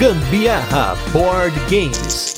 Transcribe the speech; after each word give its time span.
Gambiarra 0.00 0.96
Board 1.12 1.54
Games. 1.68 2.34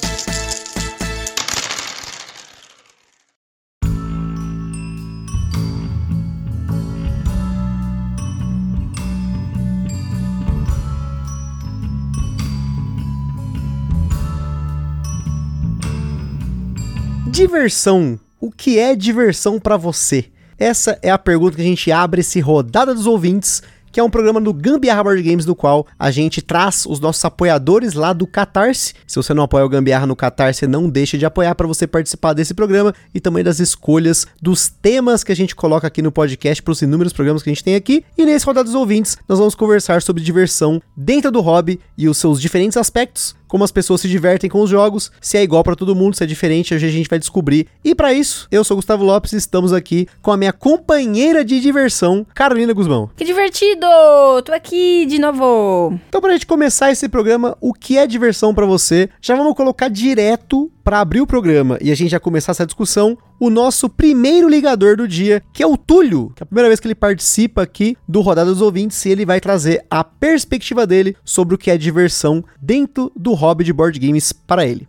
Diversão. 17.31 18.19
O 18.41 18.51
que 18.51 18.81
é 18.81 18.97
diversão 18.97 19.61
para 19.61 19.77
você? 19.77 20.25
Essa 20.59 20.99
é 21.01 21.13
a 21.13 21.19
pergunta 21.19 21.55
que 21.55 21.63
a 21.63 21.65
gente 21.65 21.93
abre 21.93 22.23
esse 22.23 22.41
rodada 22.41 22.93
dos 22.93 23.07
ouvintes 23.07 23.63
que 23.93 24.01
é 24.01 24.03
um 24.03 24.11
programa 24.11 24.41
do 24.41 24.53
Gambiarra 24.53 25.05
Board 25.05 25.23
Games, 25.23 25.45
no 25.45 25.55
qual 25.55 25.87
a 25.99 26.11
gente 26.11 26.41
traz 26.41 26.87
os 26.87 26.99
nossos 26.99 27.23
apoiadores 27.25 27.93
lá 27.93 28.13
do 28.15 28.27
Catarse. 28.27 28.95
Se 29.07 29.17
você 29.17 29.35
não 29.35 29.43
apoia 29.43 29.65
o 29.65 29.69
Gambiarra 29.69 30.07
no 30.07 30.17
Catarse, 30.17 30.67
não 30.67 30.89
deixe 30.89 31.19
de 31.19 31.27
apoiar 31.27 31.55
para 31.55 31.67
você 31.67 31.87
participar 31.87 32.33
desse 32.33 32.55
programa 32.55 32.95
e 33.15 33.21
também 33.21 33.45
das 33.45 33.61
escolhas 33.61 34.27
dos 34.41 34.69
temas 34.69 35.23
que 35.23 35.31
a 35.31 35.37
gente 35.37 35.55
coloca 35.55 35.87
aqui 35.87 36.01
no 36.01 36.11
podcast 36.11 36.63
para 36.63 36.73
os 36.73 36.81
inúmeros 36.81 37.13
programas 37.13 37.43
que 37.43 37.51
a 37.51 37.53
gente 37.53 37.63
tem 37.63 37.75
aqui. 37.75 38.05
E 38.17 38.25
nesse 38.25 38.47
Rodada 38.47 38.65
dos 38.65 38.75
Ouvintes, 38.75 39.19
nós 39.29 39.39
vamos 39.39 39.55
conversar 39.55 40.01
sobre 40.01 40.23
diversão 40.23 40.81
dentro 40.97 41.31
do 41.31 41.41
hobby 41.41 41.79
e 41.97 42.09
os 42.09 42.17
seus 42.17 42.41
diferentes 42.41 42.79
aspectos 42.79 43.37
como 43.53 43.65
as 43.65 43.71
pessoas 43.71 44.01
se 44.01 44.09
divertem 44.09 44.49
com 44.49 44.63
os 44.63 44.71
jogos, 44.71 45.13
se 45.21 45.37
é 45.37 45.43
igual 45.43 45.63
para 45.63 45.77
todo 45.77 45.95
mundo, 45.95 46.17
se 46.17 46.25
é 46.25 46.27
diferente, 46.27 46.75
hoje 46.75 46.87
a 46.87 46.91
gente 46.91 47.07
vai 47.07 47.19
descobrir. 47.19 47.69
E 47.85 47.95
para 47.95 48.11
isso, 48.11 48.49
eu 48.51 48.65
sou 48.65 48.79
Gustavo 48.79 49.05
Lopes 49.05 49.35
e 49.35 49.37
estamos 49.37 49.75
aqui 49.75 50.09
com 50.23 50.33
a 50.33 50.39
minha 50.39 50.55
companheira 50.55 51.45
de 51.45 51.61
diversão, 51.61 52.27
Carolina 52.33 52.73
Guzmão. 52.73 53.11
Que 53.15 53.27
divertido! 53.27 53.87
Tô 54.43 54.55
aqui 54.55 55.05
de 55.05 55.19
novo. 55.19 56.01
Então, 56.09 56.23
pra 56.23 56.33
gente 56.33 56.47
começar 56.47 56.91
esse 56.93 57.11
programa, 57.11 57.55
o 57.61 57.75
que 57.75 57.99
é 57.99 58.07
diversão 58.07 58.55
para 58.55 58.65
você? 58.65 59.11
Já 59.21 59.37
vamos 59.37 59.55
colocar 59.55 59.89
direto 59.89 60.73
para 60.83 61.01
abrir 61.01 61.21
o 61.21 61.27
programa 61.27 61.79
e 61.81 61.91
a 61.91 61.95
gente 61.95 62.11
já 62.11 62.21
começar 62.21 62.53
essa 62.53 62.67
discussão, 62.67 63.17
o 63.39 63.49
nosso 63.51 63.89
primeiro 63.89 64.49
ligador 64.49 64.97
do 64.97 65.07
dia, 65.07 65.43
que 65.53 65.63
é 65.63 65.67
o 65.67 65.77
Túlio, 65.77 66.33
que 66.35 66.43
é 66.43 66.45
a 66.45 66.47
primeira 66.47 66.69
vez 66.69 66.81
que 66.81 66.87
ele 66.87 66.95
participa 66.95 67.63
aqui 67.63 67.97
do 68.09 68.21
Rodada 68.21 68.51
dos 68.51 68.61
Ouvintes 68.61 69.05
e 69.05 69.11
ele 69.11 69.25
vai 69.25 69.41
trazer 69.41 69.85
a 69.91 70.03
perspectiva 70.03 70.87
dele 70.87 71.17
sobre 71.25 71.55
o 71.55 71.59
que 71.59 71.71
é 71.71 71.79
diversão 71.79 72.45
dentro 72.61 73.13
do 73.17 73.33
hobby 73.33 73.65
de 73.65 73.73
board 73.73 73.99
games 73.99 74.33
para 74.33 74.67
ele. 74.67 74.89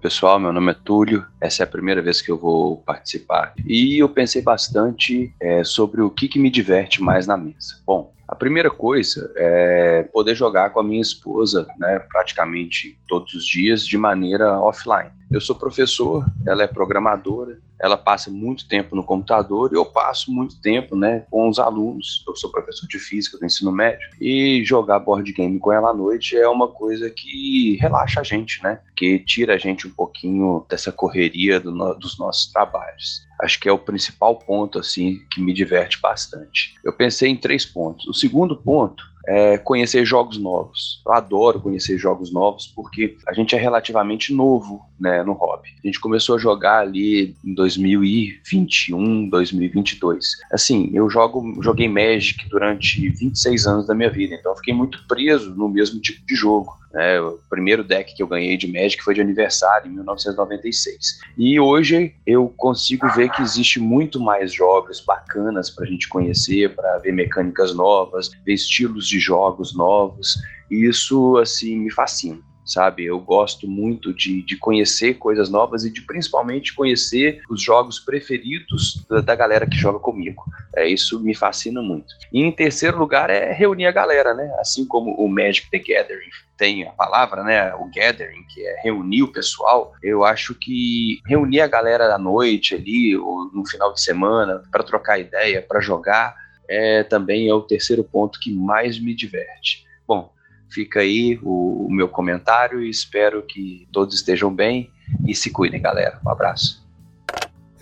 Pessoal, 0.00 0.40
meu 0.40 0.50
nome 0.50 0.70
é 0.70 0.74
Túlio, 0.74 1.26
essa 1.38 1.62
é 1.62 1.64
a 1.64 1.66
primeira 1.66 2.00
vez 2.00 2.22
que 2.22 2.30
eu 2.30 2.38
vou 2.38 2.78
participar 2.78 3.52
e 3.66 3.98
eu 3.98 4.08
pensei 4.08 4.40
bastante 4.40 5.34
é, 5.38 5.62
sobre 5.62 6.00
o 6.00 6.08
que, 6.08 6.26
que 6.26 6.38
me 6.38 6.48
diverte 6.50 7.02
mais 7.02 7.26
na 7.26 7.36
mesa. 7.36 7.78
Bom, 7.86 8.10
a 8.30 8.36
primeira 8.36 8.70
coisa 8.70 9.32
é 9.34 10.04
poder 10.12 10.36
jogar 10.36 10.70
com 10.70 10.78
a 10.78 10.84
minha 10.84 11.02
esposa, 11.02 11.66
né, 11.76 11.98
praticamente 11.98 12.96
todos 13.08 13.34
os 13.34 13.44
dias 13.44 13.84
de 13.84 13.98
maneira 13.98 14.60
offline. 14.60 15.10
Eu 15.30 15.40
sou 15.40 15.54
professor, 15.54 16.26
ela 16.44 16.64
é 16.64 16.66
programadora, 16.66 17.58
ela 17.78 17.96
passa 17.96 18.30
muito 18.30 18.66
tempo 18.68 18.96
no 18.96 19.04
computador 19.04 19.70
e 19.72 19.76
eu 19.76 19.86
passo 19.86 20.32
muito 20.32 20.60
tempo, 20.60 20.96
né, 20.96 21.24
com 21.30 21.48
os 21.48 21.58
alunos. 21.58 22.24
Eu 22.26 22.34
sou 22.34 22.50
professor 22.50 22.86
de 22.88 22.98
física 22.98 23.38
do 23.38 23.46
ensino 23.46 23.70
médio 23.70 24.08
e 24.20 24.62
jogar 24.64 24.98
board 24.98 25.32
game 25.32 25.58
com 25.58 25.72
ela 25.72 25.90
à 25.90 25.94
noite 25.94 26.36
é 26.36 26.48
uma 26.48 26.66
coisa 26.66 27.08
que 27.08 27.76
relaxa 27.80 28.20
a 28.20 28.24
gente, 28.24 28.62
né, 28.62 28.80
que 28.96 29.20
tira 29.20 29.54
a 29.54 29.58
gente 29.58 29.86
um 29.86 29.90
pouquinho 29.90 30.66
dessa 30.68 30.90
correria 30.90 31.60
do 31.60 31.70
no, 31.70 31.94
dos 31.94 32.18
nossos 32.18 32.50
trabalhos 32.52 33.28
acho 33.42 33.58
que 33.58 33.68
é 33.68 33.72
o 33.72 33.78
principal 33.78 34.36
ponto 34.36 34.78
assim 34.78 35.20
que 35.30 35.40
me 35.40 35.52
diverte 35.52 35.98
bastante. 36.00 36.74
Eu 36.84 36.92
pensei 36.92 37.30
em 37.30 37.36
três 37.36 37.64
pontos. 37.64 38.06
O 38.06 38.12
segundo 38.14 38.56
ponto 38.56 39.02
é 39.26 39.58
conhecer 39.58 40.04
jogos 40.04 40.38
novos. 40.38 41.02
Eu 41.06 41.12
adoro 41.12 41.60
conhecer 41.60 41.98
jogos 41.98 42.32
novos 42.32 42.66
porque 42.66 43.16
a 43.26 43.32
gente 43.32 43.54
é 43.54 43.58
relativamente 43.58 44.32
novo 44.32 44.82
né, 44.98 45.22
no 45.22 45.32
hobby. 45.32 45.68
A 45.82 45.86
gente 45.86 46.00
começou 46.00 46.36
a 46.36 46.38
jogar 46.38 46.80
ali 46.80 47.34
em 47.44 47.54
2021, 47.54 49.28
2022. 49.28 50.26
Assim, 50.52 50.90
eu 50.92 51.08
jogo, 51.08 51.62
joguei 51.62 51.88
Magic 51.88 52.48
durante 52.48 53.08
26 53.08 53.66
anos 53.66 53.86
da 53.86 53.94
minha 53.94 54.10
vida, 54.10 54.34
então 54.34 54.52
eu 54.52 54.56
fiquei 54.56 54.74
muito 54.74 55.06
preso 55.06 55.54
no 55.54 55.68
mesmo 55.68 56.00
tipo 56.00 56.24
de 56.26 56.34
jogo. 56.34 56.72
É, 56.94 57.20
o 57.20 57.38
primeiro 57.48 57.84
deck 57.84 58.14
que 58.14 58.22
eu 58.22 58.26
ganhei 58.26 58.56
de 58.56 58.66
Magic 58.66 59.02
foi 59.02 59.14
de 59.14 59.20
aniversário, 59.20 59.88
em 59.88 59.94
1996. 59.94 61.20
E 61.38 61.60
hoje 61.60 62.14
eu 62.26 62.52
consigo 62.56 63.08
ver 63.10 63.30
que 63.30 63.42
existe 63.42 63.78
muito 63.78 64.18
mais 64.18 64.52
jogos 64.52 65.00
bacanas 65.00 65.70
para 65.70 65.84
a 65.84 65.88
gente 65.88 66.08
conhecer, 66.08 66.74
para 66.74 66.98
ver 66.98 67.12
mecânicas 67.12 67.74
novas, 67.74 68.30
ver 68.44 68.54
estilos 68.54 69.06
de 69.06 69.20
jogos 69.20 69.74
novos. 69.74 70.36
E 70.70 70.88
isso, 70.88 71.36
assim, 71.36 71.76
me 71.76 71.90
fascina 71.90 72.49
sabe? 72.64 73.04
Eu 73.04 73.18
gosto 73.18 73.68
muito 73.68 74.12
de, 74.14 74.42
de 74.42 74.56
conhecer 74.56 75.14
coisas 75.14 75.48
novas 75.48 75.84
e 75.84 75.92
de 75.92 76.02
principalmente 76.02 76.74
conhecer 76.74 77.42
os 77.50 77.62
jogos 77.62 77.98
preferidos 77.98 79.04
da, 79.08 79.20
da, 79.20 79.34
galera 79.34 79.66
que 79.66 79.76
joga 79.76 79.98
comigo. 79.98 80.44
É, 80.76 80.86
isso 80.86 81.20
me 81.20 81.34
fascina 81.34 81.82
muito. 81.82 82.14
E 82.32 82.42
em 82.42 82.52
terceiro 82.52 82.98
lugar 82.98 83.30
é 83.30 83.52
reunir 83.52 83.86
a 83.86 83.92
galera, 83.92 84.34
né? 84.34 84.54
Assim 84.60 84.86
como 84.86 85.14
o 85.14 85.28
Magic 85.28 85.70
the 85.70 85.78
Gathering 85.78 86.30
tem 86.56 86.86
a 86.86 86.90
palavra, 86.92 87.42
né? 87.42 87.74
O 87.76 87.90
gathering, 87.90 88.44
que 88.52 88.60
é 88.60 88.82
reunir 88.82 89.22
o 89.22 89.32
pessoal. 89.32 89.94
Eu 90.02 90.24
acho 90.24 90.54
que 90.54 91.20
reunir 91.26 91.62
a 91.62 91.66
galera 91.66 92.14
à 92.14 92.18
noite 92.18 92.74
ali, 92.74 93.16
ou 93.16 93.50
no 93.52 93.66
final 93.66 93.94
de 93.94 94.02
semana, 94.02 94.62
para 94.70 94.84
trocar 94.84 95.18
ideia, 95.18 95.64
para 95.66 95.80
jogar, 95.80 96.36
é 96.68 97.02
também 97.02 97.48
é 97.48 97.54
o 97.54 97.62
terceiro 97.62 98.04
ponto 98.04 98.38
que 98.38 98.52
mais 98.52 99.00
me 99.00 99.14
diverte. 99.14 99.86
Bom, 100.06 100.30
Fica 100.70 101.00
aí 101.00 101.38
o, 101.42 101.86
o 101.86 101.90
meu 101.90 102.08
comentário 102.08 102.82
e 102.82 102.88
espero 102.88 103.42
que 103.42 103.88
todos 103.92 104.14
estejam 104.14 104.54
bem 104.54 104.90
e 105.26 105.34
se 105.34 105.50
cuidem, 105.50 105.82
galera. 105.82 106.20
Um 106.24 106.30
abraço. 106.30 106.79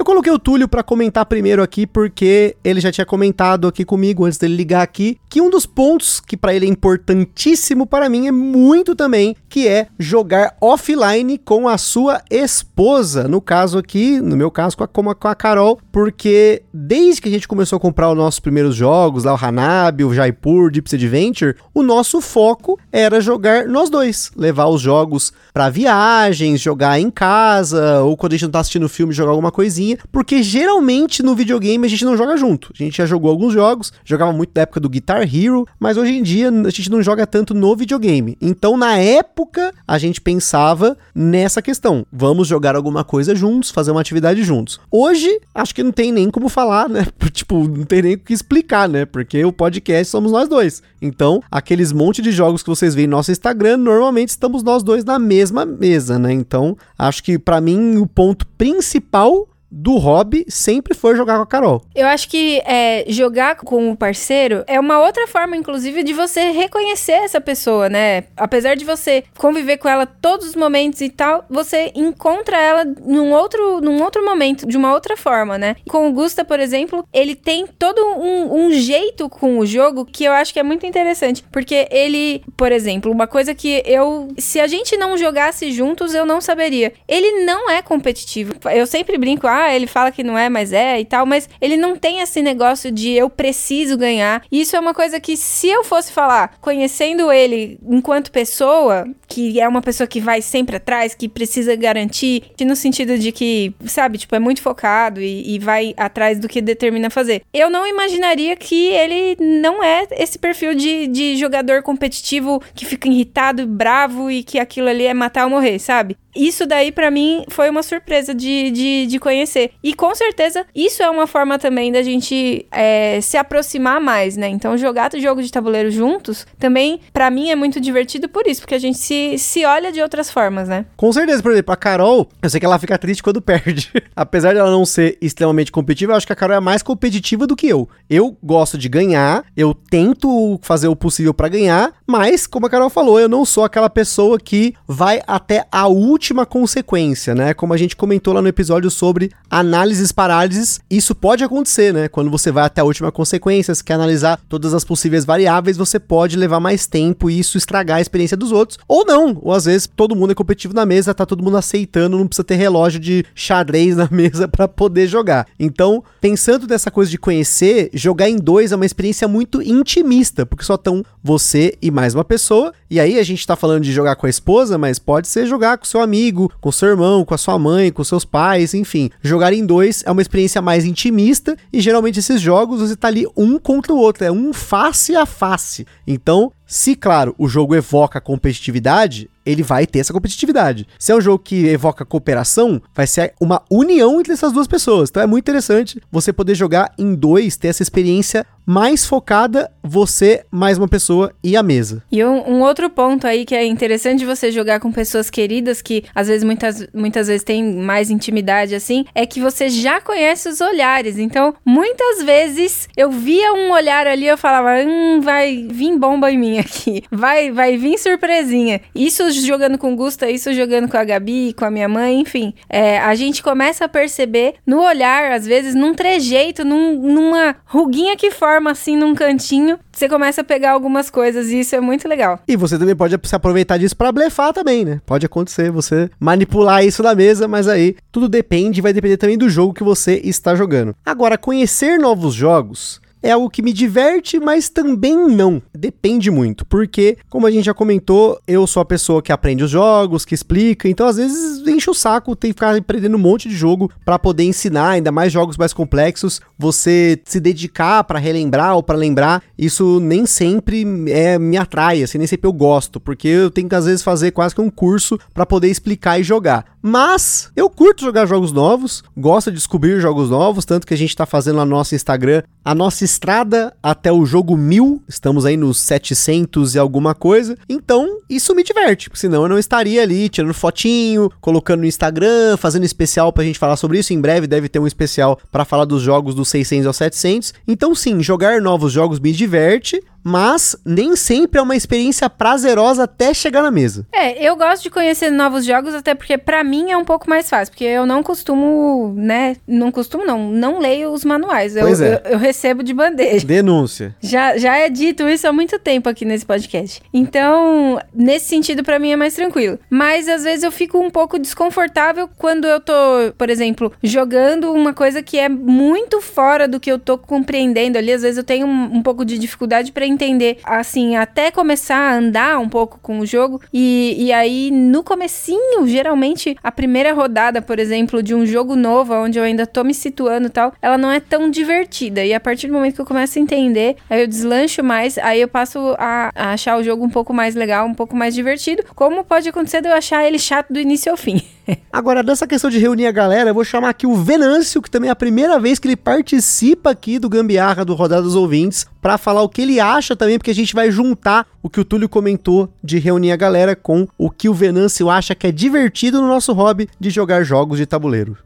Coloquei 0.08 0.32
o 0.32 0.38
Túlio 0.38 0.66
para 0.66 0.82
comentar 0.82 1.26
primeiro 1.26 1.62
aqui 1.62 1.86
porque 1.86 2.56
ele 2.64 2.80
já 2.80 2.90
tinha 2.90 3.04
comentado 3.04 3.68
aqui 3.68 3.84
comigo 3.84 4.24
antes 4.24 4.38
dele 4.38 4.56
ligar 4.56 4.80
aqui 4.80 5.18
que 5.28 5.38
um 5.38 5.50
dos 5.50 5.66
pontos 5.66 6.18
que 6.18 6.34
para 6.34 6.54
ele 6.54 6.64
é 6.64 6.68
importantíssimo 6.70 7.86
para 7.86 8.08
mim 8.08 8.26
é 8.26 8.32
muito 8.32 8.94
também 8.94 9.36
que 9.50 9.68
é 9.68 9.86
jogar 9.98 10.56
offline 10.62 11.36
com 11.36 11.68
a 11.68 11.76
sua 11.76 12.22
esposa. 12.30 13.28
No 13.28 13.38
caso 13.42 13.76
aqui, 13.76 14.18
no 14.18 14.34
meu 14.34 14.50
caso 14.50 14.78
com 14.78 15.10
a, 15.10 15.14
com 15.14 15.28
a 15.28 15.34
Carol, 15.34 15.78
porque 15.92 16.62
desde 16.72 17.20
que 17.20 17.28
a 17.28 17.32
gente 17.32 17.46
começou 17.46 17.76
a 17.76 17.80
comprar 17.80 18.10
os 18.10 18.16
nossos 18.16 18.40
primeiros 18.40 18.74
jogos, 18.74 19.24
lá 19.24 19.34
o 19.34 19.38
Hanabi, 19.38 20.04
o 20.04 20.14
Jaipur, 20.14 20.70
Deep 20.70 20.88
Adventure, 20.94 21.54
o 21.74 21.82
nosso 21.82 22.22
foco 22.22 22.80
era 22.90 23.20
jogar 23.20 23.66
nós 23.66 23.90
dois, 23.90 24.30
levar 24.34 24.68
os 24.68 24.80
jogos 24.80 25.34
para 25.52 25.68
viagens, 25.68 26.62
jogar 26.62 26.98
em 26.98 27.10
casa 27.10 28.00
ou 28.00 28.16
quando 28.16 28.32
a 28.32 28.36
gente 28.36 28.44
não 28.44 28.52
tá 28.52 28.60
assistindo 28.60 28.88
filme 28.88 29.12
jogar 29.12 29.32
alguma 29.32 29.52
coisinha 29.52 29.97
porque 30.10 30.42
geralmente 30.42 31.22
no 31.22 31.34
videogame 31.34 31.86
a 31.86 31.90
gente 31.90 32.04
não 32.04 32.16
joga 32.16 32.36
junto. 32.36 32.72
A 32.74 32.82
gente 32.82 32.96
já 32.96 33.06
jogou 33.06 33.30
alguns 33.30 33.52
jogos, 33.52 33.92
jogava 34.04 34.32
muito 34.32 34.52
da 34.52 34.62
época 34.62 34.80
do 34.80 34.88
Guitar 34.88 35.22
Hero, 35.22 35.66
mas 35.78 35.96
hoje 35.96 36.12
em 36.12 36.22
dia 36.22 36.48
a 36.48 36.70
gente 36.70 36.90
não 36.90 37.02
joga 37.02 37.26
tanto 37.26 37.54
no 37.54 37.74
videogame. 37.76 38.36
Então, 38.40 38.76
na 38.76 38.98
época, 38.98 39.72
a 39.86 39.98
gente 39.98 40.20
pensava 40.20 40.96
nessa 41.14 41.62
questão: 41.62 42.06
vamos 42.12 42.48
jogar 42.48 42.76
alguma 42.76 43.04
coisa 43.04 43.34
juntos, 43.34 43.70
fazer 43.70 43.90
uma 43.90 44.00
atividade 44.00 44.42
juntos. 44.42 44.80
Hoje, 44.90 45.40
acho 45.54 45.74
que 45.74 45.82
não 45.82 45.92
tem 45.92 46.12
nem 46.12 46.30
como 46.30 46.48
falar, 46.48 46.88
né? 46.88 47.06
Tipo, 47.38 47.68
não 47.68 47.84
tem 47.84 48.02
nem 48.02 48.14
o 48.14 48.18
que 48.18 48.32
explicar, 48.32 48.88
né? 48.88 49.04
Porque 49.04 49.44
o 49.44 49.52
podcast 49.52 50.10
somos 50.10 50.32
nós 50.32 50.48
dois. 50.48 50.82
Então, 51.00 51.40
aqueles 51.50 51.92
monte 51.92 52.20
de 52.20 52.32
jogos 52.32 52.62
que 52.62 52.68
vocês 52.68 52.94
veem 52.94 53.06
no 53.06 53.16
nosso 53.16 53.30
Instagram, 53.30 53.76
normalmente 53.76 54.30
estamos 54.30 54.62
nós 54.62 54.82
dois 54.82 55.04
na 55.04 55.18
mesma 55.18 55.64
mesa, 55.64 56.18
né? 56.18 56.32
Então, 56.32 56.76
acho 56.98 57.22
que 57.22 57.38
para 57.38 57.60
mim 57.60 57.96
o 57.96 58.06
ponto 58.06 58.46
principal 58.46 59.48
do 59.70 59.96
hobby 59.96 60.44
sempre 60.48 60.94
foi 60.94 61.16
jogar 61.16 61.36
com 61.36 61.42
a 61.42 61.46
Carol. 61.46 61.82
Eu 61.94 62.06
acho 62.06 62.28
que 62.28 62.62
é, 62.64 63.04
jogar 63.08 63.56
com 63.56 63.90
o 63.90 63.96
parceiro 63.96 64.64
é 64.66 64.78
uma 64.78 65.00
outra 65.00 65.26
forma, 65.26 65.56
inclusive, 65.56 66.02
de 66.02 66.12
você 66.12 66.50
reconhecer 66.50 67.12
essa 67.12 67.40
pessoa, 67.40 67.88
né? 67.88 68.24
Apesar 68.36 68.74
de 68.74 68.84
você 68.84 69.24
conviver 69.36 69.76
com 69.78 69.88
ela 69.88 70.06
todos 70.06 70.48
os 70.48 70.56
momentos 70.56 71.00
e 71.00 71.08
tal, 71.08 71.44
você 71.48 71.92
encontra 71.94 72.56
ela 72.56 72.84
num 72.84 73.32
outro, 73.32 73.80
num 73.80 74.02
outro 74.02 74.24
momento, 74.24 74.66
de 74.66 74.76
uma 74.76 74.92
outra 74.92 75.16
forma, 75.16 75.58
né? 75.58 75.76
Com 75.88 76.08
o 76.08 76.12
Gusta, 76.12 76.44
por 76.44 76.60
exemplo, 76.60 77.06
ele 77.12 77.34
tem 77.34 77.66
todo 77.66 77.98
um, 78.00 78.66
um 78.66 78.72
jeito 78.72 79.28
com 79.28 79.58
o 79.58 79.66
jogo 79.66 80.04
que 80.04 80.24
eu 80.24 80.32
acho 80.32 80.52
que 80.52 80.60
é 80.60 80.62
muito 80.62 80.86
interessante. 80.86 81.44
Porque 81.52 81.86
ele, 81.90 82.42
por 82.56 82.72
exemplo, 82.72 83.12
uma 83.12 83.26
coisa 83.26 83.54
que 83.54 83.82
eu. 83.84 84.28
Se 84.38 84.60
a 84.60 84.66
gente 84.66 84.96
não 84.96 85.16
jogasse 85.16 85.70
juntos, 85.72 86.14
eu 86.14 86.24
não 86.24 86.40
saberia. 86.40 86.92
Ele 87.06 87.44
não 87.44 87.70
é 87.70 87.82
competitivo. 87.82 88.54
Eu 88.72 88.86
sempre 88.86 89.18
brinco, 89.18 89.46
ah, 89.46 89.57
ah, 89.58 89.74
ele 89.74 89.86
fala 89.86 90.10
que 90.10 90.22
não 90.22 90.36
é, 90.36 90.48
mas 90.48 90.72
é 90.72 91.00
e 91.00 91.04
tal, 91.04 91.26
mas 91.26 91.48
ele 91.60 91.76
não 91.76 91.96
tem 91.96 92.20
esse 92.20 92.42
negócio 92.42 92.90
de 92.90 93.12
eu 93.12 93.28
preciso 93.28 93.96
ganhar. 93.96 94.42
Isso 94.50 94.76
é 94.76 94.80
uma 94.80 94.94
coisa 94.94 95.20
que 95.20 95.36
se 95.36 95.68
eu 95.68 95.84
fosse 95.84 96.12
falar, 96.12 96.56
conhecendo 96.60 97.32
ele 97.32 97.78
enquanto 97.88 98.30
pessoa, 98.30 99.06
que 99.26 99.60
é 99.60 99.68
uma 99.68 99.82
pessoa 99.82 100.06
que 100.06 100.20
vai 100.20 100.40
sempre 100.40 100.76
atrás, 100.76 101.14
que 101.14 101.28
precisa 101.28 101.74
garantir, 101.76 102.44
no 102.60 102.76
sentido 102.76 103.18
de 103.18 103.32
que, 103.32 103.74
sabe, 103.86 104.18
tipo, 104.18 104.34
é 104.34 104.38
muito 104.38 104.62
focado 104.62 105.20
e, 105.20 105.54
e 105.54 105.58
vai 105.58 105.94
atrás 105.96 106.38
do 106.38 106.48
que 106.48 106.60
determina 106.60 107.10
fazer. 107.10 107.42
Eu 107.52 107.70
não 107.70 107.86
imaginaria 107.86 108.56
que 108.56 108.86
ele 108.88 109.36
não 109.40 109.82
é 109.82 110.06
esse 110.12 110.38
perfil 110.38 110.74
de, 110.74 111.06
de 111.06 111.36
jogador 111.36 111.82
competitivo 111.82 112.62
que 112.74 112.84
fica 112.84 113.08
irritado, 113.08 113.66
bravo 113.66 114.30
e 114.30 114.42
que 114.42 114.58
aquilo 114.58 114.88
ali 114.88 115.04
é 115.06 115.14
matar 115.14 115.44
ou 115.44 115.50
morrer, 115.50 115.78
sabe? 115.78 116.16
Isso 116.38 116.66
daí, 116.66 116.92
para 116.92 117.10
mim, 117.10 117.44
foi 117.48 117.68
uma 117.68 117.82
surpresa 117.82 118.32
de, 118.32 118.70
de, 118.70 119.06
de, 119.06 119.18
conhecer. 119.18 119.47
E 119.82 119.94
com 119.94 120.14
certeza, 120.14 120.64
isso 120.74 121.02
é 121.02 121.10
uma 121.10 121.26
forma 121.26 121.58
também 121.58 121.90
da 121.90 122.02
gente 122.02 122.66
é, 122.70 123.20
se 123.20 123.36
aproximar 123.36 124.00
mais, 124.00 124.36
né? 124.36 124.48
Então, 124.48 124.76
jogar 124.76 125.10
jogo 125.18 125.42
de 125.42 125.50
tabuleiro 125.50 125.90
juntos 125.90 126.46
também, 126.58 127.00
para 127.12 127.30
mim, 127.30 127.50
é 127.50 127.56
muito 127.56 127.80
divertido 127.80 128.28
por 128.28 128.46
isso, 128.46 128.60
porque 128.60 128.74
a 128.74 128.78
gente 128.78 128.98
se, 128.98 129.38
se 129.38 129.64
olha 129.64 129.90
de 129.90 130.02
outras 130.02 130.30
formas, 130.30 130.68
né? 130.68 130.84
Com 130.96 131.12
certeza, 131.12 131.42
por 131.42 131.52
exemplo, 131.52 131.72
a 131.72 131.76
Carol, 131.76 132.28
eu 132.42 132.50
sei 132.50 132.60
que 132.60 132.66
ela 132.66 132.78
fica 132.78 132.98
triste 132.98 133.22
quando 133.22 133.40
perde. 133.42 133.90
Apesar 134.14 134.54
dela 134.54 134.70
não 134.70 134.84
ser 134.84 135.16
extremamente 135.20 135.72
competitiva, 135.72 136.12
eu 136.12 136.16
acho 136.16 136.26
que 136.26 136.32
a 136.32 136.36
Carol 136.36 136.56
é 136.56 136.60
mais 136.60 136.82
competitiva 136.82 137.46
do 137.46 137.56
que 137.56 137.68
eu. 137.68 137.88
Eu 138.08 138.36
gosto 138.42 138.76
de 138.76 138.88
ganhar, 138.88 139.44
eu 139.56 139.72
tento 139.72 140.58
fazer 140.62 140.88
o 140.88 140.96
possível 140.96 141.32
para 141.32 141.48
ganhar, 141.48 141.92
mas, 142.06 142.46
como 142.46 142.66
a 142.66 142.70
Carol 142.70 142.90
falou, 142.90 143.18
eu 143.18 143.28
não 143.28 143.44
sou 143.44 143.64
aquela 143.64 143.88
pessoa 143.88 144.38
que 144.38 144.74
vai 144.86 145.20
até 145.26 145.66
a 145.70 145.86
última 145.86 146.44
consequência, 146.44 147.34
né? 147.34 147.54
Como 147.54 147.72
a 147.72 147.76
gente 147.76 147.96
comentou 147.96 148.34
lá 148.34 148.42
no 148.42 148.48
episódio 148.48 148.90
sobre 148.90 149.30
análises 149.50 150.12
parálises, 150.12 150.80
isso 150.90 151.14
pode 151.14 151.42
acontecer, 151.42 151.92
né? 151.92 152.08
Quando 152.08 152.30
você 152.30 152.50
vai 152.50 152.64
até 152.64 152.80
a 152.80 152.84
última 152.84 153.10
consequência, 153.10 153.74
você 153.74 153.82
quer 153.82 153.94
analisar 153.94 154.38
todas 154.48 154.74
as 154.74 154.84
possíveis 154.84 155.24
variáveis, 155.24 155.76
você 155.76 155.98
pode 155.98 156.36
levar 156.36 156.60
mais 156.60 156.86
tempo 156.86 157.30
e 157.30 157.38
isso 157.38 157.56
estragar 157.56 157.98
a 157.98 158.00
experiência 158.00 158.36
dos 158.36 158.52
outros. 158.52 158.78
Ou 158.86 159.04
não, 159.04 159.38
ou 159.40 159.52
às 159.52 159.64
vezes 159.64 159.88
todo 159.94 160.14
mundo 160.14 160.32
é 160.32 160.34
competitivo 160.34 160.74
na 160.74 160.84
mesa, 160.84 161.14
tá 161.14 161.24
todo 161.24 161.42
mundo 161.42 161.56
aceitando, 161.56 162.18
não 162.18 162.26
precisa 162.26 162.44
ter 162.44 162.56
relógio 162.56 163.00
de 163.00 163.24
xadrez 163.34 163.96
na 163.96 164.08
mesa 164.12 164.46
para 164.46 164.68
poder 164.68 165.06
jogar. 165.06 165.46
Então, 165.58 166.02
pensando 166.20 166.66
nessa 166.66 166.90
coisa 166.90 167.10
de 167.10 167.18
conhecer, 167.18 167.90
jogar 167.94 168.28
em 168.28 168.36
dois 168.36 168.72
é 168.72 168.76
uma 168.76 168.86
experiência 168.86 169.26
muito 169.26 169.62
intimista, 169.62 170.44
porque 170.44 170.64
só 170.64 170.74
estão 170.74 171.02
você 171.22 171.76
e 171.80 171.90
mais 171.90 172.14
uma 172.14 172.24
pessoa. 172.24 172.72
E 172.90 173.00
aí 173.00 173.18
a 173.18 173.22
gente 173.22 173.46
tá 173.46 173.56
falando 173.56 173.82
de 173.82 173.92
jogar 173.92 174.16
com 174.16 174.26
a 174.26 174.30
esposa, 174.30 174.76
mas 174.76 174.98
pode 174.98 175.28
ser 175.28 175.46
jogar 175.46 175.78
com 175.78 175.84
seu 175.84 176.00
amigo, 176.00 176.50
com 176.60 176.72
seu 176.72 176.88
irmão, 176.88 177.24
com 177.24 177.34
a 177.34 177.38
sua 177.38 177.58
mãe, 177.58 177.90
com 177.90 178.04
seus 178.04 178.24
pais, 178.24 178.74
enfim. 178.74 179.10
Jogar 179.28 179.52
em 179.52 179.66
dois 179.66 180.02
é 180.06 180.10
uma 180.10 180.22
experiência 180.22 180.62
mais 180.62 180.86
intimista 180.86 181.54
e 181.70 181.82
geralmente 181.82 182.18
esses 182.18 182.40
jogos 182.40 182.80
você 182.80 182.96
tá 182.96 183.08
ali 183.08 183.26
um 183.36 183.58
contra 183.58 183.92
o 183.92 183.98
outro, 183.98 184.24
é 184.24 184.32
um 184.32 184.54
face 184.54 185.14
a 185.14 185.26
face. 185.26 185.86
Então, 186.06 186.50
se, 186.68 186.94
claro, 186.94 187.34
o 187.38 187.48
jogo 187.48 187.74
evoca 187.74 188.20
competitividade, 188.20 189.30
ele 189.44 189.62
vai 189.62 189.86
ter 189.86 190.00
essa 190.00 190.12
competitividade. 190.12 190.86
Se 190.98 191.10
é 191.10 191.16
um 191.16 191.20
jogo 191.20 191.38
que 191.38 191.66
evoca 191.66 192.04
cooperação, 192.04 192.82
vai 192.94 193.06
ser 193.06 193.32
uma 193.40 193.62
união 193.70 194.20
entre 194.20 194.34
essas 194.34 194.52
duas 194.52 194.66
pessoas. 194.66 195.08
Então 195.08 195.22
é 195.22 195.26
muito 195.26 195.44
interessante 195.44 195.98
você 196.12 196.30
poder 196.30 196.54
jogar 196.54 196.92
em 196.98 197.14
dois, 197.14 197.56
ter 197.56 197.68
essa 197.68 197.82
experiência 197.82 198.46
mais 198.66 199.06
focada, 199.06 199.72
você, 199.82 200.44
mais 200.50 200.76
uma 200.76 200.86
pessoa 200.86 201.32
e 201.42 201.56
a 201.56 201.62
mesa. 201.62 202.02
E 202.12 202.22
um, 202.22 202.56
um, 202.56 202.60
outro 202.60 202.90
ponto 202.90 203.26
aí 203.26 203.46
que 203.46 203.54
é 203.54 203.64
interessante 203.64 204.26
você 204.26 204.52
jogar 204.52 204.78
com 204.78 204.92
pessoas 204.92 205.30
queridas, 205.30 205.80
que 205.80 206.04
às 206.14 206.28
vezes 206.28 206.44
muitas, 206.44 206.86
muitas 206.92 207.28
vezes 207.28 207.42
tem 207.42 207.64
mais 207.64 208.10
intimidade 208.10 208.74
assim, 208.74 209.06
é 209.14 209.24
que 209.24 209.40
você 209.40 209.70
já 209.70 210.02
conhece 210.02 210.50
os 210.50 210.60
olhares. 210.60 211.16
Então, 211.16 211.54
muitas 211.64 212.22
vezes 212.22 212.90
eu 212.94 213.10
via 213.10 213.54
um 213.54 213.72
olhar 213.72 214.06
ali, 214.06 214.26
eu 214.26 214.36
falava, 214.36 214.86
hum, 214.86 215.22
vai 215.22 215.66
vir 215.70 215.96
bomba 215.96 216.30
em 216.30 216.36
mim 216.36 216.57
aqui. 216.68 217.02
Vai, 217.10 217.50
vai 217.50 217.76
vir 217.76 217.98
surpresinha. 217.98 218.80
Isso 218.94 219.30
jogando 219.30 219.78
com 219.78 219.96
Gusta, 219.96 220.30
isso 220.30 220.52
jogando 220.52 220.88
com 220.88 220.96
a 220.96 221.04
Gabi, 221.04 221.52
com 221.52 221.64
a 221.64 221.70
minha 221.70 221.88
mãe, 221.88 222.20
enfim. 222.20 222.54
É, 222.68 222.98
a 222.98 223.14
gente 223.14 223.42
começa 223.42 223.84
a 223.84 223.88
perceber 223.88 224.54
no 224.66 224.82
olhar, 224.82 225.32
às 225.32 225.46
vezes, 225.46 225.74
num 225.74 225.94
trejeito, 225.94 226.64
num, 226.64 226.94
numa 226.94 227.56
ruguinha 227.64 228.16
que 228.16 228.30
forma 228.30 228.70
assim 228.70 228.96
num 228.96 229.14
cantinho, 229.14 229.78
você 229.92 230.08
começa 230.08 230.42
a 230.42 230.44
pegar 230.44 230.72
algumas 230.72 231.10
coisas 231.10 231.50
e 231.50 231.60
isso 231.60 231.74
é 231.74 231.80
muito 231.80 232.08
legal. 232.08 232.40
E 232.46 232.56
você 232.56 232.78
também 232.78 232.94
pode 232.94 233.18
se 233.22 233.34
aproveitar 233.34 233.78
disso 233.78 233.96
para 233.96 234.12
blefar 234.12 234.52
também, 234.52 234.84
né? 234.84 235.00
Pode 235.04 235.26
acontecer 235.26 235.70
você 235.70 236.08
manipular 236.20 236.84
isso 236.84 237.02
na 237.02 237.14
mesa, 237.14 237.48
mas 237.48 237.66
aí 237.66 237.96
tudo 238.12 238.28
depende, 238.28 238.80
vai 238.80 238.92
depender 238.92 239.16
também 239.16 239.36
do 239.36 239.48
jogo 239.48 239.74
que 239.74 239.82
você 239.82 240.20
está 240.24 240.54
jogando. 240.54 240.94
Agora, 241.04 241.36
conhecer 241.36 241.98
novos 241.98 242.34
jogos 242.34 243.00
é 243.22 243.30
algo 243.30 243.50
que 243.50 243.62
me 243.62 243.72
diverte, 243.72 244.38
mas 244.38 244.68
também 244.68 245.16
não. 245.28 245.60
Depende 245.76 246.30
muito, 246.30 246.64
porque, 246.64 247.16
como 247.28 247.46
a 247.46 247.50
gente 247.50 247.64
já 247.64 247.74
comentou, 247.74 248.40
eu 248.46 248.66
sou 248.66 248.80
a 248.80 248.84
pessoa 248.84 249.22
que 249.22 249.32
aprende 249.32 249.64
os 249.64 249.70
jogos, 249.70 250.24
que 250.24 250.34
explica, 250.34 250.88
então 250.88 251.06
às 251.06 251.16
vezes 251.16 251.66
enche 251.66 251.90
o 251.90 251.94
saco, 251.94 252.36
tem 252.36 252.50
que 252.50 252.54
ficar 252.54 252.76
aprendendo 252.76 253.16
um 253.16 253.20
monte 253.20 253.48
de 253.48 253.56
jogo 253.56 253.90
para 254.04 254.18
poder 254.18 254.44
ensinar, 254.44 254.90
ainda 254.90 255.12
mais 255.12 255.32
jogos 255.32 255.56
mais 255.56 255.72
complexos. 255.72 256.40
Você 256.58 257.20
se 257.24 257.40
dedicar 257.40 258.04
para 258.04 258.18
relembrar 258.18 258.74
ou 258.76 258.82
para 258.82 258.96
lembrar, 258.96 259.42
isso 259.56 260.00
nem 260.00 260.26
sempre 260.26 260.84
é, 261.08 261.38
me 261.38 261.56
atrai, 261.56 262.02
assim, 262.02 262.18
nem 262.18 262.26
sempre 262.26 262.48
eu 262.48 262.52
gosto, 262.52 263.00
porque 263.00 263.28
eu 263.28 263.50
tenho 263.50 263.68
que 263.68 263.74
às 263.74 263.86
vezes 263.86 264.02
fazer 264.02 264.30
quase 264.30 264.54
que 264.54 264.60
um 264.60 264.70
curso 264.70 265.18
para 265.32 265.46
poder 265.46 265.68
explicar 265.68 266.18
e 266.18 266.22
jogar. 266.22 266.64
Mas 266.80 267.50
eu 267.56 267.68
curto 267.68 268.04
jogar 268.04 268.26
jogos 268.26 268.52
novos, 268.52 269.02
gosto 269.16 269.50
de 269.50 269.56
descobrir 269.56 270.00
jogos 270.00 270.30
novos, 270.30 270.64
tanto 270.64 270.86
que 270.86 270.94
a 270.94 270.96
gente 270.96 271.16
tá 271.16 271.26
fazendo 271.26 271.56
no 271.56 271.66
nosso 271.66 271.94
Instagram 271.94 272.42
a 272.64 272.74
nossa 272.74 273.04
estrada 273.08 273.74
até 273.82 274.12
o 274.12 274.26
jogo 274.26 274.56
1000, 274.56 275.02
estamos 275.08 275.46
aí 275.46 275.56
nos 275.56 275.78
700 275.78 276.74
e 276.74 276.78
alguma 276.78 277.14
coisa. 277.14 277.56
Então, 277.68 278.18
isso 278.28 278.54
me 278.54 278.62
diverte, 278.62 279.08
porque 279.08 279.20
senão 279.20 279.42
eu 279.42 279.48
não 279.48 279.58
estaria 279.58 280.02
ali 280.02 280.28
tirando 280.28 280.52
fotinho, 280.52 281.30
colocando 281.40 281.80
no 281.80 281.86
Instagram, 281.86 282.56
fazendo 282.58 282.84
especial 282.84 283.32
pra 283.32 283.44
gente 283.44 283.58
falar 283.58 283.76
sobre 283.76 283.98
isso. 283.98 284.12
Em 284.12 284.20
breve 284.20 284.46
deve 284.46 284.68
ter 284.68 284.78
um 284.78 284.86
especial 284.86 285.38
para 285.50 285.64
falar 285.64 285.86
dos 285.86 286.02
jogos 286.02 286.34
dos 286.34 286.48
600 286.48 286.86
aos 286.86 286.96
700. 286.96 287.54
Então, 287.66 287.94
sim, 287.94 288.22
jogar 288.22 288.60
novos 288.60 288.92
jogos 288.92 289.18
me 289.18 289.32
diverte, 289.32 290.02
mas 290.28 290.76
nem 290.84 291.16
sempre 291.16 291.58
é 291.58 291.62
uma 291.62 291.74
experiência 291.74 292.28
prazerosa 292.28 293.04
até 293.04 293.32
chegar 293.32 293.62
na 293.62 293.70
mesa. 293.70 294.06
É, 294.12 294.46
eu 294.46 294.54
gosto 294.56 294.82
de 294.82 294.90
conhecer 294.90 295.30
novos 295.30 295.64
jogos, 295.64 295.94
até 295.94 296.14
porque 296.14 296.36
para 296.36 296.62
mim 296.62 296.90
é 296.90 296.96
um 296.96 297.04
pouco 297.04 297.28
mais 297.28 297.48
fácil, 297.48 297.72
porque 297.72 297.84
eu 297.84 298.04
não 298.04 298.22
costumo, 298.22 299.14
né, 299.16 299.56
não 299.66 299.90
costumo 299.90 300.26
não, 300.26 300.50
não 300.50 300.78
leio 300.78 301.10
os 301.10 301.24
manuais, 301.24 301.74
eu, 301.74 301.86
é. 301.88 301.90
eu, 301.90 302.32
eu, 302.32 302.38
recebo 302.38 302.82
de 302.82 302.92
bandeja. 302.92 303.46
Denúncia. 303.46 304.14
Já, 304.20 304.58
já 304.58 304.76
é 304.76 304.90
dito 304.90 305.26
isso 305.26 305.48
há 305.48 305.52
muito 305.52 305.78
tempo 305.78 306.08
aqui 306.08 306.26
nesse 306.26 306.44
podcast. 306.44 307.00
Então, 307.12 307.98
nesse 308.14 308.46
sentido, 308.46 308.84
para 308.84 308.98
mim 308.98 309.12
é 309.12 309.16
mais 309.16 309.34
tranquilo. 309.34 309.78
Mas 309.88 310.28
às 310.28 310.44
vezes 310.44 310.62
eu 310.62 310.70
fico 310.70 310.98
um 310.98 311.10
pouco 311.10 311.38
desconfortável 311.38 312.28
quando 312.36 312.66
eu 312.66 312.80
tô, 312.80 312.92
por 313.38 313.48
exemplo, 313.48 313.90
jogando 314.02 314.72
uma 314.72 314.92
coisa 314.92 315.22
que 315.22 315.38
é 315.38 315.48
muito 315.48 316.20
fora 316.20 316.68
do 316.68 316.78
que 316.78 316.92
eu 316.92 316.98
tô 316.98 317.16
compreendendo 317.16 317.96
ali, 317.96 318.12
às 318.12 318.22
vezes 318.22 318.36
eu 318.36 318.44
tenho 318.44 318.66
um, 318.66 318.96
um 318.96 319.02
pouco 319.02 319.24
de 319.24 319.38
dificuldade 319.38 319.90
para 319.92 320.06
entender, 320.18 320.58
assim, 320.64 321.16
até 321.16 321.50
começar 321.50 321.96
a 321.96 322.14
andar 322.16 322.58
um 322.58 322.68
pouco 322.68 322.98
com 323.00 323.20
o 323.20 323.26
jogo. 323.26 323.60
E, 323.72 324.16
e 324.18 324.32
aí, 324.32 324.70
no 324.70 325.04
comecinho, 325.04 325.86
geralmente, 325.86 326.56
a 326.62 326.72
primeira 326.72 327.12
rodada, 327.12 327.62
por 327.62 327.78
exemplo, 327.78 328.22
de 328.22 328.34
um 328.34 328.44
jogo 328.44 328.74
novo, 328.74 329.14
onde 329.14 329.38
eu 329.38 329.44
ainda 329.44 329.66
tô 329.66 329.84
me 329.84 329.94
situando 329.94 330.48
e 330.48 330.50
tal, 330.50 330.72
ela 330.82 330.98
não 330.98 331.10
é 331.10 331.20
tão 331.20 331.50
divertida. 331.50 332.24
E 332.24 332.34
a 332.34 332.40
partir 332.40 332.66
do 332.66 332.72
momento 332.72 332.96
que 332.96 333.00
eu 333.00 333.06
começo 333.06 333.38
a 333.38 333.42
entender, 333.42 333.96
aí 334.10 334.22
eu 334.22 334.26
deslancho 334.26 334.82
mais, 334.82 335.16
aí 335.18 335.40
eu 335.40 335.48
passo 335.48 335.94
a, 335.98 336.30
a 336.34 336.52
achar 336.52 336.76
o 336.78 336.82
jogo 336.82 337.04
um 337.04 337.10
pouco 337.10 337.32
mais 337.32 337.54
legal, 337.54 337.86
um 337.86 337.94
pouco 337.94 338.16
mais 338.16 338.34
divertido. 338.34 338.82
Como 338.94 339.24
pode 339.24 339.48
acontecer 339.48 339.80
de 339.80 339.88
eu 339.88 339.94
achar 339.94 340.26
ele 340.26 340.38
chato 340.38 340.72
do 340.72 340.80
início 340.80 341.10
ao 341.10 341.16
fim. 341.16 341.40
Agora, 341.92 342.22
dessa 342.22 342.46
questão 342.46 342.70
de 342.70 342.78
reunir 342.78 343.06
a 343.06 343.12
galera, 343.12 343.50
eu 343.50 343.54
vou 343.54 343.64
chamar 343.64 343.90
aqui 343.90 344.06
o 344.06 344.14
Venâncio, 344.14 344.80
que 344.82 344.90
também 344.90 345.08
é 345.08 345.12
a 345.12 345.16
primeira 345.16 345.58
vez 345.58 345.78
que 345.78 345.88
ele 345.88 345.96
participa 345.96 346.90
aqui 346.90 347.18
do 347.18 347.28
Gambiarra 347.28 347.84
do 347.84 347.94
Rodada 347.94 348.22
dos 348.22 348.34
Ouvintes, 348.34 348.86
para 349.00 349.18
falar 349.18 349.42
o 349.42 349.48
que 349.48 349.62
ele 349.62 349.80
acha 349.80 350.16
também, 350.16 350.38
porque 350.38 350.50
a 350.50 350.54
gente 350.54 350.74
vai 350.74 350.90
juntar 350.90 351.46
o 351.62 351.68
que 351.68 351.80
o 351.80 351.84
Túlio 351.84 352.08
comentou 352.08 352.72
de 352.82 352.98
reunir 352.98 353.32
a 353.32 353.36
galera 353.36 353.76
com 353.76 354.06
o 354.16 354.30
que 354.30 354.48
o 354.48 354.54
Venâncio 354.54 355.10
acha 355.10 355.34
que 355.34 355.46
é 355.46 355.52
divertido 355.52 356.20
no 356.20 356.28
nosso 356.28 356.52
hobby 356.52 356.88
de 356.98 357.10
jogar 357.10 357.42
jogos 357.42 357.78
de 357.78 357.86
tabuleiro. 357.86 358.36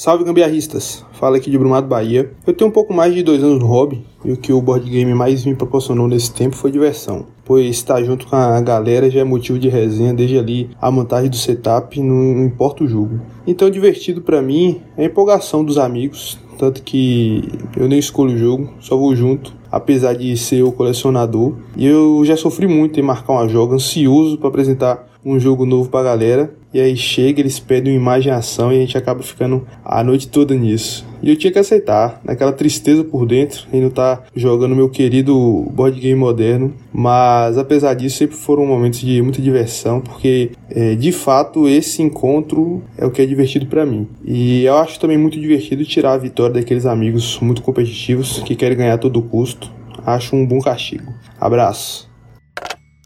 Salve 0.00 0.22
gambiarristas, 0.22 1.04
fala 1.10 1.38
aqui 1.38 1.50
de 1.50 1.58
Brumado, 1.58 1.88
Bahia. 1.88 2.30
Eu 2.46 2.54
tenho 2.54 2.70
um 2.70 2.72
pouco 2.72 2.94
mais 2.94 3.12
de 3.12 3.20
dois 3.20 3.42
anos 3.42 3.58
no 3.58 3.66
hobby 3.66 4.06
e 4.24 4.30
o 4.30 4.36
que 4.36 4.52
o 4.52 4.62
board 4.62 4.88
game 4.88 5.12
mais 5.12 5.44
me 5.44 5.56
proporcionou 5.56 6.06
nesse 6.06 6.32
tempo 6.32 6.54
foi 6.54 6.70
diversão, 6.70 7.26
pois 7.44 7.66
estar 7.66 8.00
junto 8.04 8.24
com 8.28 8.36
a 8.36 8.60
galera 8.60 9.10
já 9.10 9.18
é 9.18 9.24
motivo 9.24 9.58
de 9.58 9.68
resenha 9.68 10.14
desde 10.14 10.38
ali 10.38 10.70
a 10.80 10.88
montagem 10.88 11.28
do 11.28 11.34
setup, 11.34 12.00
não 12.00 12.44
importa 12.44 12.84
o 12.84 12.86
jogo. 12.86 13.20
Então 13.44 13.68
divertido 13.68 14.22
para 14.22 14.40
mim 14.40 14.80
é 14.96 15.02
a 15.02 15.06
empolgação 15.06 15.64
dos 15.64 15.78
amigos, 15.78 16.38
tanto 16.56 16.80
que 16.84 17.48
eu 17.76 17.88
nem 17.88 17.98
escolho 17.98 18.36
o 18.36 18.38
jogo, 18.38 18.74
só 18.78 18.96
vou 18.96 19.16
junto, 19.16 19.52
apesar 19.68 20.14
de 20.14 20.36
ser 20.36 20.62
o 20.62 20.70
colecionador. 20.70 21.56
E 21.76 21.84
eu 21.84 22.24
já 22.24 22.36
sofri 22.36 22.68
muito 22.68 23.00
em 23.00 23.02
marcar 23.02 23.32
uma 23.32 23.48
joga, 23.48 23.74
ansioso 23.74 24.38
para 24.38 24.48
apresentar 24.48 25.07
um 25.24 25.38
jogo 25.38 25.66
novo 25.66 25.88
pra 25.88 26.02
galera. 26.02 26.54
E 26.72 26.78
aí 26.78 26.96
chega, 26.96 27.40
eles 27.40 27.58
pedem 27.58 27.94
uma 27.94 28.00
imagem 28.00 28.30
ação 28.30 28.70
e 28.70 28.76
a 28.76 28.80
gente 28.80 28.98
acaba 28.98 29.22
ficando 29.22 29.66
a 29.82 30.04
noite 30.04 30.28
toda 30.28 30.54
nisso. 30.54 31.06
E 31.22 31.30
eu 31.30 31.36
tinha 31.36 31.52
que 31.52 31.58
aceitar, 31.58 32.20
naquela 32.22 32.52
tristeza 32.52 33.02
por 33.02 33.26
dentro, 33.26 33.66
e 33.72 33.80
não 33.80 33.90
tá 33.90 34.22
jogando 34.36 34.76
meu 34.76 34.88
querido 34.88 35.34
board 35.72 35.98
game 35.98 36.18
moderno. 36.18 36.74
Mas 36.92 37.56
apesar 37.56 37.94
disso, 37.94 38.18
sempre 38.18 38.36
foram 38.36 38.66
momentos 38.66 39.00
de 39.00 39.20
muita 39.22 39.40
diversão, 39.40 40.00
porque 40.00 40.50
é, 40.70 40.94
de 40.94 41.10
fato 41.10 41.66
esse 41.66 42.02
encontro 42.02 42.82
é 42.96 43.06
o 43.06 43.10
que 43.10 43.22
é 43.22 43.26
divertido 43.26 43.66
para 43.66 43.86
mim. 43.86 44.06
E 44.24 44.64
eu 44.64 44.76
acho 44.76 45.00
também 45.00 45.16
muito 45.16 45.40
divertido 45.40 45.84
tirar 45.84 46.12
a 46.12 46.18
vitória 46.18 46.54
daqueles 46.54 46.84
amigos 46.84 47.38
muito 47.40 47.62
competitivos 47.62 48.40
que 48.40 48.54
querem 48.54 48.76
ganhar 48.76 48.94
a 48.94 48.98
todo 48.98 49.22
custo. 49.22 49.70
Acho 50.04 50.36
um 50.36 50.46
bom 50.46 50.60
castigo. 50.60 51.12
Abraço. 51.40 52.07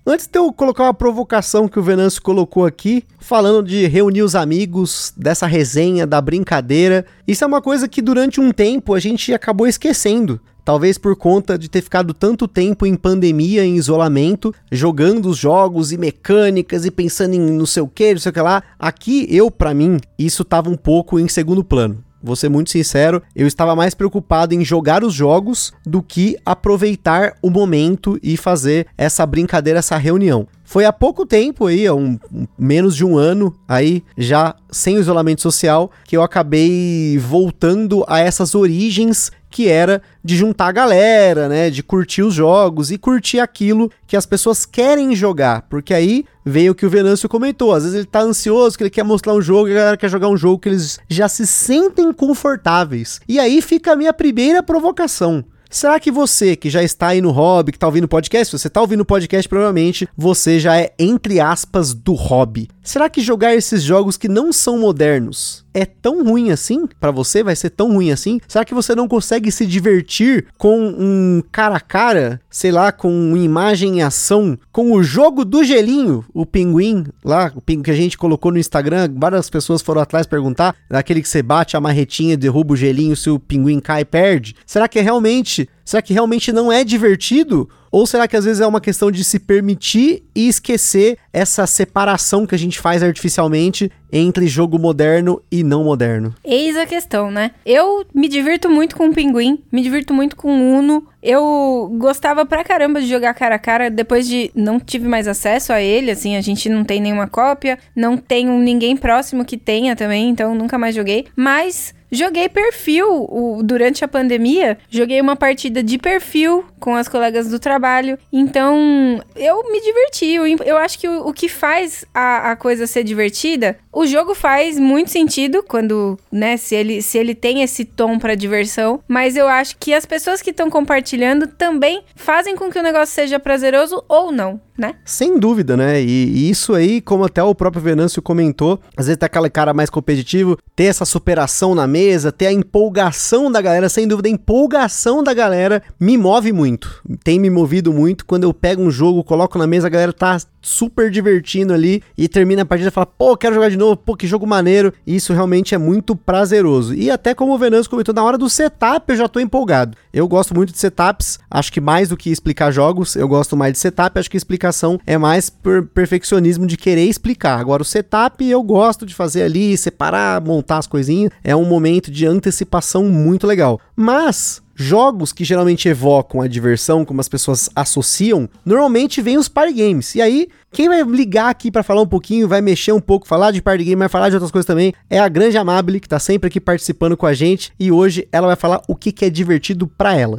Antes 0.04 0.26
de 0.26 0.36
eu 0.36 0.52
colocar 0.52 0.82
uma 0.82 0.94
provocação 0.94 1.68
que 1.68 1.78
o 1.78 1.82
Venâncio 1.82 2.20
colocou 2.20 2.66
aqui, 2.66 3.04
falando 3.20 3.68
de 3.68 3.86
reunir 3.86 4.22
os 4.22 4.34
amigos, 4.34 5.12
dessa 5.16 5.46
resenha, 5.46 6.04
da 6.04 6.20
brincadeira, 6.20 7.06
isso 7.26 7.44
é 7.44 7.46
uma 7.46 7.62
coisa 7.62 7.86
que 7.86 8.02
durante 8.02 8.40
um 8.40 8.50
tempo 8.50 8.94
a 8.94 8.98
gente 8.98 9.32
acabou 9.32 9.64
esquecendo. 9.64 10.40
Talvez 10.64 10.98
por 10.98 11.14
conta 11.14 11.56
de 11.56 11.68
ter 11.68 11.82
ficado 11.82 12.12
tanto 12.12 12.48
tempo 12.48 12.84
em 12.84 12.96
pandemia, 12.96 13.64
em 13.64 13.76
isolamento, 13.76 14.52
jogando 14.72 15.26
os 15.26 15.38
jogos 15.38 15.92
e 15.92 15.96
mecânicas 15.96 16.84
e 16.84 16.90
pensando 16.90 17.34
em 17.34 17.40
não 17.40 17.66
sei 17.66 17.84
o 17.84 17.88
que, 17.88 18.12
não 18.12 18.20
sei 18.20 18.30
o 18.30 18.32
que 18.32 18.40
lá. 18.40 18.60
Aqui, 18.80 19.28
eu, 19.30 19.52
para 19.52 19.72
mim, 19.72 19.98
isso 20.18 20.44
tava 20.44 20.68
um 20.68 20.76
pouco 20.76 21.20
em 21.20 21.28
segundo 21.28 21.62
plano 21.62 22.02
vou 22.22 22.36
ser 22.36 22.48
muito 22.48 22.70
sincero, 22.70 23.22
eu 23.34 23.46
estava 23.46 23.74
mais 23.74 23.94
preocupado 23.94 24.54
em 24.54 24.64
jogar 24.64 25.02
os 25.02 25.12
jogos 25.12 25.72
do 25.84 26.02
que 26.02 26.36
aproveitar 26.44 27.34
o 27.42 27.50
momento 27.50 28.18
e 28.22 28.36
fazer 28.36 28.86
essa 28.96 29.26
brincadeira, 29.26 29.78
essa 29.78 29.96
reunião. 29.96 30.46
Foi 30.64 30.84
há 30.86 30.92
pouco 30.92 31.26
tempo 31.26 31.66
aí, 31.66 31.90
um, 31.90 32.18
um, 32.32 32.46
menos 32.58 32.96
de 32.96 33.04
um 33.04 33.18
ano 33.18 33.54
aí, 33.68 34.02
já 34.16 34.54
sem 34.70 34.96
isolamento 34.96 35.42
social, 35.42 35.90
que 36.04 36.16
eu 36.16 36.22
acabei 36.22 37.18
voltando 37.18 38.04
a 38.08 38.20
essas 38.20 38.54
origens 38.54 39.30
que 39.52 39.68
era 39.68 40.02
de 40.24 40.34
juntar 40.34 40.68
a 40.68 40.72
galera, 40.72 41.48
né, 41.48 41.68
de 41.68 41.82
curtir 41.82 42.22
os 42.22 42.34
jogos 42.34 42.90
e 42.90 42.98
curtir 42.98 43.38
aquilo 43.38 43.90
que 44.06 44.16
as 44.16 44.24
pessoas 44.24 44.64
querem 44.64 45.14
jogar, 45.14 45.62
porque 45.68 45.92
aí 45.92 46.24
veio 46.44 46.72
o 46.72 46.74
que 46.74 46.86
o 46.86 46.90
Venâncio 46.90 47.28
comentou, 47.28 47.72
às 47.72 47.84
vezes 47.84 47.96
ele 47.96 48.06
tá 48.06 48.20
ansioso, 48.20 48.76
que 48.76 48.82
ele 48.82 48.90
quer 48.90 49.04
mostrar 49.04 49.34
um 49.34 49.42
jogo 49.42 49.68
e 49.68 49.72
a 49.72 49.74
galera 49.74 49.96
quer 49.96 50.08
jogar 50.08 50.28
um 50.28 50.36
jogo 50.36 50.58
que 50.58 50.68
eles 50.68 50.98
já 51.08 51.28
se 51.28 51.46
sentem 51.46 52.12
confortáveis. 52.12 53.20
E 53.28 53.38
aí 53.38 53.60
fica 53.60 53.92
a 53.92 53.96
minha 53.96 54.12
primeira 54.12 54.62
provocação. 54.62 55.44
Será 55.72 55.98
que 55.98 56.10
você 56.10 56.54
que 56.54 56.68
já 56.68 56.82
está 56.82 57.08
aí 57.08 57.22
no 57.22 57.30
hobby, 57.30 57.72
que 57.72 57.78
está 57.78 57.86
ouvindo 57.86 58.06
podcast, 58.06 58.58
você 58.58 58.68
está 58.68 58.78
ouvindo 58.78 59.00
o 59.00 59.06
podcast, 59.06 59.48
provavelmente 59.48 60.06
você 60.14 60.60
já 60.60 60.78
é, 60.78 60.92
entre 60.98 61.40
aspas, 61.40 61.94
do 61.94 62.12
hobby. 62.12 62.68
Será 62.82 63.08
que 63.08 63.20
jogar 63.20 63.54
esses 63.54 63.80
jogos 63.80 64.16
que 64.16 64.28
não 64.28 64.52
são 64.52 64.76
modernos 64.76 65.64
é 65.72 65.86
tão 65.86 66.24
ruim 66.24 66.50
assim? 66.50 66.86
Para 66.98 67.12
você 67.12 67.42
vai 67.42 67.54
ser 67.54 67.70
tão 67.70 67.92
ruim 67.92 68.10
assim? 68.10 68.40
Será 68.48 68.64
que 68.64 68.74
você 68.74 68.92
não 68.92 69.06
consegue 69.06 69.52
se 69.52 69.64
divertir 69.64 70.46
com 70.58 70.88
um 70.98 71.42
cara 71.52 71.76
a 71.76 71.80
cara, 71.80 72.40
sei 72.50 72.72
lá, 72.72 72.90
com 72.90 73.36
imagem 73.36 73.98
em 73.98 74.02
ação, 74.02 74.58
com 74.72 74.92
o 74.92 75.02
jogo 75.02 75.44
do 75.44 75.62
gelinho, 75.62 76.24
o 76.34 76.44
pinguim 76.44 77.06
lá, 77.24 77.52
o 77.54 77.60
pinguim 77.60 77.84
que 77.84 77.90
a 77.92 77.94
gente 77.94 78.18
colocou 78.18 78.50
no 78.50 78.58
Instagram, 78.58 79.08
várias 79.16 79.48
pessoas 79.48 79.80
foram 79.80 80.02
atrás 80.02 80.26
perguntar, 80.26 80.74
daquele 80.90 81.22
que 81.22 81.28
você 81.28 81.42
bate 81.42 81.76
a 81.76 81.80
marretinha, 81.80 82.36
derruba 82.36 82.74
o 82.74 82.76
gelinho, 82.76 83.16
se 83.16 83.30
o 83.30 83.38
pinguim 83.38 83.78
cai, 83.78 84.04
perde. 84.04 84.56
Será 84.66 84.88
que 84.88 84.98
é 84.98 85.02
realmente, 85.02 85.68
será 85.84 86.02
que 86.02 86.12
realmente 86.12 86.52
não 86.52 86.70
é 86.70 86.82
divertido? 86.82 87.68
Ou 87.92 88.06
será 88.06 88.26
que 88.26 88.34
às 88.34 88.46
vezes 88.46 88.62
é 88.62 88.66
uma 88.66 88.80
questão 88.80 89.10
de 89.10 89.22
se 89.22 89.38
permitir 89.38 90.24
e 90.34 90.48
esquecer 90.48 91.18
essa 91.30 91.66
separação 91.66 92.46
que 92.46 92.54
a 92.54 92.58
gente 92.58 92.80
faz 92.80 93.02
artificialmente 93.02 93.92
entre 94.10 94.46
jogo 94.46 94.78
moderno 94.78 95.42
e 95.52 95.62
não 95.62 95.84
moderno? 95.84 96.34
Eis 96.42 96.74
a 96.74 96.86
questão, 96.86 97.30
né? 97.30 97.50
Eu 97.66 98.06
me 98.14 98.28
divirto 98.28 98.70
muito 98.70 98.96
com 98.96 99.08
o 99.08 99.12
Pinguim, 99.12 99.62
me 99.70 99.82
divirto 99.82 100.14
muito 100.14 100.36
com 100.36 100.48
o 100.48 100.78
Uno. 100.78 101.06
Eu 101.22 101.94
gostava 101.98 102.44
pra 102.44 102.64
caramba 102.64 103.00
de 103.00 103.06
jogar 103.06 103.34
cara 103.34 103.54
a 103.54 103.58
cara, 103.58 103.90
depois 103.90 104.26
de 104.26 104.50
não 104.54 104.80
tive 104.80 105.06
mais 105.06 105.28
acesso 105.28 105.72
a 105.72 105.80
ele, 105.80 106.10
assim, 106.10 106.36
a 106.36 106.40
gente 106.40 106.68
não 106.68 106.84
tem 106.84 107.00
nenhuma 107.00 107.28
cópia, 107.28 107.78
não 107.94 108.16
tenho 108.16 108.58
ninguém 108.58 108.96
próximo 108.96 109.44
que 109.44 109.56
tenha 109.56 109.94
também, 109.94 110.30
então 110.30 110.54
nunca 110.54 110.78
mais 110.78 110.94
joguei. 110.94 111.26
Mas 111.36 111.94
Joguei 112.14 112.46
perfil 112.46 113.24
o, 113.26 113.62
durante 113.62 114.04
a 114.04 114.08
pandemia. 114.08 114.76
Joguei 114.90 115.18
uma 115.18 115.34
partida 115.34 115.82
de 115.82 115.96
perfil 115.96 116.62
com 116.78 116.94
as 116.94 117.08
colegas 117.08 117.48
do 117.48 117.58
trabalho. 117.58 118.18
Então, 118.30 119.18
eu 119.34 119.72
me 119.72 119.80
diverti. 119.80 120.26
Eu, 120.26 120.44
eu 120.62 120.76
acho 120.76 120.98
que 120.98 121.08
o, 121.08 121.28
o 121.28 121.32
que 121.32 121.48
faz 121.48 122.04
a, 122.12 122.50
a, 122.50 122.56
coisa 122.56 122.86
ser 122.86 123.02
divertida, 123.02 123.78
o 123.92 124.06
jogo 124.06 124.34
faz 124.34 124.78
muito 124.78 125.10
sentido 125.10 125.62
quando, 125.62 126.18
né, 126.30 126.56
se 126.56 126.74
ele, 126.74 127.02
se 127.02 127.18
ele 127.18 127.34
tem 127.34 127.62
esse 127.62 127.84
tom 127.84 128.18
para 128.18 128.34
diversão. 128.34 129.00
Mas 129.06 129.36
eu 129.36 129.46
acho 129.46 129.76
que 129.78 129.92
as 129.92 130.06
pessoas 130.06 130.40
que 130.40 130.50
estão 130.50 130.70
compartilhando 130.70 131.46
também 131.46 132.02
fazem 132.16 132.56
com 132.56 132.70
que 132.70 132.78
o 132.78 132.82
negócio 132.82 133.14
seja 133.14 133.38
prazeroso 133.38 134.02
ou 134.08 134.32
não 134.32 134.60
né? 134.76 134.94
Sem 135.04 135.38
dúvida, 135.38 135.76
né? 135.76 136.00
E, 136.00 136.06
e, 136.06 136.50
isso 136.50 136.74
aí, 136.74 137.00
como 137.00 137.24
até 137.24 137.42
o 137.42 137.54
próprio 137.54 137.82
Venâncio 137.82 138.22
comentou, 138.22 138.80
às 138.96 139.06
vezes 139.06 139.18
tá 139.18 139.26
aquele 139.26 139.50
cara 139.50 139.74
mais 139.74 139.90
competitivo, 139.90 140.56
ter 140.74 140.84
essa 140.84 141.04
superação 141.04 141.74
na 141.74 141.86
mesa, 141.86 142.32
ter 142.32 142.46
a 142.46 142.52
empolgação 142.52 143.50
da 143.50 143.60
galera, 143.60 143.88
sem 143.88 144.06
dúvida, 144.06 144.28
a 144.28 144.32
empolgação 144.32 145.22
da 145.22 145.34
galera 145.34 145.82
me 146.00 146.16
move 146.16 146.52
muito. 146.52 147.02
Tem 147.22 147.38
me 147.38 147.50
movido 147.50 147.92
muito 147.92 148.24
quando 148.24 148.44
eu 148.44 148.54
pego 148.54 148.82
um 148.82 148.90
jogo, 148.90 149.24
coloco 149.24 149.58
na 149.58 149.66
mesa, 149.66 149.86
a 149.86 149.90
galera 149.90 150.12
tá 150.12 150.38
super 150.62 151.10
divertindo 151.10 151.74
ali 151.74 152.02
e 152.16 152.28
termina 152.28 152.62
a 152.62 152.64
partida 152.64 152.88
e 152.88 152.92
fala, 152.92 153.06
pô, 153.06 153.36
quero 153.36 153.54
jogar 153.54 153.68
de 153.68 153.76
novo, 153.76 153.96
pô, 153.96 154.16
que 154.16 154.26
jogo 154.26 154.46
maneiro. 154.46 154.92
E 155.06 155.16
isso 155.16 155.32
realmente 155.32 155.74
é 155.74 155.78
muito 155.78 156.14
prazeroso. 156.14 156.94
E 156.94 157.10
até 157.10 157.34
como 157.34 157.52
o 157.52 157.58
Venâncio 157.58 157.90
comentou, 157.90 158.14
na 158.14 158.22
hora 158.22 158.38
do 158.38 158.48
setup 158.48 159.10
eu 159.10 159.16
já 159.16 159.28
tô 159.28 159.40
empolgado. 159.40 159.96
Eu 160.12 160.28
gosto 160.28 160.54
muito 160.54 160.72
de 160.72 160.78
setups, 160.78 161.38
acho 161.50 161.72
que 161.72 161.80
mais 161.80 162.08
do 162.08 162.16
que 162.16 162.30
explicar 162.30 162.70
jogos, 162.70 163.16
eu 163.16 163.26
gosto 163.26 163.56
mais 163.56 163.72
de 163.72 163.78
setup, 163.78 164.18
acho 164.18 164.30
que 164.30 164.36
explicação 164.62 165.00
é 165.06 165.18
mais 165.18 165.50
por 165.50 165.86
perfeccionismo 165.88 166.66
de 166.66 166.76
querer 166.76 167.04
explicar. 167.04 167.58
Agora 167.58 167.82
o 167.82 167.84
setup 167.84 168.44
eu 168.44 168.62
gosto 168.62 169.04
de 169.04 169.14
fazer 169.14 169.42
ali, 169.42 169.76
separar, 169.76 170.40
montar 170.40 170.78
as 170.78 170.86
coisinhas, 170.86 171.32
é 171.42 171.54
um 171.56 171.64
momento 171.64 172.10
de 172.10 172.26
antecipação 172.26 173.04
muito 173.04 173.46
legal. 173.46 173.80
Mas 173.96 174.62
jogos 174.74 175.32
que 175.32 175.44
geralmente 175.44 175.88
evocam 175.88 176.40
a 176.40 176.48
diversão, 176.48 177.04
como 177.04 177.20
as 177.20 177.28
pessoas 177.28 177.68
associam, 177.74 178.48
normalmente 178.64 179.20
vem 179.20 179.36
os 179.36 179.48
party 179.48 179.72
games. 179.74 180.14
E 180.14 180.22
aí, 180.22 180.48
quem 180.72 180.88
vai 180.88 181.02
ligar 181.02 181.50
aqui 181.50 181.70
para 181.70 181.82
falar 181.82 182.02
um 182.02 182.06
pouquinho, 182.06 182.48
vai 182.48 182.60
mexer 182.60 182.92
um 182.92 183.00
pouco, 183.00 183.28
falar 183.28 183.50
de 183.50 183.60
party 183.60 183.84
game, 183.84 183.98
vai 183.98 184.08
falar 184.08 184.28
de 184.28 184.36
outras 184.36 184.50
coisas 184.50 184.66
também, 184.66 184.92
é 185.10 185.18
a 185.18 185.28
Grande 185.28 185.58
Amabile, 185.58 186.00
que 186.00 186.08
tá 186.08 186.18
sempre 186.18 186.48
aqui 186.48 186.60
participando 186.60 187.16
com 187.16 187.26
a 187.26 187.34
gente, 187.34 187.72
e 187.78 187.92
hoje 187.92 188.26
ela 188.32 188.46
vai 188.46 188.56
falar 188.56 188.80
o 188.88 188.96
que, 188.96 189.12
que 189.12 189.24
é 189.24 189.30
divertido 189.30 189.86
para 189.86 190.16
ela. 190.16 190.38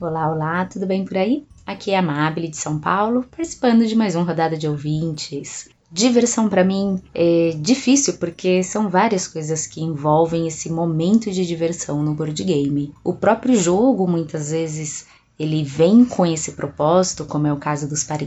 Olá, 0.00 0.30
olá, 0.30 0.64
tudo 0.64 0.86
bem 0.86 1.04
por 1.04 1.16
aí? 1.16 1.44
Aqui 1.66 1.90
é 1.90 1.96
a 1.96 1.98
Amabile 1.98 2.46
de 2.46 2.56
São 2.56 2.78
Paulo, 2.78 3.24
participando 3.28 3.84
de 3.84 3.96
mais 3.96 4.14
uma 4.14 4.24
rodada 4.24 4.56
de 4.56 4.68
ouvintes. 4.68 5.68
Diversão 5.90 6.48
para 6.48 6.62
mim 6.62 7.02
é 7.12 7.50
difícil 7.60 8.14
porque 8.14 8.62
são 8.62 8.88
várias 8.88 9.26
coisas 9.26 9.66
que 9.66 9.82
envolvem 9.82 10.46
esse 10.46 10.70
momento 10.70 11.32
de 11.32 11.44
diversão 11.44 12.00
no 12.00 12.14
board 12.14 12.44
game. 12.44 12.94
O 13.02 13.12
próprio 13.12 13.56
jogo 13.56 14.06
muitas 14.06 14.52
vezes 14.52 15.04
ele 15.36 15.64
vem 15.64 16.04
com 16.04 16.24
esse 16.24 16.52
propósito, 16.52 17.24
como 17.24 17.48
é 17.48 17.52
o 17.52 17.56
caso 17.58 17.88
dos 17.88 18.04
party 18.04 18.26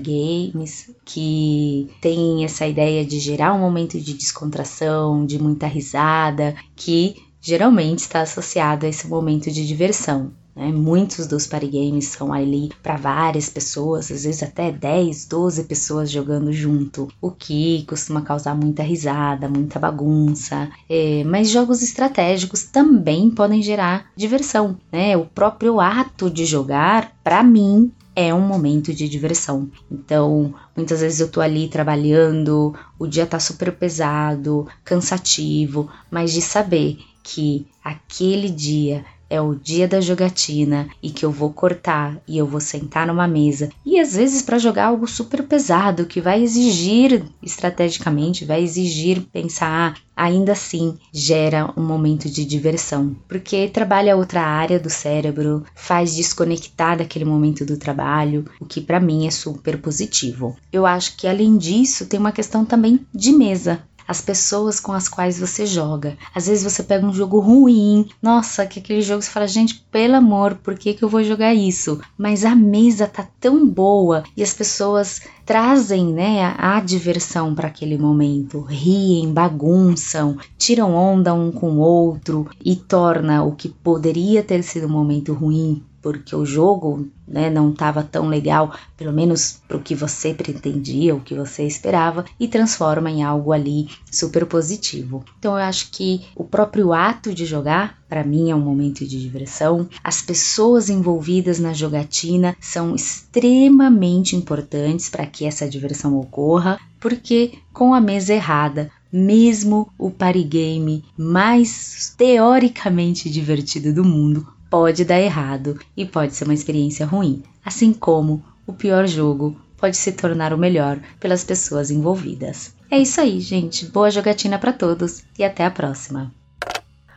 games, 0.51 0.91
que 1.05 1.89
tem 2.01 2.43
essa 2.43 2.67
ideia 2.67 3.05
de 3.05 3.17
gerar 3.17 3.53
um 3.53 3.59
momento 3.59 3.97
de 3.97 4.13
descontração, 4.13 5.25
de 5.25 5.41
muita 5.41 5.67
risada, 5.67 6.53
que 6.75 7.15
geralmente 7.39 7.99
está 7.99 8.19
associado 8.19 8.85
a 8.85 8.89
esse 8.89 9.07
momento 9.07 9.49
de 9.49 9.65
diversão. 9.65 10.33
Né? 10.55 10.71
Muitos 10.71 11.27
dos 11.27 11.47
party 11.47 11.67
games 11.67 12.07
são 12.07 12.33
ali 12.33 12.69
para 12.81 12.97
várias 12.97 13.49
pessoas, 13.49 14.11
às 14.11 14.23
vezes 14.23 14.43
até 14.43 14.71
10, 14.71 15.25
12 15.25 15.63
pessoas 15.63 16.11
jogando 16.11 16.51
junto, 16.51 17.07
o 17.21 17.31
que 17.31 17.83
costuma 17.87 18.21
causar 18.21 18.55
muita 18.55 18.83
risada, 18.83 19.47
muita 19.47 19.79
bagunça. 19.79 20.69
É, 20.89 21.23
mas 21.23 21.49
jogos 21.49 21.81
estratégicos 21.81 22.63
também 22.63 23.29
podem 23.29 23.61
gerar 23.61 24.11
diversão. 24.15 24.77
Né? 24.91 25.15
O 25.17 25.25
próprio 25.25 25.79
ato 25.79 26.29
de 26.29 26.45
jogar, 26.45 27.15
para 27.23 27.43
mim, 27.43 27.91
é 28.15 28.33
um 28.33 28.41
momento 28.41 28.93
de 28.93 29.07
diversão. 29.07 29.69
Então, 29.89 30.53
muitas 30.75 31.01
vezes 31.01 31.19
eu 31.19 31.29
tô 31.29 31.39
ali 31.39 31.67
trabalhando, 31.67 32.73
o 32.99 33.07
dia 33.07 33.25
tá 33.25 33.39
super 33.39 33.71
pesado, 33.71 34.67
cansativo, 34.83 35.89
mas 36.09 36.33
de 36.33 36.41
saber 36.41 36.99
que 37.23 37.67
aquele 37.83 38.49
dia 38.49 39.05
é 39.31 39.39
o 39.41 39.55
dia 39.55 39.87
da 39.87 40.01
jogatina 40.01 40.89
e 41.01 41.09
que 41.09 41.23
eu 41.23 41.31
vou 41.31 41.53
cortar 41.53 42.21
e 42.27 42.37
eu 42.37 42.45
vou 42.45 42.59
sentar 42.59 43.07
numa 43.07 43.27
mesa. 43.29 43.69
E 43.85 43.97
às 43.97 44.15
vezes 44.15 44.41
para 44.41 44.59
jogar 44.59 44.87
algo 44.87 45.07
super 45.07 45.41
pesado 45.43 46.05
que 46.05 46.19
vai 46.19 46.43
exigir 46.43 47.23
estrategicamente, 47.41 48.43
vai 48.43 48.61
exigir 48.61 49.21
pensar, 49.31 49.95
ainda 50.15 50.51
assim 50.51 50.97
gera 51.13 51.73
um 51.77 51.81
momento 51.81 52.29
de 52.29 52.43
diversão, 52.43 53.15
porque 53.27 53.69
trabalha 53.69 54.17
outra 54.17 54.41
área 54.41 54.79
do 54.79 54.89
cérebro, 54.89 55.63
faz 55.73 56.13
desconectar 56.13 56.97
daquele 56.97 57.25
momento 57.25 57.65
do 57.65 57.77
trabalho, 57.77 58.45
o 58.59 58.65
que 58.65 58.81
para 58.81 58.99
mim 58.99 59.25
é 59.25 59.31
super 59.31 59.77
positivo. 59.77 60.57
Eu 60.71 60.85
acho 60.85 61.15
que 61.15 61.25
além 61.25 61.57
disso 61.57 62.05
tem 62.05 62.19
uma 62.19 62.33
questão 62.33 62.65
também 62.65 62.99
de 63.13 63.31
mesa 63.31 63.81
as 64.07 64.21
pessoas 64.21 64.79
com 64.79 64.91
as 64.91 65.07
quais 65.07 65.39
você 65.39 65.65
joga. 65.65 66.17
Às 66.33 66.47
vezes 66.47 66.63
você 66.63 66.83
pega 66.83 67.05
um 67.05 67.13
jogo 67.13 67.39
ruim, 67.39 68.07
nossa, 68.21 68.65
que 68.65 68.79
aquele 68.79 69.01
jogo 69.01 69.21
você 69.21 69.29
fala, 69.29 69.47
gente, 69.47 69.83
pelo 69.91 70.15
amor, 70.15 70.55
por 70.55 70.77
que, 70.77 70.93
que 70.93 71.03
eu 71.03 71.09
vou 71.09 71.23
jogar 71.23 71.53
isso? 71.53 71.99
Mas 72.17 72.45
a 72.45 72.55
mesa 72.55 73.07
tá 73.07 73.27
tão 73.39 73.67
boa 73.67 74.23
e 74.35 74.43
as 74.43 74.53
pessoas 74.53 75.21
trazem 75.45 76.13
né, 76.13 76.43
a, 76.43 76.77
a 76.77 76.79
diversão 76.79 77.53
para 77.53 77.67
aquele 77.67 77.97
momento, 77.97 78.61
riem, 78.61 79.33
bagunçam, 79.33 80.37
tiram 80.57 80.93
onda 80.93 81.33
um 81.33 81.51
com 81.51 81.71
o 81.71 81.79
outro 81.79 82.47
e 82.63 82.75
torna 82.75 83.43
o 83.43 83.53
que 83.53 83.69
poderia 83.69 84.43
ter 84.43 84.63
sido 84.63 84.87
um 84.87 84.91
momento 84.91 85.33
ruim 85.33 85.83
porque 86.01 86.35
o 86.35 86.45
jogo 86.45 87.07
né, 87.27 87.49
não 87.49 87.71
estava 87.71 88.03
tão 88.03 88.27
legal, 88.27 88.73
pelo 88.97 89.13
menos 89.13 89.61
para 89.67 89.77
o 89.77 89.81
que 89.81 89.95
você 89.95 90.33
pretendia, 90.33 91.15
o 91.15 91.21
que 91.21 91.35
você 91.35 91.63
esperava, 91.63 92.25
e 92.39 92.47
transforma 92.47 93.09
em 93.09 93.23
algo 93.23 93.53
ali 93.53 93.87
super 94.11 94.45
positivo. 94.45 95.23
Então 95.39 95.53
eu 95.53 95.63
acho 95.63 95.91
que 95.91 96.25
o 96.35 96.43
próprio 96.43 96.91
ato 96.91 97.33
de 97.33 97.45
jogar, 97.45 97.99
para 98.09 98.23
mim, 98.23 98.49
é 98.49 98.55
um 98.55 98.59
momento 98.59 99.05
de 99.05 99.21
diversão. 99.21 99.87
As 100.03 100.21
pessoas 100.21 100.89
envolvidas 100.89 101.59
na 101.59 101.73
jogatina 101.73 102.55
são 102.59 102.95
extremamente 102.95 104.35
importantes 104.35 105.09
para 105.09 105.25
que 105.25 105.45
essa 105.45 105.69
diversão 105.69 106.19
ocorra, 106.19 106.79
porque 106.99 107.53
com 107.71 107.93
a 107.93 108.01
mesa 108.01 108.33
errada, 108.33 108.91
mesmo 109.11 109.91
o 109.97 110.09
party 110.09 110.43
game 110.43 111.03
mais 111.17 112.13
teoricamente 112.17 113.29
divertido 113.29 113.93
do 113.93 114.03
mundo 114.03 114.47
pode 114.71 115.03
dar 115.03 115.19
errado 115.19 115.77
e 115.97 116.05
pode 116.05 116.33
ser 116.33 116.45
uma 116.45 116.53
experiência 116.53 117.05
ruim, 117.05 117.43
assim 117.63 117.91
como 117.91 118.41
o 118.65 118.71
pior 118.71 119.05
jogo 119.05 119.59
pode 119.75 119.97
se 119.97 120.13
tornar 120.13 120.53
o 120.53 120.57
melhor 120.57 120.97
pelas 121.19 121.43
pessoas 121.43 121.91
envolvidas. 121.91 122.73
É 122.89 122.97
isso 122.97 123.19
aí, 123.19 123.41
gente. 123.41 123.85
Boa 123.87 124.09
jogatina 124.09 124.57
para 124.57 124.71
todos 124.71 125.23
e 125.37 125.43
até 125.43 125.65
a 125.65 125.71
próxima. 125.71 126.31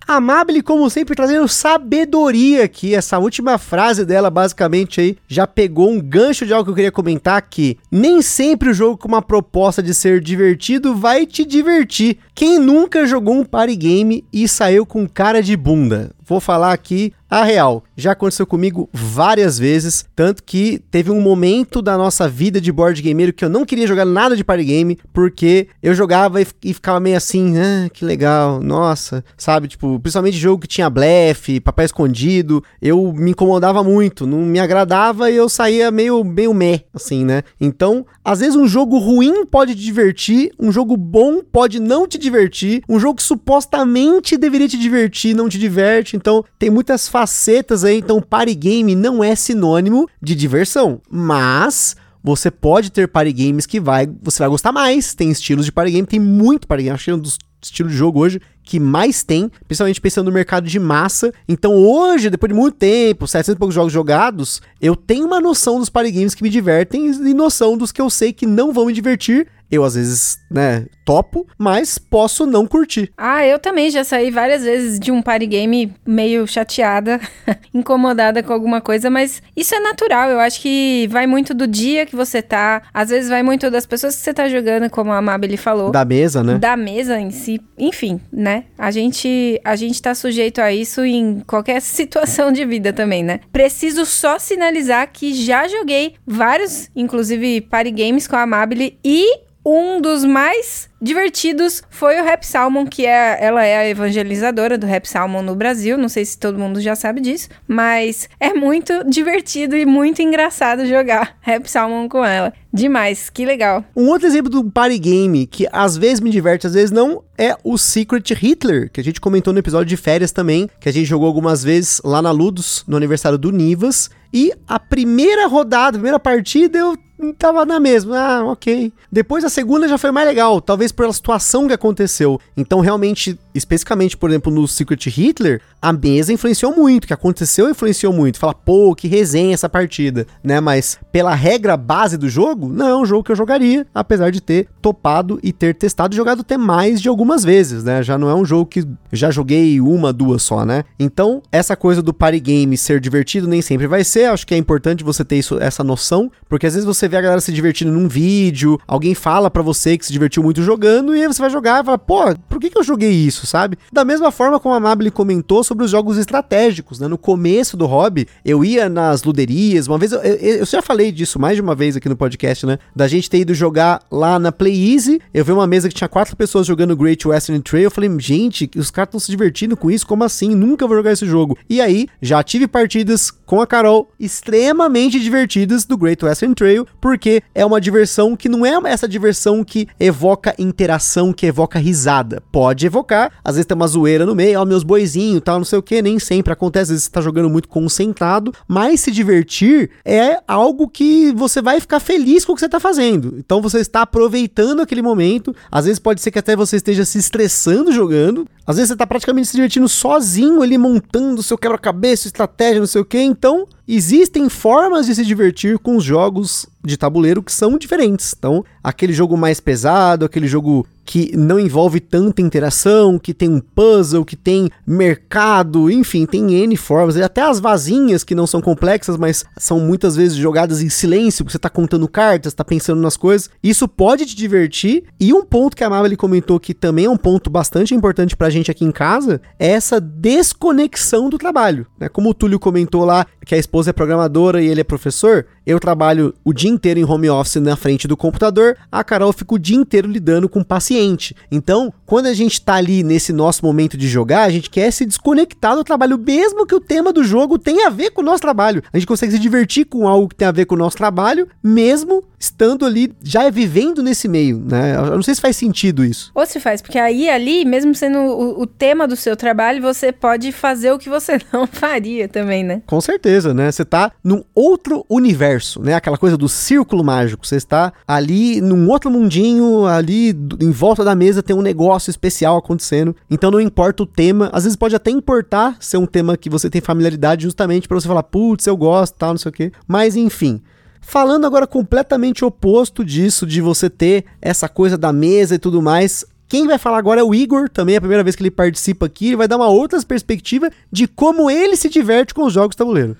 Amable, 0.06 0.62
como 0.62 0.90
sempre, 0.90 1.16
trazendo 1.16 1.48
sabedoria 1.48 2.64
aqui. 2.64 2.94
Essa 2.94 3.18
última 3.18 3.56
frase 3.56 4.04
dela, 4.04 4.28
basicamente, 4.28 5.00
aí, 5.00 5.16
já 5.26 5.46
pegou 5.46 5.90
um 5.90 5.98
gancho 5.98 6.44
de 6.44 6.52
algo 6.52 6.64
que 6.64 6.70
eu 6.70 6.74
queria 6.74 6.92
comentar 6.92 7.40
que 7.40 7.78
nem 7.90 8.20
sempre 8.20 8.68
o 8.68 8.74
jogo 8.74 8.98
com 8.98 9.08
uma 9.08 9.22
proposta 9.22 9.82
de 9.82 9.94
ser 9.94 10.20
divertido 10.20 10.94
vai 10.94 11.24
te 11.24 11.44
divertir. 11.44 12.18
Quem 12.34 12.58
nunca 12.58 13.06
jogou 13.06 13.34
um 13.34 13.44
party 13.44 13.76
game 13.76 14.24
e 14.30 14.46
saiu 14.46 14.84
com 14.84 15.08
cara 15.08 15.42
de 15.42 15.56
bunda? 15.56 16.10
Vou 16.26 16.40
falar 16.40 16.72
aqui 16.72 17.12
a 17.34 17.42
real, 17.42 17.82
já 17.96 18.12
aconteceu 18.12 18.46
comigo 18.46 18.88
várias 18.92 19.58
vezes, 19.58 20.06
tanto 20.14 20.42
que 20.44 20.80
teve 20.88 21.10
um 21.10 21.20
momento 21.20 21.82
da 21.82 21.98
nossa 21.98 22.28
vida 22.28 22.60
de 22.60 22.70
board 22.70 23.02
gameiro 23.02 23.32
que 23.32 23.44
eu 23.44 23.48
não 23.48 23.64
queria 23.64 23.88
jogar 23.88 24.04
nada 24.04 24.36
de 24.36 24.44
party 24.44 24.62
game, 24.62 24.98
porque 25.12 25.66
eu 25.82 25.94
jogava 25.94 26.40
e, 26.40 26.46
e 26.62 26.72
ficava 26.72 27.00
meio 27.00 27.16
assim, 27.16 27.58
ah, 27.58 27.90
que 27.92 28.04
legal, 28.04 28.60
nossa, 28.60 29.24
sabe? 29.36 29.66
Tipo, 29.66 29.98
principalmente 29.98 30.36
jogo 30.36 30.62
que 30.62 30.68
tinha 30.68 30.88
blefe, 30.88 31.58
papai 31.58 31.86
escondido, 31.86 32.62
eu 32.80 33.12
me 33.12 33.32
incomodava 33.32 33.82
muito, 33.82 34.28
não 34.28 34.38
me 34.38 34.60
agradava 34.60 35.28
e 35.28 35.34
eu 35.34 35.48
saía 35.48 35.90
meio, 35.90 36.22
meio 36.22 36.54
meh, 36.54 36.84
assim, 36.94 37.24
né? 37.24 37.42
Então, 37.60 38.06
às 38.24 38.38
vezes 38.38 38.54
um 38.54 38.68
jogo 38.68 38.96
ruim 38.98 39.44
pode 39.44 39.74
te 39.74 39.82
divertir, 39.82 40.52
um 40.56 40.70
jogo 40.70 40.96
bom 40.96 41.42
pode 41.42 41.80
não 41.80 42.06
te 42.06 42.16
divertir, 42.16 42.84
um 42.88 43.00
jogo 43.00 43.16
que 43.16 43.24
supostamente 43.24 44.36
deveria 44.36 44.68
te 44.68 44.78
divertir 44.78 45.34
não 45.34 45.48
te 45.48 45.58
diverte, 45.58 46.13
então 46.14 46.44
tem 46.58 46.70
muitas 46.70 47.08
facetas 47.08 47.84
aí, 47.84 47.98
então 47.98 48.20
party 48.20 48.54
game 48.54 48.94
não 48.94 49.22
é 49.22 49.34
sinônimo 49.34 50.08
de 50.22 50.34
diversão, 50.34 51.00
mas 51.10 51.96
você 52.22 52.50
pode 52.50 52.90
ter 52.90 53.08
party 53.08 53.32
games 53.32 53.66
que 53.66 53.78
vai, 53.78 54.08
você 54.22 54.38
vai 54.38 54.48
gostar 54.48 54.72
mais. 54.72 55.14
Tem 55.14 55.30
estilos 55.30 55.66
de 55.66 55.72
party 55.72 55.92
game, 55.92 56.06
tem 56.06 56.18
muito 56.18 56.66
party 56.66 56.84
game. 56.84 56.94
Acho 56.94 57.04
que 57.04 57.10
é 57.10 57.14
um 57.14 57.18
dos 57.18 57.38
estilos 57.62 57.92
de 57.92 57.98
jogo 57.98 58.20
hoje 58.20 58.40
que 58.62 58.80
mais 58.80 59.22
tem, 59.22 59.50
principalmente 59.66 60.00
pensando 60.00 60.26
no 60.26 60.32
mercado 60.32 60.66
de 60.66 60.78
massa. 60.78 61.32
Então 61.46 61.74
hoje, 61.74 62.30
depois 62.30 62.50
de 62.50 62.58
muito 62.58 62.76
tempo, 62.76 63.26
700 63.26 63.56
e 63.56 63.58
poucos 63.58 63.74
jogos 63.74 63.92
jogados, 63.92 64.62
eu 64.80 64.96
tenho 64.96 65.26
uma 65.26 65.38
noção 65.38 65.78
dos 65.78 65.90
party 65.90 66.12
games 66.12 66.34
que 66.34 66.42
me 66.42 66.48
divertem 66.48 67.08
e 67.08 67.34
noção 67.34 67.76
dos 67.76 67.92
que 67.92 68.00
eu 68.00 68.08
sei 68.08 68.32
que 68.32 68.46
não 68.46 68.72
vão 68.72 68.86
me 68.86 68.92
divertir 68.94 69.46
eu 69.70 69.84
às 69.84 69.94
vezes, 69.94 70.38
né, 70.50 70.86
topo, 71.04 71.46
mas 71.58 71.98
posso 71.98 72.46
não 72.46 72.66
curtir. 72.66 73.12
Ah, 73.16 73.46
eu 73.46 73.58
também 73.58 73.90
já 73.90 74.02
saí 74.02 74.30
várias 74.30 74.64
vezes 74.64 74.98
de 74.98 75.12
um 75.12 75.20
party 75.20 75.46
game 75.46 75.94
meio 76.06 76.46
chateada, 76.46 77.20
incomodada 77.72 78.42
com 78.42 78.52
alguma 78.52 78.80
coisa, 78.80 79.10
mas 79.10 79.42
isso 79.56 79.74
é 79.74 79.80
natural. 79.80 80.30
Eu 80.30 80.40
acho 80.40 80.60
que 80.60 81.06
vai 81.10 81.26
muito 81.26 81.52
do 81.52 81.66
dia 81.66 82.06
que 82.06 82.16
você 82.16 82.40
tá, 82.40 82.82
às 82.92 83.10
vezes 83.10 83.28
vai 83.28 83.42
muito 83.42 83.70
das 83.70 83.86
pessoas 83.86 84.16
que 84.16 84.22
você 84.22 84.32
tá 84.32 84.48
jogando, 84.48 84.88
como 84.90 85.12
a 85.12 85.20
Mabel 85.20 85.56
falou. 85.58 85.90
Da 85.90 86.04
mesa, 86.04 86.42
né? 86.42 86.58
Da 86.58 86.76
mesa 86.76 87.20
em 87.20 87.30
si. 87.30 87.60
Enfim, 87.78 88.20
né? 88.32 88.64
A 88.78 88.90
gente, 88.90 89.60
a 89.64 89.76
gente 89.76 90.00
tá 90.00 90.14
sujeito 90.14 90.60
a 90.60 90.72
isso 90.72 91.04
em 91.04 91.40
qualquer 91.46 91.80
situação 91.82 92.50
de 92.50 92.64
vida 92.64 92.92
também, 92.92 93.22
né? 93.22 93.40
Preciso 93.52 94.06
só 94.06 94.38
sinalizar 94.38 95.10
que 95.12 95.34
já 95.34 95.68
joguei 95.68 96.14
vários, 96.26 96.90
inclusive 96.94 97.60
party 97.62 97.90
games 97.90 98.26
com 98.26 98.36
a 98.36 98.46
Mabel 98.46 98.92
e 99.04 99.44
um 99.64 100.00
dos 100.00 100.24
mais 100.24 100.90
divertidos 101.04 101.82
foi 101.90 102.18
o 102.18 102.24
Rap 102.24 102.44
Salmon, 102.44 102.86
que 102.86 103.04
é, 103.04 103.36
ela 103.38 103.62
é 103.62 103.76
a 103.76 103.88
evangelizadora 103.88 104.78
do 104.78 104.86
Rap 104.86 105.06
Salmon 105.06 105.42
no 105.42 105.54
Brasil. 105.54 105.98
Não 105.98 106.08
sei 106.08 106.24
se 106.24 106.38
todo 106.38 106.58
mundo 106.58 106.80
já 106.80 106.96
sabe 106.96 107.20
disso, 107.20 107.50
mas 107.68 108.26
é 108.40 108.54
muito 108.54 109.04
divertido 109.04 109.76
e 109.76 109.84
muito 109.84 110.22
engraçado 110.22 110.86
jogar 110.86 111.36
Rap 111.42 111.70
Salmon 111.70 112.08
com 112.08 112.24
ela. 112.24 112.54
Demais, 112.72 113.28
que 113.28 113.44
legal. 113.44 113.84
Um 113.94 114.08
outro 114.08 114.26
exemplo 114.26 114.50
do 114.50 114.64
party 114.64 114.98
game 114.98 115.46
que 115.46 115.68
às 115.70 115.96
vezes 115.96 116.20
me 116.20 116.30
diverte, 116.30 116.66
às 116.66 116.72
vezes 116.72 116.90
não, 116.90 117.22
é 117.36 117.54
o 117.62 117.76
Secret 117.76 118.32
Hitler, 118.34 118.90
que 118.90 118.98
a 118.98 119.04
gente 119.04 119.20
comentou 119.20 119.52
no 119.52 119.58
episódio 119.58 119.86
de 119.86 119.96
férias 119.96 120.32
também, 120.32 120.68
que 120.80 120.88
a 120.88 120.92
gente 120.92 121.04
jogou 121.04 121.26
algumas 121.28 121.62
vezes 121.62 122.00
lá 122.02 122.22
na 122.22 122.30
Ludus, 122.30 122.82
no 122.88 122.96
aniversário 122.96 123.36
do 123.36 123.52
Nivas. 123.52 124.10
E 124.32 124.52
a 124.66 124.80
primeira 124.80 125.46
rodada, 125.46 125.90
a 125.90 126.00
primeira 126.00 126.18
partida, 126.18 126.76
eu 126.76 126.96
tava 127.38 127.64
na 127.64 127.78
mesma. 127.78 128.18
Ah, 128.18 128.44
ok. 128.44 128.92
Depois 129.10 129.44
a 129.44 129.48
segunda 129.48 129.88
já 129.88 129.96
foi 129.96 130.10
mais 130.10 130.26
legal, 130.26 130.60
talvez 130.60 130.92
pela 130.92 131.12
situação 131.12 131.66
que 131.66 131.72
aconteceu. 131.72 132.40
Então, 132.56 132.80
realmente, 132.80 133.38
especificamente, 133.54 134.16
por 134.16 134.30
exemplo, 134.30 134.52
no 134.52 134.66
Secret 134.66 135.08
Hitler, 135.08 135.60
a 135.80 135.92
mesa 135.92 136.32
influenciou 136.32 136.74
muito, 136.74 137.04
o 137.04 137.06
que 137.06 137.12
aconteceu 137.12 137.68
influenciou 137.68 138.12
muito. 138.12 138.38
Fala, 138.38 138.54
pô, 138.54 138.94
que 138.94 139.06
resenha 139.06 139.54
essa 139.54 139.68
partida, 139.68 140.26
né? 140.42 140.60
Mas 140.60 140.98
pela 141.12 141.34
regra 141.34 141.76
base 141.76 142.16
do 142.16 142.28
jogo, 142.28 142.68
não 142.68 142.88
é 142.88 142.96
um 142.96 143.06
jogo 143.06 143.24
que 143.24 143.32
eu 143.32 143.36
jogaria, 143.36 143.86
apesar 143.94 144.30
de 144.30 144.40
ter 144.40 144.68
topado 144.80 145.38
e 145.42 145.52
ter 145.52 145.74
testado 145.74 146.14
e 146.14 146.16
jogado 146.16 146.40
até 146.40 146.56
mais 146.56 147.00
de 147.00 147.08
algumas 147.08 147.44
vezes, 147.44 147.84
né? 147.84 148.02
Já 148.02 148.18
não 148.18 148.28
é 148.28 148.34
um 148.34 148.44
jogo 148.44 148.66
que 148.66 148.86
já 149.12 149.30
joguei 149.30 149.80
uma, 149.80 150.12
duas 150.12 150.42
só, 150.42 150.64
né? 150.64 150.84
Então, 150.98 151.42
essa 151.52 151.76
coisa 151.76 152.02
do 152.02 152.12
party 152.12 152.40
game 152.40 152.76
ser 152.76 153.00
divertido 153.00 153.46
nem 153.46 153.62
sempre 153.62 153.86
vai 153.86 154.04
ser. 154.04 154.30
Acho 154.30 154.46
que 154.46 154.54
é 154.54 154.58
importante 154.58 155.04
você 155.04 155.24
ter 155.24 155.36
isso, 155.36 155.58
essa 155.58 155.84
noção, 155.84 156.30
porque 156.48 156.66
às 156.66 156.74
vezes 156.74 156.86
você 156.86 157.08
vê 157.14 157.18
a 157.18 157.20
galera 157.20 157.40
se 157.40 157.52
divertindo 157.52 157.92
num 157.92 158.08
vídeo, 158.08 158.78
alguém 158.86 159.14
fala 159.14 159.50
para 159.50 159.62
você 159.62 159.96
que 159.96 160.04
se 160.04 160.12
divertiu 160.12 160.42
muito 160.42 160.62
jogando, 160.62 161.14
e 161.14 161.22
aí 161.22 161.26
você 161.26 161.40
vai 161.40 161.50
jogar 161.50 161.82
e 161.82 161.84
fala, 161.84 161.98
pô, 161.98 162.34
por 162.48 162.60
que, 162.60 162.70
que 162.70 162.78
eu 162.78 162.82
joguei 162.82 163.10
isso, 163.10 163.46
sabe? 163.46 163.78
Da 163.92 164.04
mesma 164.04 164.30
forma 164.30 164.58
como 164.58 164.74
a 164.74 164.80
Mabel 164.80 165.10
comentou 165.12 165.62
sobre 165.62 165.84
os 165.84 165.90
jogos 165.90 166.18
estratégicos, 166.18 166.98
né? 166.98 167.08
No 167.08 167.16
começo 167.16 167.76
do 167.76 167.86
hobby, 167.86 168.26
eu 168.44 168.64
ia 168.64 168.88
nas 168.88 169.22
luderias, 169.22 169.86
uma 169.86 169.98
vez, 169.98 170.12
eu, 170.12 170.20
eu, 170.20 170.56
eu, 170.56 170.66
já 170.66 170.82
falei 170.82 171.12
disso 171.12 171.38
mais 171.38 171.56
de 171.56 171.62
uma 171.62 171.74
vez 171.74 171.96
aqui 171.96 172.08
no 172.08 172.16
podcast, 172.16 172.66
né? 172.66 172.78
Da 172.94 173.06
gente 173.06 173.30
ter 173.30 173.38
ido 173.38 173.54
jogar 173.54 174.02
lá 174.10 174.38
na 174.38 174.50
Play 174.50 174.92
Easy, 174.92 175.20
eu 175.32 175.44
vi 175.44 175.52
uma 175.52 175.66
mesa 175.66 175.88
que 175.88 175.94
tinha 175.94 176.08
quatro 176.08 176.36
pessoas 176.36 176.66
jogando 176.66 176.96
Great 176.96 177.26
Western 177.26 177.62
Trail, 177.62 177.84
eu 177.84 177.90
falei, 177.90 178.10
gente, 178.18 178.70
os 178.76 178.90
caras 178.90 179.08
estão 179.08 179.20
se 179.20 179.30
divertindo 179.30 179.76
com 179.76 179.90
isso, 179.90 180.06
como 180.06 180.24
assim? 180.24 180.54
Nunca 180.54 180.86
vou 180.86 180.96
jogar 180.96 181.12
esse 181.12 181.26
jogo. 181.26 181.56
E 181.68 181.80
aí, 181.80 182.08
já 182.20 182.42
tive 182.42 182.66
partidas 182.66 183.30
com 183.30 183.60
a 183.60 183.66
Carol 183.66 184.10
extremamente 184.18 185.20
divertidas 185.20 185.84
do 185.84 185.96
Great 185.96 186.24
Western 186.24 186.54
Trail, 186.54 186.86
porque 187.04 187.42
é 187.54 187.66
uma 187.66 187.82
diversão 187.82 188.34
que 188.34 188.48
não 188.48 188.64
é 188.64 188.72
essa 188.86 189.06
diversão 189.06 189.62
que 189.62 189.86
evoca 190.00 190.54
interação, 190.58 191.34
que 191.34 191.44
evoca 191.44 191.78
risada. 191.78 192.42
Pode 192.50 192.86
evocar, 192.86 193.30
às 193.44 193.56
vezes 193.56 193.66
tem 193.66 193.76
uma 193.76 193.86
zoeira 193.86 194.24
no 194.24 194.34
meio, 194.34 194.58
ó, 194.58 194.64
meus 194.64 194.82
boizinhos, 194.82 195.42
tal, 195.44 195.58
não 195.58 195.66
sei 195.66 195.78
o 195.78 195.82
que, 195.82 196.00
nem 196.00 196.18
sempre 196.18 196.54
acontece, 196.54 196.84
às 196.84 196.88
vezes 196.88 197.04
você 197.04 197.10
tá 197.10 197.20
jogando 197.20 197.50
muito 197.50 197.68
concentrado, 197.68 198.54
mas 198.66 199.00
se 199.00 199.10
divertir 199.10 199.90
é 200.02 200.38
algo 200.48 200.88
que 200.88 201.30
você 201.32 201.60
vai 201.60 201.78
ficar 201.78 202.00
feliz 202.00 202.42
com 202.42 202.52
o 202.52 202.54
que 202.54 202.60
você 202.60 202.70
tá 202.70 202.80
fazendo. 202.80 203.34
Então 203.38 203.60
você 203.60 203.80
está 203.80 204.00
aproveitando 204.00 204.80
aquele 204.80 205.02
momento, 205.02 205.54
às 205.70 205.84
vezes 205.84 205.98
pode 205.98 206.22
ser 206.22 206.30
que 206.30 206.38
até 206.38 206.56
você 206.56 206.76
esteja 206.76 207.04
se 207.04 207.18
estressando 207.18 207.92
jogando, 207.92 208.48
Às 208.66 208.76
vezes 208.76 208.88
você 208.88 208.96
tá 208.96 209.06
praticamente 209.06 209.48
se 209.48 209.54
divertindo 209.54 209.88
sozinho 209.88 210.62
ali, 210.62 210.78
montando 210.78 211.42
seu 211.42 211.58
quebra-cabeça, 211.58 212.26
estratégia, 212.26 212.80
não 212.80 212.86
sei 212.86 213.02
o 213.02 213.04
que. 213.04 213.20
Então, 213.20 213.66
existem 213.86 214.48
formas 214.48 215.06
de 215.06 215.14
se 215.14 215.24
divertir 215.24 215.78
com 215.78 215.96
os 215.96 216.04
jogos 216.04 216.66
de 216.82 216.96
tabuleiro 216.96 217.42
que 217.42 217.52
são 217.52 217.76
diferentes. 217.76 218.34
Então, 218.36 218.64
aquele 218.84 219.14
jogo 219.14 219.34
mais 219.34 219.58
pesado, 219.58 220.26
aquele 220.26 220.46
jogo 220.46 220.86
que 221.04 221.36
não 221.36 221.60
envolve 221.60 222.00
tanta 222.00 222.40
interação, 222.40 223.18
que 223.18 223.34
tem 223.34 223.48
um 223.48 223.60
puzzle, 223.60 224.24
que 224.24 224.36
tem 224.36 224.70
mercado, 224.86 225.90
enfim, 225.90 226.24
tem 226.24 226.54
N 226.54 226.76
formas, 226.76 227.16
até 227.16 227.42
as 227.42 227.60
vazinhas 227.60 228.24
que 228.24 228.34
não 228.34 228.46
são 228.46 228.60
complexas, 228.60 229.16
mas 229.16 229.44
são 229.56 229.78
muitas 229.78 230.16
vezes 230.16 230.36
jogadas 230.36 230.82
em 230.82 230.88
silêncio, 230.88 231.44
você 231.44 231.58
tá 231.58 231.68
contando 231.68 232.08
cartas, 232.08 232.54
tá 232.54 232.64
pensando 232.64 233.00
nas 233.00 233.16
coisas. 233.16 233.50
Isso 233.62 233.86
pode 233.86 234.26
te 234.26 234.34
divertir. 234.34 235.04
E 235.20 235.32
um 235.32 235.44
ponto 235.44 235.76
que 235.76 235.84
a 235.84 235.90
Mabel 235.90 236.16
comentou 236.16 236.58
que 236.58 236.72
também 236.72 237.04
é 237.04 237.10
um 237.10 237.16
ponto 237.16 237.50
bastante 237.50 237.94
importante 237.94 238.36
pra 238.36 238.50
gente 238.50 238.70
aqui 238.70 238.84
em 238.84 238.92
casa, 238.92 239.40
é 239.58 239.68
essa 239.68 240.00
desconexão 240.00 241.28
do 241.28 241.38
trabalho. 241.38 241.86
Né? 241.98 242.08
Como 242.08 242.30
o 242.30 242.34
Túlio 242.34 242.58
comentou 242.58 243.04
lá, 243.04 243.26
que 243.44 243.54
a 243.54 243.58
esposa 243.58 243.90
é 243.90 243.92
programadora 243.92 244.62
e 244.62 244.68
ele 244.68 244.80
é 244.80 244.84
professor, 244.84 245.46
eu 245.66 245.80
trabalho 245.80 246.34
o 246.44 246.52
dia 246.52 246.70
inteiro 246.70 247.00
em 247.00 247.04
home 247.04 247.28
office 247.30 247.56
na 247.56 247.76
frente 247.76 248.06
do 248.06 248.16
computador, 248.16 248.76
a 248.90 249.02
Carol 249.02 249.32
fica 249.32 249.54
o 249.54 249.58
dia 249.58 249.76
inteiro 249.76 250.08
lidando 250.08 250.48
com 250.48 250.62
paciente. 250.62 251.34
Então, 251.50 251.92
quando 252.06 252.26
a 252.26 252.34
gente 252.34 252.60
tá 252.60 252.74
ali 252.74 253.02
nesse 253.02 253.32
nosso 253.32 253.64
momento 253.64 253.96
de 253.96 254.08
jogar, 254.08 254.42
a 254.42 254.50
gente 254.50 254.70
quer 254.70 254.90
se 254.90 255.06
desconectar 255.06 255.74
do 255.74 255.84
trabalho, 255.84 256.18
mesmo 256.18 256.66
que 256.66 256.74
o 256.74 256.80
tema 256.80 257.12
do 257.12 257.24
jogo 257.24 257.58
tenha 257.58 257.86
a 257.86 257.90
ver 257.90 258.10
com 258.10 258.20
o 258.20 258.24
nosso 258.24 258.42
trabalho. 258.42 258.82
A 258.92 258.98
gente 258.98 259.06
consegue 259.06 259.32
se 259.32 259.38
divertir 259.38 259.86
com 259.86 260.06
algo 260.06 260.28
que 260.28 260.34
tem 260.34 260.48
a 260.48 260.52
ver 260.52 260.66
com 260.66 260.74
o 260.74 260.78
nosso 260.78 260.96
trabalho, 260.96 261.48
mesmo 261.62 262.22
estando 262.44 262.84
ali, 262.84 263.12
já 263.22 263.48
vivendo 263.48 264.02
nesse 264.02 264.28
meio, 264.28 264.58
né? 264.58 264.96
Eu 264.96 265.16
não 265.16 265.22
sei 265.22 265.34
se 265.34 265.40
faz 265.40 265.56
sentido 265.56 266.04
isso. 266.04 266.30
Ou 266.34 266.44
se 266.44 266.60
faz, 266.60 266.82
porque 266.82 266.98
aí 266.98 267.28
ali, 267.28 267.64
mesmo 267.64 267.94
sendo 267.94 268.18
o, 268.18 268.62
o 268.62 268.66
tema 268.66 269.08
do 269.08 269.16
seu 269.16 269.34
trabalho, 269.36 269.80
você 269.80 270.12
pode 270.12 270.52
fazer 270.52 270.92
o 270.92 270.98
que 270.98 271.08
você 271.08 271.38
não 271.52 271.66
faria 271.66 272.28
também, 272.28 272.62
né? 272.62 272.82
Com 272.86 273.00
certeza, 273.00 273.54
né? 273.54 273.72
Você 273.72 273.84
tá 273.84 274.12
num 274.22 274.42
outro 274.54 275.04
universo, 275.08 275.53
né? 275.80 275.94
Aquela 275.94 276.18
coisa 276.18 276.36
do 276.36 276.48
círculo 276.48 277.04
mágico. 277.04 277.46
Você 277.46 277.56
está 277.56 277.92
ali 278.06 278.60
num 278.60 278.88
outro 278.88 279.10
mundinho, 279.10 279.86
ali 279.86 280.30
em 280.60 280.70
volta 280.70 281.04
da 281.04 281.14
mesa 281.14 281.42
tem 281.42 281.54
um 281.54 281.62
negócio 281.62 282.10
especial 282.10 282.56
acontecendo. 282.56 283.14
Então 283.30 283.50
não 283.50 283.60
importa 283.60 284.02
o 284.02 284.06
tema, 284.06 284.50
às 284.52 284.64
vezes 284.64 284.76
pode 284.76 284.96
até 284.96 285.10
importar 285.10 285.76
ser 285.80 285.96
um 285.96 286.06
tema 286.06 286.36
que 286.36 286.50
você 286.50 286.68
tem 286.70 286.80
familiaridade 286.80 287.44
justamente 287.44 287.88
para 287.88 288.00
você 288.00 288.08
falar, 288.08 288.22
putz, 288.22 288.66
eu 288.66 288.76
gosto, 288.76 289.14
tal, 289.14 289.30
não 289.30 289.38
sei 289.38 289.50
o 289.50 289.52
quê. 289.52 289.72
Mas 289.86 290.16
enfim, 290.16 290.62
Falando 291.06 291.46
agora 291.46 291.66
completamente 291.66 292.44
oposto 292.46 293.04
disso, 293.04 293.46
de 293.46 293.60
você 293.60 293.90
ter 293.90 294.24
essa 294.40 294.68
coisa 294.70 294.96
da 294.96 295.12
mesa 295.12 295.54
e 295.54 295.58
tudo 295.58 295.82
mais, 295.82 296.24
quem 296.48 296.66
vai 296.66 296.78
falar 296.78 296.98
agora 296.98 297.20
é 297.20 297.24
o 297.24 297.34
Igor, 297.34 297.68
também 297.68 297.94
é 297.94 297.98
a 297.98 298.00
primeira 298.00 298.22
vez 298.24 298.34
que 298.34 298.42
ele 298.42 298.50
participa 298.50 299.06
aqui, 299.06 299.28
ele 299.28 299.36
vai 299.36 299.48
dar 299.48 299.56
uma 299.56 299.68
outra 299.68 300.00
perspectiva 300.02 300.70
de 300.90 301.06
como 301.06 301.50
ele 301.50 301.76
se 301.76 301.88
diverte 301.88 302.32
com 302.32 302.44
os 302.44 302.52
jogos 302.52 302.74
tabuleiro. 302.74 303.16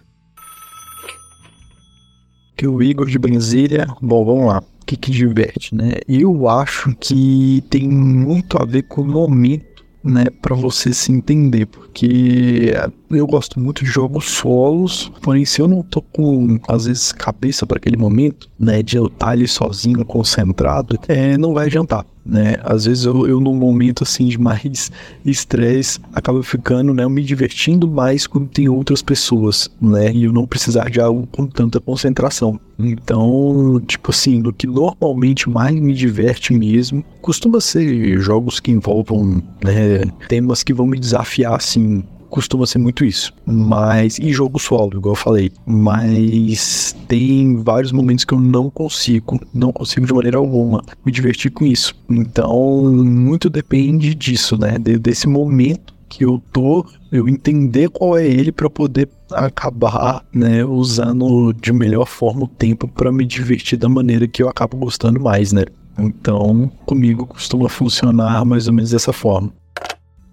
Que 2.57 2.67
o 2.67 2.83
Igor 2.83 3.07
de 3.07 3.19
Brasília, 3.19 3.87
bom, 4.01 4.25
vamos 4.25 4.47
lá. 4.47 4.59
O 4.61 4.87
que, 4.87 4.97
que 4.97 5.11
diverte, 5.11 5.75
né? 5.75 5.95
Eu 6.07 6.49
acho 6.49 6.95
que 7.01 7.63
tem 7.71 7.89
muito 7.89 8.61
a 8.61 8.65
ver 8.65 8.83
com 8.83 9.01
o 9.01 9.07
momento 9.07 9.75
né, 10.05 10.27
para 10.43 10.55
você 10.55 10.93
se 10.93 11.11
entender, 11.11 11.65
porque 11.65 12.75
eu 13.11 13.27
gosto 13.27 13.59
muito 13.59 13.83
de 13.83 13.91
jogos 13.91 14.27
solos, 14.27 15.11
porém 15.23 15.47
se 15.47 15.63
eu 15.63 15.67
não 15.67 15.83
tô 15.83 16.03
com, 16.03 16.61
às 16.69 16.85
vezes, 16.85 17.11
cabeça 17.11 17.67
para 17.67 17.79
aquele 17.79 17.97
momento, 17.97 18.51
né, 18.59 18.83
de 18.83 18.99
eu 18.99 19.07
estar 19.07 19.31
ali 19.31 19.49
sozinho, 19.49 20.05
concentrado, 20.05 20.99
é, 21.09 21.39
não 21.39 21.55
vai 21.55 21.67
adiantar, 21.67 22.05
né, 22.25 22.57
às 22.63 22.87
vezes 22.87 23.05
eu, 23.05 23.27
eu 23.27 23.41
num 23.41 23.55
momento, 23.55 24.03
assim, 24.03 24.27
de 24.27 24.39
mais 24.39 24.91
estresse, 25.25 26.01
acabo 26.13 26.43
ficando, 26.43 26.95
né, 26.95 27.07
me 27.09 27.23
divertindo 27.23 27.87
mais 27.87 28.27
quando 28.27 28.49
tem 28.49 28.69
outras 28.69 29.03
pessoas, 29.03 29.71
né, 29.81 30.13
e 30.13 30.25
eu 30.25 30.33
não 30.33 30.47
precisar 30.47 30.91
de 30.91 31.01
algo 31.01 31.27
com 31.31 31.47
tanta 31.47 31.81
concentração. 31.81 32.59
Então, 32.79 33.81
tipo 33.87 34.11
assim, 34.11 34.41
do 34.41 34.53
que 34.53 34.67
normalmente 34.67 35.49
mais 35.49 35.75
me 35.75 35.93
diverte 35.93 36.53
mesmo, 36.55 37.05
costuma 37.21 37.61
ser 37.61 38.19
jogos 38.19 38.59
que 38.59 38.71
envolvam, 38.71 39.43
né, 39.63 40.03
temas 40.29 40.63
que 40.63 40.73
vão 40.73 40.87
me 40.87 40.99
desafiar, 40.99 41.55
assim, 41.55 42.03
costuma 42.35 42.67
ser 42.67 42.79
muito 42.79 43.05
isso. 43.05 43.33
Mas. 43.47 44.19
E 44.19 44.33
jogo 44.33 44.59
solo, 44.59 44.99
igual 44.99 45.13
eu 45.13 45.19
falei. 45.19 45.53
Mas 45.65 46.97
tem 47.07 47.63
vários 47.63 47.93
momentos 47.93 48.25
que 48.25 48.35
eu 48.35 48.41
não 48.41 48.69
consigo, 48.69 49.41
não 49.55 49.73
consigo 49.73 50.05
de 50.05 50.13
maneira 50.13 50.39
alguma 50.39 50.83
me 51.07 51.13
divertir 51.13 51.53
com 51.53 51.65
isso. 51.65 51.95
Então, 52.11 52.93
muito 52.93 53.49
depende 53.49 54.17
disso, 54.17 54.59
né? 54.59 54.79
De, 54.81 54.99
desse 54.99 55.29
momento 55.29 55.95
que 56.09 56.25
eu 56.25 56.43
tô, 56.53 56.85
eu 57.13 57.29
entender 57.29 57.89
qual 57.89 58.19
é 58.19 58.27
ele 58.27 58.51
para 58.51 58.69
poder 58.69 59.09
acabar, 59.33 60.25
né, 60.33 60.65
usando 60.65 61.53
de 61.53 61.73
melhor 61.73 62.07
forma 62.07 62.45
o 62.45 62.49
tempo 62.49 62.87
para 62.87 63.11
me 63.11 63.25
divertir 63.25 63.77
da 63.77 63.89
maneira 63.89 64.29
que 64.29 64.41
eu 64.41 64.49
acabo 64.49 64.77
gostando 64.77 65.19
mais, 65.19 65.53
né? 65.53 65.65
Então, 65.99 66.71
comigo 66.87 67.27
costuma 67.27 67.69
funcionar 67.69 68.45
mais 68.45 68.69
ou 68.69 68.75
menos 68.75 68.91
dessa 68.91 69.13
forma. 69.13 69.53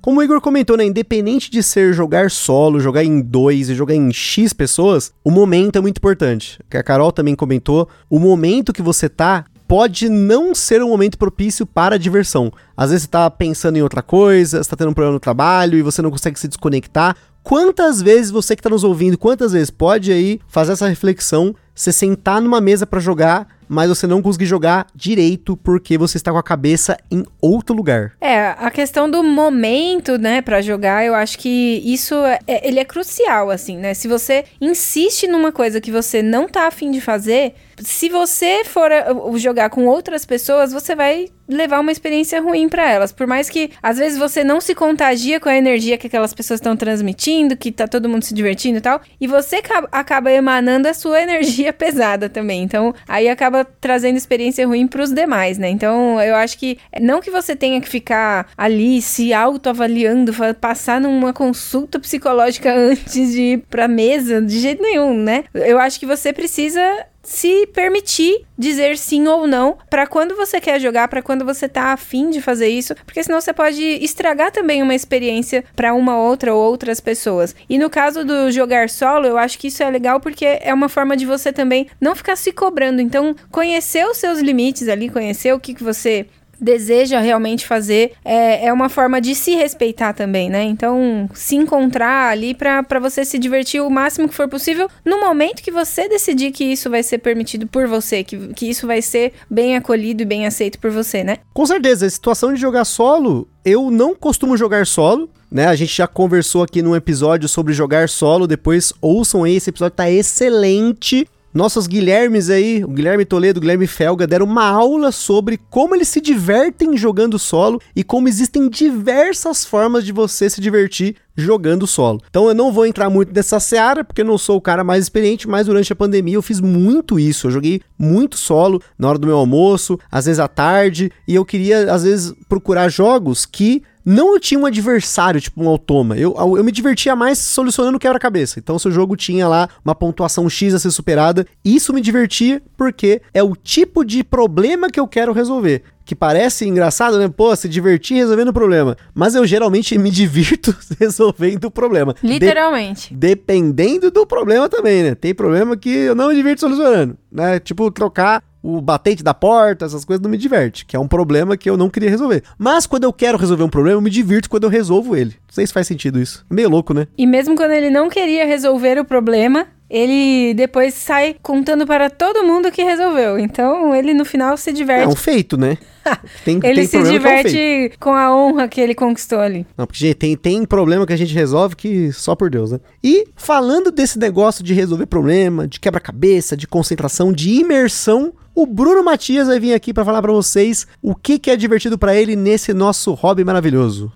Como 0.02 0.20
o 0.20 0.24
Igor 0.24 0.42
comentou, 0.42 0.76
né, 0.76 0.84
independente 0.84 1.52
de 1.52 1.62
ser 1.62 1.94
jogar 1.94 2.32
solo, 2.32 2.80
jogar 2.80 3.04
em 3.04 3.22
dois 3.22 3.70
e 3.70 3.76
jogar 3.76 3.94
em 3.94 4.12
X 4.12 4.52
pessoas, 4.52 5.14
o 5.24 5.30
momento 5.30 5.76
é 5.76 5.82
muito 5.82 5.98
importante. 6.00 6.60
Que 6.68 6.78
a 6.78 6.82
Carol 6.82 7.12
também 7.12 7.36
comentou, 7.36 7.88
o 8.10 8.18
momento 8.18 8.74
que 8.74 8.82
você 8.82 9.08
tá 9.08 9.46
pode 9.68 10.10
não 10.10 10.56
ser 10.56 10.82
um 10.82 10.90
momento 10.90 11.20
propício 11.20 11.68
para 11.68 11.96
a 11.96 12.00
diversão. 12.00 12.52
Às 12.76 12.90
vezes 12.90 13.04
você 13.04 13.10
tá 13.10 13.30
pensando 13.30 13.78
em 13.78 13.84
outra 13.84 14.02
coisa, 14.02 14.64
você 14.64 14.70
tá 14.72 14.76
tendo 14.76 14.90
um 14.90 14.94
problema 14.94 15.14
no 15.14 15.20
trabalho 15.20 15.78
e 15.78 15.84
você 15.84 16.02
não 16.02 16.10
consegue 16.10 16.40
se 16.40 16.48
desconectar. 16.48 17.16
Quantas 17.44 18.02
vezes 18.02 18.32
você 18.32 18.56
que 18.56 18.60
está 18.60 18.72
nos 18.72 18.84
ouvindo, 18.84 19.20
quantas 19.20 19.52
vezes 19.52 19.70
pode 19.70 20.12
aí 20.12 20.40
fazer 20.48 20.72
essa 20.72 20.88
reflexão, 20.88 21.56
você 21.74 21.92
sentar 21.92 22.42
numa 22.42 22.62
mesa 22.62 22.86
para 22.86 23.00
jogar 23.00 23.48
mas 23.72 23.88
você 23.88 24.06
não 24.06 24.22
conseguir 24.22 24.48
jogar 24.48 24.86
direito 24.94 25.56
porque 25.56 25.98
você 25.98 26.18
está 26.18 26.30
com 26.30 26.38
a 26.38 26.44
cabeça 26.44 26.98
em 27.10 27.24
outro 27.40 27.74
lugar. 27.74 28.12
É, 28.20 28.54
a 28.60 28.70
questão 28.70 29.10
do 29.10 29.24
momento, 29.24 30.18
né, 30.18 30.42
para 30.42 30.60
jogar, 30.60 31.06
eu 31.06 31.16
acho 31.16 31.40
que 31.40 31.82
isso 31.86 32.14
é, 32.16 32.40
ele 32.68 32.82
é 32.82 32.84
crucial, 32.84 33.50
assim, 33.50 33.78
né? 33.78 33.94
Se 33.94 34.10
você 34.10 34.44
insiste 34.60 35.26
numa 35.26 35.54
coisa 35.54 35.80
que 35.80 35.90
você 35.90 36.22
não 36.22 36.50
tá 36.50 36.68
afim 36.68 36.92
de 36.92 37.00
fazer, 37.00 37.56
se 37.84 38.10
você 38.10 38.64
for 38.66 38.90
uh, 38.92 39.38
jogar 39.38 39.70
com 39.70 39.86
outras 39.86 40.26
pessoas, 40.26 40.72
você 40.72 40.96
vai 40.96 41.28
levar 41.48 41.80
uma 41.80 41.92
experiência 41.92 42.42
ruim 42.42 42.70
para 42.70 42.90
elas. 42.90 43.12
Por 43.12 43.28
mais 43.28 43.50
que 43.50 43.72
às 43.84 43.98
vezes 43.98 44.18
você 44.18 44.44
não 44.44 44.62
se 44.62 44.74
contagia 44.74 45.40
com 45.40 45.50
a 45.50 45.56
energia 45.56 45.98
que 45.98 46.08
aquelas 46.08 46.34
pessoas 46.34 46.60
estão 46.60 46.76
transmitindo, 46.78 47.58
que 47.58 47.72
tá 47.72 47.88
todo 47.88 48.08
mundo 48.08 48.24
se 48.24 48.34
divertindo 48.34 48.78
e 48.78 48.82
tal, 48.82 49.02
e 49.20 49.28
você 49.28 49.62
acaba 49.92 50.32
emanando 50.32 50.88
a 50.88 50.94
sua 50.94 51.20
energia 51.22 51.74
pesada 51.74 52.30
também. 52.30 52.64
Então, 52.64 52.94
aí 53.08 53.28
acaba 53.28 53.66
trazendo 53.66 54.18
experiência 54.18 54.66
ruim 54.66 54.88
para 54.88 55.02
os 55.02 55.12
demais, 55.12 55.58
né? 55.58 55.70
Então, 55.70 56.22
eu 56.22 56.36
acho 56.36 56.58
que 56.58 56.78
não 57.00 57.20
que 57.20 57.30
você 57.30 57.56
tenha 57.56 57.82
que 57.82 57.90
ficar 57.90 58.48
ali 58.58 59.02
se 59.02 59.34
autoavaliando, 59.34 60.34
passar 60.60 61.02
numa 61.02 61.34
consulta 61.34 62.00
psicológica 62.00 62.74
antes 62.74 63.34
de 63.34 63.42
ir 63.42 63.58
pra 63.70 63.88
mesa, 63.88 64.42
de 64.42 64.60
jeito 64.60 64.82
nenhum, 64.82 65.14
né? 65.14 65.44
Eu 65.54 65.80
acho 65.80 66.00
que 66.00 66.06
você 66.06 66.32
precisa 66.32 66.82
se 67.24 67.68
permitir 67.68 68.46
dizer 68.58 68.98
sim 68.98 69.28
ou 69.28 69.48
não 69.48 69.78
para 69.90 70.08
quando 70.08 70.36
você 70.36 70.60
quer 70.60 70.80
jogar, 70.80 71.08
para 71.08 71.22
quando 71.22 71.46
você 71.46 71.68
tá 71.68 71.94
afim 71.94 72.30
de 72.30 72.42
fazer 72.42 72.68
isso, 72.68 72.96
porque 73.06 73.24
senão 73.24 73.40
você 73.40 73.54
pode 73.54 73.82
estragar 73.82 74.52
também 74.52 74.84
uma 74.84 74.96
experiência 74.96 75.64
para 75.76 75.94
uma 75.94 76.18
outra 76.18 76.54
ou 76.54 76.62
outras 76.62 77.00
pessoas. 77.00 77.56
E 77.70 77.78
no 77.78 77.90
caso 77.90 78.24
do 78.24 78.52
jogar 78.52 78.90
solo, 78.90 79.26
eu 79.26 79.38
acho 79.38 79.58
que 79.58 79.68
isso 79.68 79.84
é 79.84 79.90
legal 79.90 80.20
porque 80.20 80.60
é 80.62 80.74
uma 80.74 80.90
forma 80.90 81.18
de 81.18 81.26
você 81.26 81.52
também 81.52 81.88
não 82.00 82.16
ficar 82.16 82.36
se 82.36 82.52
cobrando. 82.52 83.02
Então, 83.02 83.36
conhecer 83.52 84.06
os 84.06 84.18
seus 84.18 84.40
limites 84.40 84.88
ali, 84.88 85.10
conhecer 85.10 85.54
o 85.54 85.60
que, 85.60 85.74
que 85.74 85.84
você 85.84 86.28
deseja 86.62 87.20
realmente 87.20 87.66
fazer, 87.66 88.14
é, 88.24 88.68
é 88.68 88.72
uma 88.74 88.88
forma 88.88 89.20
de 89.20 89.34
se 89.34 89.56
respeitar 89.56 90.14
também, 90.14 90.50
né? 90.50 90.64
Então, 90.64 91.28
se 91.34 91.56
encontrar 91.56 92.32
ali 92.32 92.54
para 92.54 93.00
você 93.00 93.26
se 93.26 93.40
divertir 93.40 93.82
o 93.82 93.90
máximo 93.90 94.30
que 94.30 94.36
for 94.36 94.48
possível 94.48 94.88
no 95.04 95.20
momento 95.20 95.64
que 95.64 95.72
você 95.72 96.08
decidir 96.08 96.52
que 96.52 96.64
isso 96.64 96.90
vai 96.90 97.02
ser 97.02 97.18
permitido 97.18 97.66
por 97.66 97.88
você, 97.88 98.24
que, 98.24 98.54
que 98.54 98.70
isso 98.70 98.86
vai 98.86 99.02
ser 99.02 99.34
bem 99.50 99.76
acolhido 99.76 100.22
e 100.22 100.26
bem 100.26 100.46
aceito 100.46 100.80
por 100.80 100.92
você, 100.92 101.24
né? 101.24 101.38
Com 101.54 101.66
certeza, 101.66 102.06
a 102.06 102.10
situação 102.10 102.54
de 102.54 102.62
jogar 102.62 102.86
solo, 102.86 103.48
eu 103.66 103.90
não 103.90 104.16
costumo 104.16 104.56
jogar 104.56 104.86
solo, 104.86 105.30
né? 105.52 105.66
A 105.66 105.76
gente 105.76 105.96
já 105.96 106.08
conversou 106.08 106.64
aqui 106.64 106.82
num 106.82 106.96
episódio 106.96 107.50
sobre 107.50 107.74
jogar 107.74 108.08
solo, 108.08 108.48
depois 108.48 108.94
ouçam 109.02 109.44
aí, 109.44 109.56
esse 109.56 109.70
episódio 109.70 109.96
tá 109.96 110.10
excelente. 110.10 111.28
Nossos 111.54 111.86
Guilhermes 111.86 112.50
aí, 112.50 112.82
o 112.84 112.88
Guilherme 112.88 113.26
Toledo, 113.26 113.58
o 113.58 113.62
Guilherme 113.62 113.86
Felga, 113.86 114.26
deram 114.26 114.46
uma 114.46 114.66
aula 114.66 115.12
sobre 115.12 115.60
como 115.70 115.94
eles 115.94 116.08
se 116.08 116.22
divertem 116.22 116.96
jogando 116.96 117.38
solo 117.38 117.82
e 117.94 118.06
como 118.06 118.30
existem 118.30 118.70
diversas 118.70 119.66
formas 119.66 120.06
de 120.06 120.14
você 120.14 120.50
se 120.50 120.62
divertir 120.62 121.18
jogando 121.36 121.86
solo. 121.86 122.22
Então 122.30 122.48
eu 122.48 122.56
não 122.56 122.72
vou 122.72 122.86
entrar 122.86 123.10
muito 123.10 123.34
nessa 123.34 123.60
seara, 123.60 124.04
porque 124.04 124.22
eu 124.22 124.26
não 124.26 124.38
sou 124.38 124.58
o 124.58 124.62
cara 124.62 124.84
mais 124.84 125.04
experiente, 125.04 125.48
mas 125.48 125.68
durante 125.68 125.92
a 125.92 125.96
pandemia 125.96 126.36
eu 126.36 126.42
fiz 126.42 126.62
muito 126.62 127.20
isso. 127.20 127.48
Eu 127.48 127.52
joguei 127.52 127.82
muito 127.98 128.38
solo 128.38 128.82
na 128.98 129.10
hora 129.10 129.18
do 129.18 129.28
meu 129.28 129.38
almoço, 129.38 130.00
às 130.10 130.26
vezes 130.26 130.40
à 130.40 130.48
tarde, 130.48 131.12
e 131.28 131.36
eu 131.36 131.44
queria, 131.44 131.94
às 131.94 132.04
vezes, 132.04 132.34
procurar 132.48 132.88
jogos 132.88 133.46
que 133.46 133.84
não 134.06 134.34
eu 134.34 134.40
tinha 134.40 134.60
um 134.60 134.66
adversário, 134.66 135.40
tipo 135.40 135.64
um 135.64 135.68
automa. 135.68 136.18
Eu, 136.18 136.36
eu 136.58 136.64
me 136.64 136.72
divertia 136.72 137.16
mais 137.16 137.38
solucionando 137.38 138.00
quebra-cabeça. 138.00 138.60
Então, 138.60 138.78
se 138.80 138.88
o 138.88 138.92
jogo 138.92 139.16
tinha 139.16 139.48
lá 139.48 139.70
uma 139.84 139.96
pontuação 139.96 140.50
X 140.50 140.74
a 140.74 140.80
ser 140.80 140.92
superada, 140.92 141.46
isso 141.64 141.94
me 141.94 142.02
divertia 142.02 142.62
porque 142.78 143.22
é 143.34 143.44
o 143.44 143.56
tipo 143.56 144.04
de 144.04 144.24
problema 144.24 144.90
que 144.90 145.00
eu 145.00 145.08
quero 145.08 145.34
resolver 145.34 145.84
que 146.04 146.16
parece 146.16 146.68
engraçado, 146.68 147.18
né? 147.18 147.30
Pô, 147.30 147.56
se 147.56 147.70
divertir 147.70 148.18
resolvendo 148.18 148.50
o 148.50 148.54
problema. 148.54 148.98
Mas 149.14 149.34
eu 149.34 149.46
geralmente 149.46 149.98
me 149.98 150.12
divirto 150.12 150.76
resolvendo 151.00 151.66
o 151.66 151.72
problema. 151.72 152.14
Literalmente. 152.22 153.14
De 153.14 153.32
dependendo 153.32 154.12
do 154.12 154.26
problema 154.26 154.68
também, 154.68 155.04
né? 155.04 155.16
Tem 155.16 155.34
problema 155.34 155.78
que 155.78 155.90
eu 155.90 156.14
não 156.14 156.28
me 156.28 156.36
divirto 156.36 156.60
solucionando, 156.60 157.18
né? 157.32 157.60
Tipo, 157.60 157.90
trocar 157.90 158.44
o 158.64 158.82
batente 158.82 159.24
da 159.24 159.34
porta, 159.34 159.86
essas 159.86 160.06
coisas 160.06 160.22
não 160.22 160.30
me 160.30 160.38
diverte, 160.38 160.86
que 160.86 160.96
é 160.96 161.00
um 161.00 161.08
problema 161.08 161.58
que 161.58 161.70
eu 161.70 161.78
não 161.78 161.90
queria 161.90 162.10
resolver. 162.10 162.44
Mas 162.58 162.86
quando 162.86 163.04
eu 163.04 163.14
quero 163.14 163.38
resolver 163.38 163.64
um 163.64 163.70
problema, 163.70 163.98
eu 163.98 164.02
me 164.02 164.10
divirto 164.10 164.50
quando 164.50 164.64
eu 164.64 164.70
resolvo 164.70 165.16
ele. 165.16 165.32
Não 165.32 165.54
sei 165.54 165.66
se 165.66 165.74
faz 165.74 165.88
sentido 165.88 166.20
isso. 166.20 166.46
Meio 166.50 166.70
louco, 166.70 166.94
né? 166.94 167.08
E 167.18 167.26
mesmo 167.26 167.56
quando 167.56 167.72
ele 167.72 167.90
não 167.90 168.10
queria 168.10 168.46
resolver 168.46 169.00
o 169.00 169.06
problema, 169.06 169.68
ele 169.92 170.54
depois 170.54 170.94
sai 170.94 171.36
contando 171.44 171.86
para 171.86 172.10
todo 172.10 172.46
mundo 172.46 172.72
que 172.72 172.82
resolveu. 172.82 173.38
Então 173.38 173.94
ele 173.94 174.14
no 174.14 174.24
final 174.24 174.56
se 174.56 174.72
diverte. 174.72 175.04
É 175.04 175.08
um 175.08 175.16
feito, 175.16 175.58
né? 175.58 175.78
Tem, 176.44 176.60
ele 176.64 176.88
tem 176.88 176.88
se 176.88 177.12
diverte 177.12 177.60
é 177.60 177.92
um 177.94 178.00
com 178.00 178.14
a 178.14 178.36
honra 178.36 178.68
que 178.68 178.82
ele 178.82 178.96
conquistou 178.96 179.40
ali. 179.40 179.68
Não, 179.78 179.86
porque 179.86 180.00
gente, 180.00 180.16
tem, 180.16 180.36
tem 180.36 180.66
problema 180.66 181.06
que 181.06 181.14
a 181.14 181.18
gente 181.18 181.32
resolve 181.32 181.76
que 181.76 182.12
só 182.12 182.36
por 182.36 182.50
Deus, 182.50 182.72
né? 182.72 182.80
E 183.04 183.28
falando 183.36 183.92
desse 183.92 184.18
negócio 184.18 184.64
de 184.64 184.74
resolver 184.74 185.06
problema, 185.06 185.68
de 185.68 185.80
quebra-cabeça, 185.80 186.58
de 186.58 186.68
concentração, 186.68 187.32
de 187.32 187.52
imersão, 187.52 188.34
o 188.56 188.66
Bruno 188.66 189.04
Matias 189.04 189.48
vai 189.48 189.60
vir 189.60 189.76
aqui 189.76 189.94
para 189.94 190.04
falar 190.04 190.24
para 190.24 190.32
vocês 190.32 190.88
o 191.04 191.14
que, 191.14 191.38
que 191.38 191.52
é 191.52 191.56
divertido 191.56 192.00
para 192.00 192.16
ele 192.16 192.36
nesse 192.36 192.74
nosso 192.74 193.14
hobby 193.14 193.44
maravilhoso. 193.44 194.12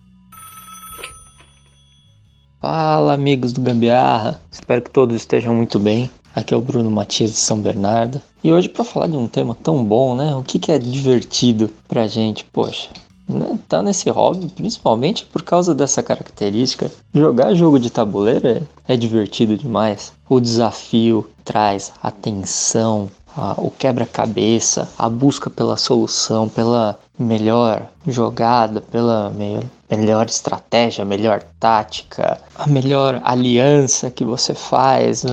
Fala, 2.68 3.14
amigos 3.14 3.54
do 3.54 3.62
Gambiarra. 3.62 4.42
Espero 4.52 4.82
que 4.82 4.90
todos 4.90 5.16
estejam 5.16 5.54
muito 5.54 5.78
bem. 5.78 6.10
Aqui 6.36 6.52
é 6.52 6.58
o 6.58 6.62
Bruno 6.62 6.90
Matias 6.90 7.30
de 7.30 7.38
São 7.38 7.60
Bernardo. 7.60 8.20
E 8.44 8.52
hoje 8.52 8.68
para 8.68 8.84
falar 8.84 9.06
de 9.06 9.16
um 9.16 9.28
tema 9.28 9.56
tão 9.62 9.86
bom, 9.86 10.16
né? 10.16 10.36
O 10.36 10.42
que, 10.42 10.58
que 10.58 10.72
é 10.72 10.80
divertido 10.80 11.70
pra 11.88 12.08
gente? 12.08 12.44
Poxa, 12.46 12.90
né? 13.30 13.60
tá 13.70 13.84
nesse 13.84 14.10
hobby 14.10 14.48
principalmente 14.48 15.26
por 15.26 15.44
causa 15.44 15.76
dessa 15.76 16.02
característica. 16.02 16.92
Jogar 17.14 17.54
jogo 17.54 17.78
de 17.78 17.92
tabuleiro 17.92 18.48
é, 18.48 18.62
é 18.88 18.98
divertido 18.98 19.56
demais. 19.56 20.12
O 20.28 20.40
desafio 20.40 21.30
traz 21.44 21.94
atenção, 22.02 23.12
o 23.58 23.70
quebra-cabeça, 23.70 24.90
a 24.98 25.08
busca 25.08 25.52
pela 25.52 25.78
solução, 25.78 26.50
pela 26.50 26.98
melhor 27.20 27.88
jogada, 28.08 28.82
pela 28.82 29.30
melhor, 29.30 29.66
melhor 29.98 30.26
estratégia, 30.28 31.06
melhor 31.06 31.44
tática, 31.60 32.40
a 32.56 32.68
melhor 32.68 33.22
aliança 33.24 34.12
que 34.12 34.24
você 34.24 34.54
faz. 34.54 35.24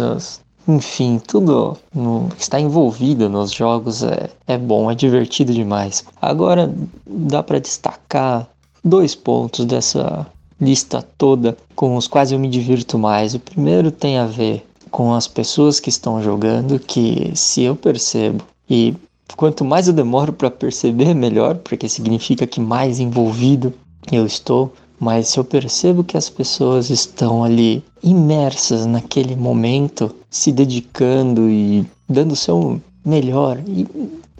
Enfim, 0.66 1.20
tudo 1.26 1.76
no, 1.94 2.28
que 2.36 2.42
está 2.42 2.60
envolvido 2.60 3.28
nos 3.28 3.50
jogos 3.50 4.02
é, 4.02 4.30
é 4.46 4.56
bom, 4.56 4.90
é 4.90 4.94
divertido 4.94 5.52
demais. 5.52 6.04
Agora 6.20 6.72
dá 7.06 7.42
para 7.42 7.58
destacar 7.58 8.48
dois 8.84 9.14
pontos 9.14 9.64
dessa 9.64 10.26
lista 10.60 11.04
toda 11.18 11.56
com 11.74 11.96
os 11.96 12.06
quais 12.06 12.30
eu 12.30 12.38
me 12.38 12.48
divirto 12.48 12.98
mais. 12.98 13.34
O 13.34 13.40
primeiro 13.40 13.90
tem 13.90 14.18
a 14.18 14.26
ver 14.26 14.64
com 14.90 15.12
as 15.12 15.26
pessoas 15.26 15.80
que 15.80 15.88
estão 15.88 16.22
jogando, 16.22 16.78
que 16.78 17.32
se 17.34 17.62
eu 17.62 17.74
percebo 17.74 18.44
e 18.70 18.94
quanto 19.36 19.64
mais 19.64 19.88
eu 19.88 19.94
demoro 19.94 20.32
para 20.32 20.50
perceber, 20.50 21.14
melhor, 21.14 21.56
porque 21.56 21.88
significa 21.88 22.46
que 22.46 22.60
mais 22.60 23.00
envolvido 23.00 23.72
eu 24.10 24.26
estou. 24.26 24.72
Mas 24.98 25.28
se 25.28 25.38
eu 25.38 25.44
percebo 25.44 26.04
que 26.04 26.16
as 26.16 26.30
pessoas 26.30 26.88
estão 26.88 27.42
ali 27.42 27.84
imersas 28.02 28.86
naquele 28.86 29.34
momento, 29.34 30.14
se 30.30 30.52
dedicando 30.52 31.50
e 31.50 31.84
dando 32.08 32.32
o 32.32 32.36
seu 32.36 32.80
melhor 33.04 33.58
e 33.66 33.86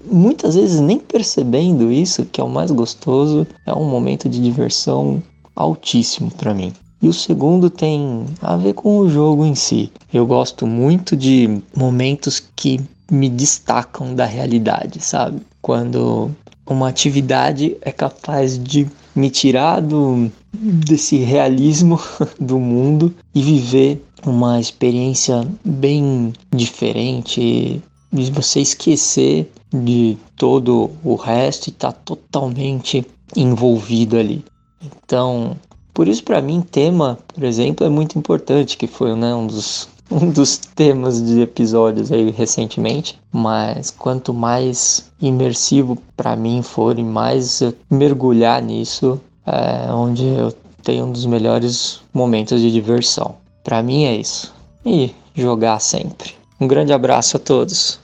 muitas 0.05 0.55
vezes 0.55 0.81
nem 0.81 0.99
percebendo 0.99 1.91
isso, 1.91 2.25
que 2.27 2.41
é 2.41 2.45
o 2.45 2.49
mais 2.49 2.71
gostoso, 2.71 3.47
é 3.67 3.75
um 3.75 3.89
momento 3.89 4.29
de 4.29 4.41
diversão 4.41 5.23
altíssimo 5.55 6.31
para 6.31 6.55
mim. 6.55 6.73
E 7.01 7.09
o 7.09 7.13
segundo 7.13 7.69
tem 7.69 8.25
a 8.41 8.57
ver 8.57 8.75
com 8.75 8.99
o 8.99 9.11
jogo 9.11 9.45
em 9.45 9.57
si. 9.57 9.91
Eu 10.13 10.25
gosto 10.25 10.67
muito 10.67 11.17
de 11.17 11.61
momentos 11.77 12.41
que 12.55 12.81
me 13.11 13.29
destacam 13.29 14.15
da 14.15 14.25
realidade, 14.25 15.01
sabe? 15.01 15.43
Quando 15.61 16.31
uma 16.65 16.89
atividade 16.89 17.77
é 17.83 17.91
capaz 17.91 18.57
de 18.57 18.87
me 19.15 19.31
tirar 19.31 19.81
do, 19.81 20.31
desse 20.53 21.19
realismo 21.19 22.01
do 22.41 22.59
mundo 22.59 23.15
e 23.35 23.43
viver 23.43 24.05
uma 24.25 24.61
experiência 24.61 25.47
bem 25.65 26.33
diferente 26.55 27.83
de 28.13 28.31
você 28.31 28.61
esquecer 28.61 29.51
de 29.73 30.17
todo 30.37 30.91
o 31.03 31.15
resto 31.15 31.69
e 31.69 31.71
estar 31.71 31.93
tá 31.93 31.99
totalmente 32.05 33.07
envolvido 33.35 34.19
ali. 34.19 34.45
Então, 34.83 35.57
por 35.95 36.09
isso 36.09 36.23
para 36.23 36.43
mim 36.43 36.61
tema, 36.61 37.19
por 37.35 37.43
exemplo, 37.43 37.87
é 37.87 37.91
muito 37.91 38.19
importante, 38.19 38.77
que 38.77 38.87
foi 38.87 39.15
né, 39.15 39.35
um 39.35 39.47
dos 39.47 39.89
um 40.21 40.31
dos 40.31 40.59
temas 40.59 41.23
de 41.25 41.41
episódios 41.41 42.13
aí 42.13 42.31
recentemente, 42.31 43.19
mas 43.33 43.91
quanto 43.91 44.35
mais 44.35 45.11
imersivo 45.21 45.97
para 46.17 46.37
mim 46.37 46.63
for 46.63 46.99
e 46.99 47.03
mais 47.03 47.63
mergulhar 47.91 48.61
nisso, 48.61 49.21
é 49.47 49.91
onde 49.93 50.27
eu 50.27 50.53
tenho 50.83 51.07
um 51.07 51.13
dos 51.13 51.25
melhores 51.25 52.01
momentos 52.13 52.61
de 52.61 52.71
diversão. 52.71 53.37
Para 53.65 53.83
mim 53.83 54.05
é 54.05 54.17
isso. 54.17 54.53
E 54.85 55.15
jogar 55.35 55.79
sempre. 55.81 56.35
Um 56.61 56.67
grande 56.67 56.93
abraço 56.93 57.37
a 57.37 57.41
todos. 57.41 57.99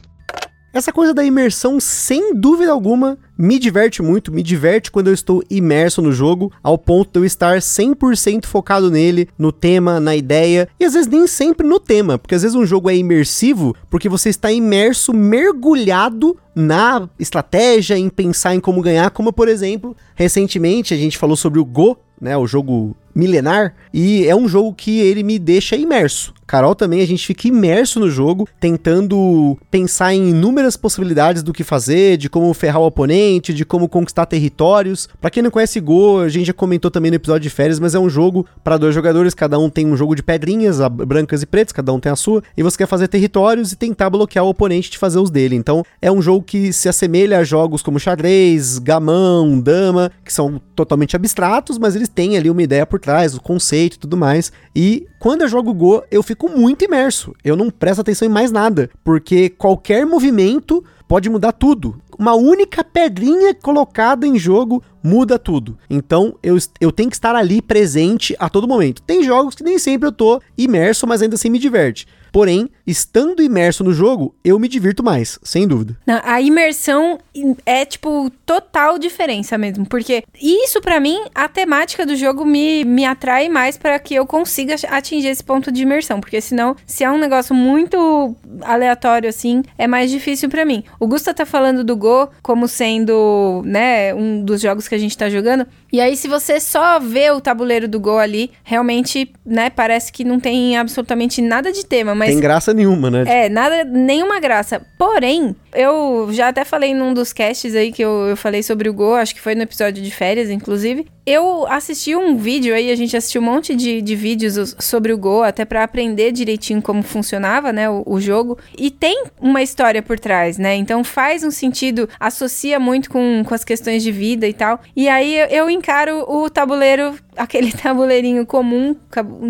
Essa 0.72 0.92
coisa 0.92 1.14
da 1.14 1.24
imersão, 1.24 1.80
sem 1.80 2.34
dúvida 2.34 2.70
alguma, 2.70 3.16
me 3.38 3.58
diverte 3.58 4.02
muito, 4.02 4.30
me 4.30 4.42
diverte 4.42 4.90
quando 4.90 5.06
eu 5.06 5.14
estou 5.14 5.42
imerso 5.48 6.02
no 6.02 6.12
jogo, 6.12 6.52
ao 6.62 6.76
ponto 6.76 7.10
de 7.12 7.18
eu 7.20 7.24
estar 7.24 7.58
100% 7.58 8.44
focado 8.44 8.90
nele, 8.90 9.28
no 9.38 9.50
tema, 9.50 9.98
na 9.98 10.14
ideia, 10.14 10.68
e 10.78 10.84
às 10.84 10.92
vezes 10.92 11.08
nem 11.08 11.26
sempre 11.26 11.66
no 11.66 11.80
tema, 11.80 12.18
porque 12.18 12.34
às 12.34 12.42
vezes 12.42 12.54
um 12.54 12.66
jogo 12.66 12.90
é 12.90 12.96
imersivo 12.96 13.74
porque 13.88 14.10
você 14.10 14.28
está 14.28 14.52
imerso, 14.52 15.14
mergulhado 15.14 16.36
na 16.54 17.08
estratégia, 17.18 17.96
em 17.96 18.10
pensar 18.10 18.54
em 18.54 18.60
como 18.60 18.82
ganhar, 18.82 19.10
como 19.10 19.32
por 19.32 19.48
exemplo, 19.48 19.96
recentemente 20.14 20.92
a 20.92 20.96
gente 20.98 21.16
falou 21.16 21.36
sobre 21.36 21.58
o 21.58 21.64
Go, 21.64 21.96
né, 22.20 22.36
o 22.36 22.46
jogo 22.46 22.94
milenar, 23.18 23.74
e 23.92 24.26
é 24.26 24.36
um 24.36 24.46
jogo 24.46 24.72
que 24.72 25.00
ele 25.00 25.24
me 25.24 25.38
deixa 25.38 25.74
imerso. 25.74 26.32
Carol 26.48 26.74
também, 26.74 27.02
a 27.02 27.06
gente 27.06 27.26
fica 27.26 27.46
imerso 27.46 28.00
no 28.00 28.10
jogo, 28.10 28.48
tentando 28.58 29.58
pensar 29.70 30.14
em 30.14 30.30
inúmeras 30.30 30.78
possibilidades 30.78 31.42
do 31.42 31.52
que 31.52 31.62
fazer, 31.62 32.16
de 32.16 32.30
como 32.30 32.52
ferrar 32.54 32.80
o 32.80 32.86
oponente, 32.86 33.52
de 33.52 33.66
como 33.66 33.86
conquistar 33.86 34.24
territórios. 34.24 35.10
Para 35.20 35.28
quem 35.28 35.42
não 35.42 35.50
conhece 35.50 35.78
Go, 35.78 36.20
a 36.20 36.28
gente 36.30 36.46
já 36.46 36.54
comentou 36.54 36.90
também 36.90 37.10
no 37.10 37.16
episódio 37.16 37.42
de 37.42 37.50
férias, 37.50 37.78
mas 37.78 37.94
é 37.94 37.98
um 37.98 38.08
jogo 38.08 38.46
para 38.64 38.78
dois 38.78 38.94
jogadores, 38.94 39.34
cada 39.34 39.58
um 39.58 39.68
tem 39.68 39.86
um 39.86 39.94
jogo 39.94 40.14
de 40.14 40.22
pedrinhas, 40.22 40.78
brancas 41.06 41.42
e 41.42 41.46
pretas, 41.46 41.72
cada 41.72 41.92
um 41.92 42.00
tem 42.00 42.10
a 42.10 42.16
sua, 42.16 42.42
e 42.56 42.62
você 42.62 42.78
quer 42.78 42.86
fazer 42.86 43.08
territórios 43.08 43.72
e 43.72 43.76
tentar 43.76 44.08
bloquear 44.08 44.42
o 44.42 44.48
oponente 44.48 44.90
de 44.90 44.96
fazer 44.96 45.18
os 45.18 45.30
dele. 45.30 45.54
Então, 45.54 45.84
é 46.00 46.10
um 46.10 46.22
jogo 46.22 46.42
que 46.42 46.72
se 46.72 46.88
assemelha 46.88 47.40
a 47.40 47.44
jogos 47.44 47.82
como 47.82 48.00
xadrez, 48.00 48.78
gamão, 48.78 49.60
dama, 49.60 50.10
que 50.24 50.32
são 50.32 50.58
totalmente 50.74 51.14
abstratos, 51.14 51.76
mas 51.76 51.94
eles 51.94 52.08
têm 52.08 52.38
ali 52.38 52.48
uma 52.48 52.62
ideia 52.62 52.86
por 52.86 52.98
trás, 53.08 53.34
o 53.34 53.40
conceito 53.40 53.94
e 53.94 53.98
tudo 54.00 54.18
mais. 54.18 54.52
E 54.76 55.06
quando 55.18 55.40
eu 55.40 55.48
jogo 55.48 55.72
Go, 55.72 56.02
eu 56.10 56.22
fico 56.22 56.46
muito 56.46 56.84
imerso. 56.84 57.34
Eu 57.42 57.56
não 57.56 57.70
presto 57.70 58.02
atenção 58.02 58.28
em 58.28 58.30
mais 58.30 58.52
nada, 58.52 58.90
porque 59.02 59.48
qualquer 59.48 60.04
movimento 60.04 60.84
pode 61.08 61.30
mudar 61.30 61.52
tudo. 61.52 61.98
Uma 62.18 62.34
única 62.34 62.84
pedrinha 62.84 63.54
colocada 63.54 64.26
em 64.26 64.38
jogo 64.38 64.82
muda 65.02 65.38
tudo. 65.38 65.78
Então 65.88 66.36
eu, 66.42 66.58
eu 66.78 66.92
tenho 66.92 67.08
que 67.08 67.16
estar 67.16 67.34
ali 67.34 67.62
presente 67.62 68.36
a 68.38 68.50
todo 68.50 68.68
momento. 68.68 69.00
Tem 69.00 69.22
jogos 69.22 69.54
que 69.54 69.64
nem 69.64 69.78
sempre 69.78 70.06
eu 70.06 70.12
tô 70.12 70.42
imerso, 70.58 71.06
mas 71.06 71.22
ainda 71.22 71.36
assim 71.36 71.48
me 71.48 71.58
diverte. 71.58 72.06
Porém, 72.32 72.68
estando 72.86 73.42
imerso 73.42 73.84
no 73.84 73.92
jogo, 73.92 74.34
eu 74.44 74.58
me 74.58 74.68
divirto 74.68 75.02
mais, 75.02 75.38
sem 75.42 75.66
dúvida. 75.66 75.96
Não, 76.06 76.20
a 76.24 76.40
imersão 76.40 77.18
é, 77.64 77.84
tipo, 77.84 78.30
total 78.44 78.98
diferença 78.98 79.56
mesmo. 79.58 79.86
Porque 79.86 80.24
isso, 80.40 80.80
para 80.80 81.00
mim, 81.00 81.18
a 81.34 81.48
temática 81.48 82.04
do 82.04 82.16
jogo 82.16 82.44
me, 82.44 82.84
me 82.84 83.04
atrai 83.04 83.48
mais 83.48 83.76
para 83.76 83.98
que 83.98 84.14
eu 84.14 84.26
consiga 84.26 84.76
atingir 84.88 85.28
esse 85.28 85.44
ponto 85.44 85.70
de 85.70 85.82
imersão. 85.82 86.20
Porque 86.20 86.40
senão, 86.40 86.76
se 86.86 87.04
é 87.04 87.10
um 87.10 87.18
negócio 87.18 87.54
muito 87.54 88.36
aleatório 88.62 89.28
assim, 89.28 89.62
é 89.76 89.86
mais 89.86 90.10
difícil 90.10 90.48
para 90.48 90.64
mim. 90.64 90.84
O 90.98 91.06
Gusta 91.06 91.34
tá 91.34 91.46
falando 91.46 91.84
do 91.84 91.96
Go 91.96 92.28
como 92.42 92.68
sendo, 92.68 93.62
né, 93.64 94.14
um 94.14 94.44
dos 94.44 94.60
jogos 94.60 94.88
que 94.88 94.94
a 94.94 94.98
gente 94.98 95.16
tá 95.16 95.28
jogando. 95.28 95.66
E 95.92 96.00
aí, 96.00 96.16
se 96.16 96.28
você 96.28 96.60
só 96.60 96.98
vê 96.98 97.30
o 97.30 97.40
tabuleiro 97.40 97.88
do 97.88 97.98
Go 97.98 98.18
ali, 98.18 98.50
realmente, 98.62 99.32
né, 99.44 99.70
parece 99.70 100.12
que 100.12 100.24
não 100.24 100.38
tem 100.38 100.76
absolutamente 100.76 101.40
nada 101.40 101.72
de 101.72 101.84
tema, 101.84 102.14
mas... 102.18 102.30
Tem 102.30 102.40
graça 102.40 102.74
nenhuma, 102.74 103.10
né? 103.10 103.24
É, 103.26 103.48
nada, 103.48 103.84
nenhuma 103.84 104.40
graça. 104.40 104.82
Porém, 104.98 105.54
eu 105.74 106.28
já 106.32 106.48
até 106.48 106.64
falei 106.64 106.92
num 106.92 107.14
dos 107.14 107.32
casts 107.32 107.74
aí 107.74 107.92
que 107.92 108.02
eu, 108.02 108.26
eu 108.28 108.36
falei 108.36 108.62
sobre 108.62 108.88
o 108.88 108.92
Go, 108.92 109.14
acho 109.14 109.34
que 109.34 109.40
foi 109.40 109.54
no 109.54 109.62
episódio 109.62 110.02
de 110.02 110.10
férias, 110.10 110.50
inclusive. 110.50 111.06
Eu 111.28 111.66
assisti 111.66 112.16
um 112.16 112.38
vídeo 112.38 112.74
aí, 112.74 112.90
a 112.90 112.96
gente 112.96 113.14
assistiu 113.14 113.42
um 113.42 113.44
monte 113.44 113.76
de, 113.76 114.00
de 114.00 114.16
vídeos 114.16 114.74
sobre 114.78 115.12
o 115.12 115.18
Go, 115.18 115.42
até 115.42 115.62
para 115.62 115.84
aprender 115.84 116.32
direitinho 116.32 116.80
como 116.80 117.02
funcionava, 117.02 117.70
né, 117.70 117.88
o, 117.90 118.02
o, 118.06 118.18
jogo. 118.18 118.58
E 118.78 118.90
tem 118.90 119.24
uma 119.38 119.62
história 119.62 120.02
por 120.02 120.18
trás, 120.18 120.56
né? 120.56 120.74
Então 120.74 121.04
faz 121.04 121.44
um 121.44 121.50
sentido, 121.50 122.08
associa 122.18 122.80
muito 122.80 123.10
com, 123.10 123.44
com 123.46 123.54
as 123.54 123.62
questões 123.62 124.02
de 124.02 124.10
vida 124.10 124.48
e 124.48 124.54
tal. 124.54 124.80
E 124.96 125.06
aí 125.06 125.36
eu, 125.50 125.68
encaro 125.68 126.24
o 126.26 126.48
tabuleiro 126.48 127.14
aquele 127.36 127.72
tabuleirinho 127.72 128.46
comum, 128.46 128.96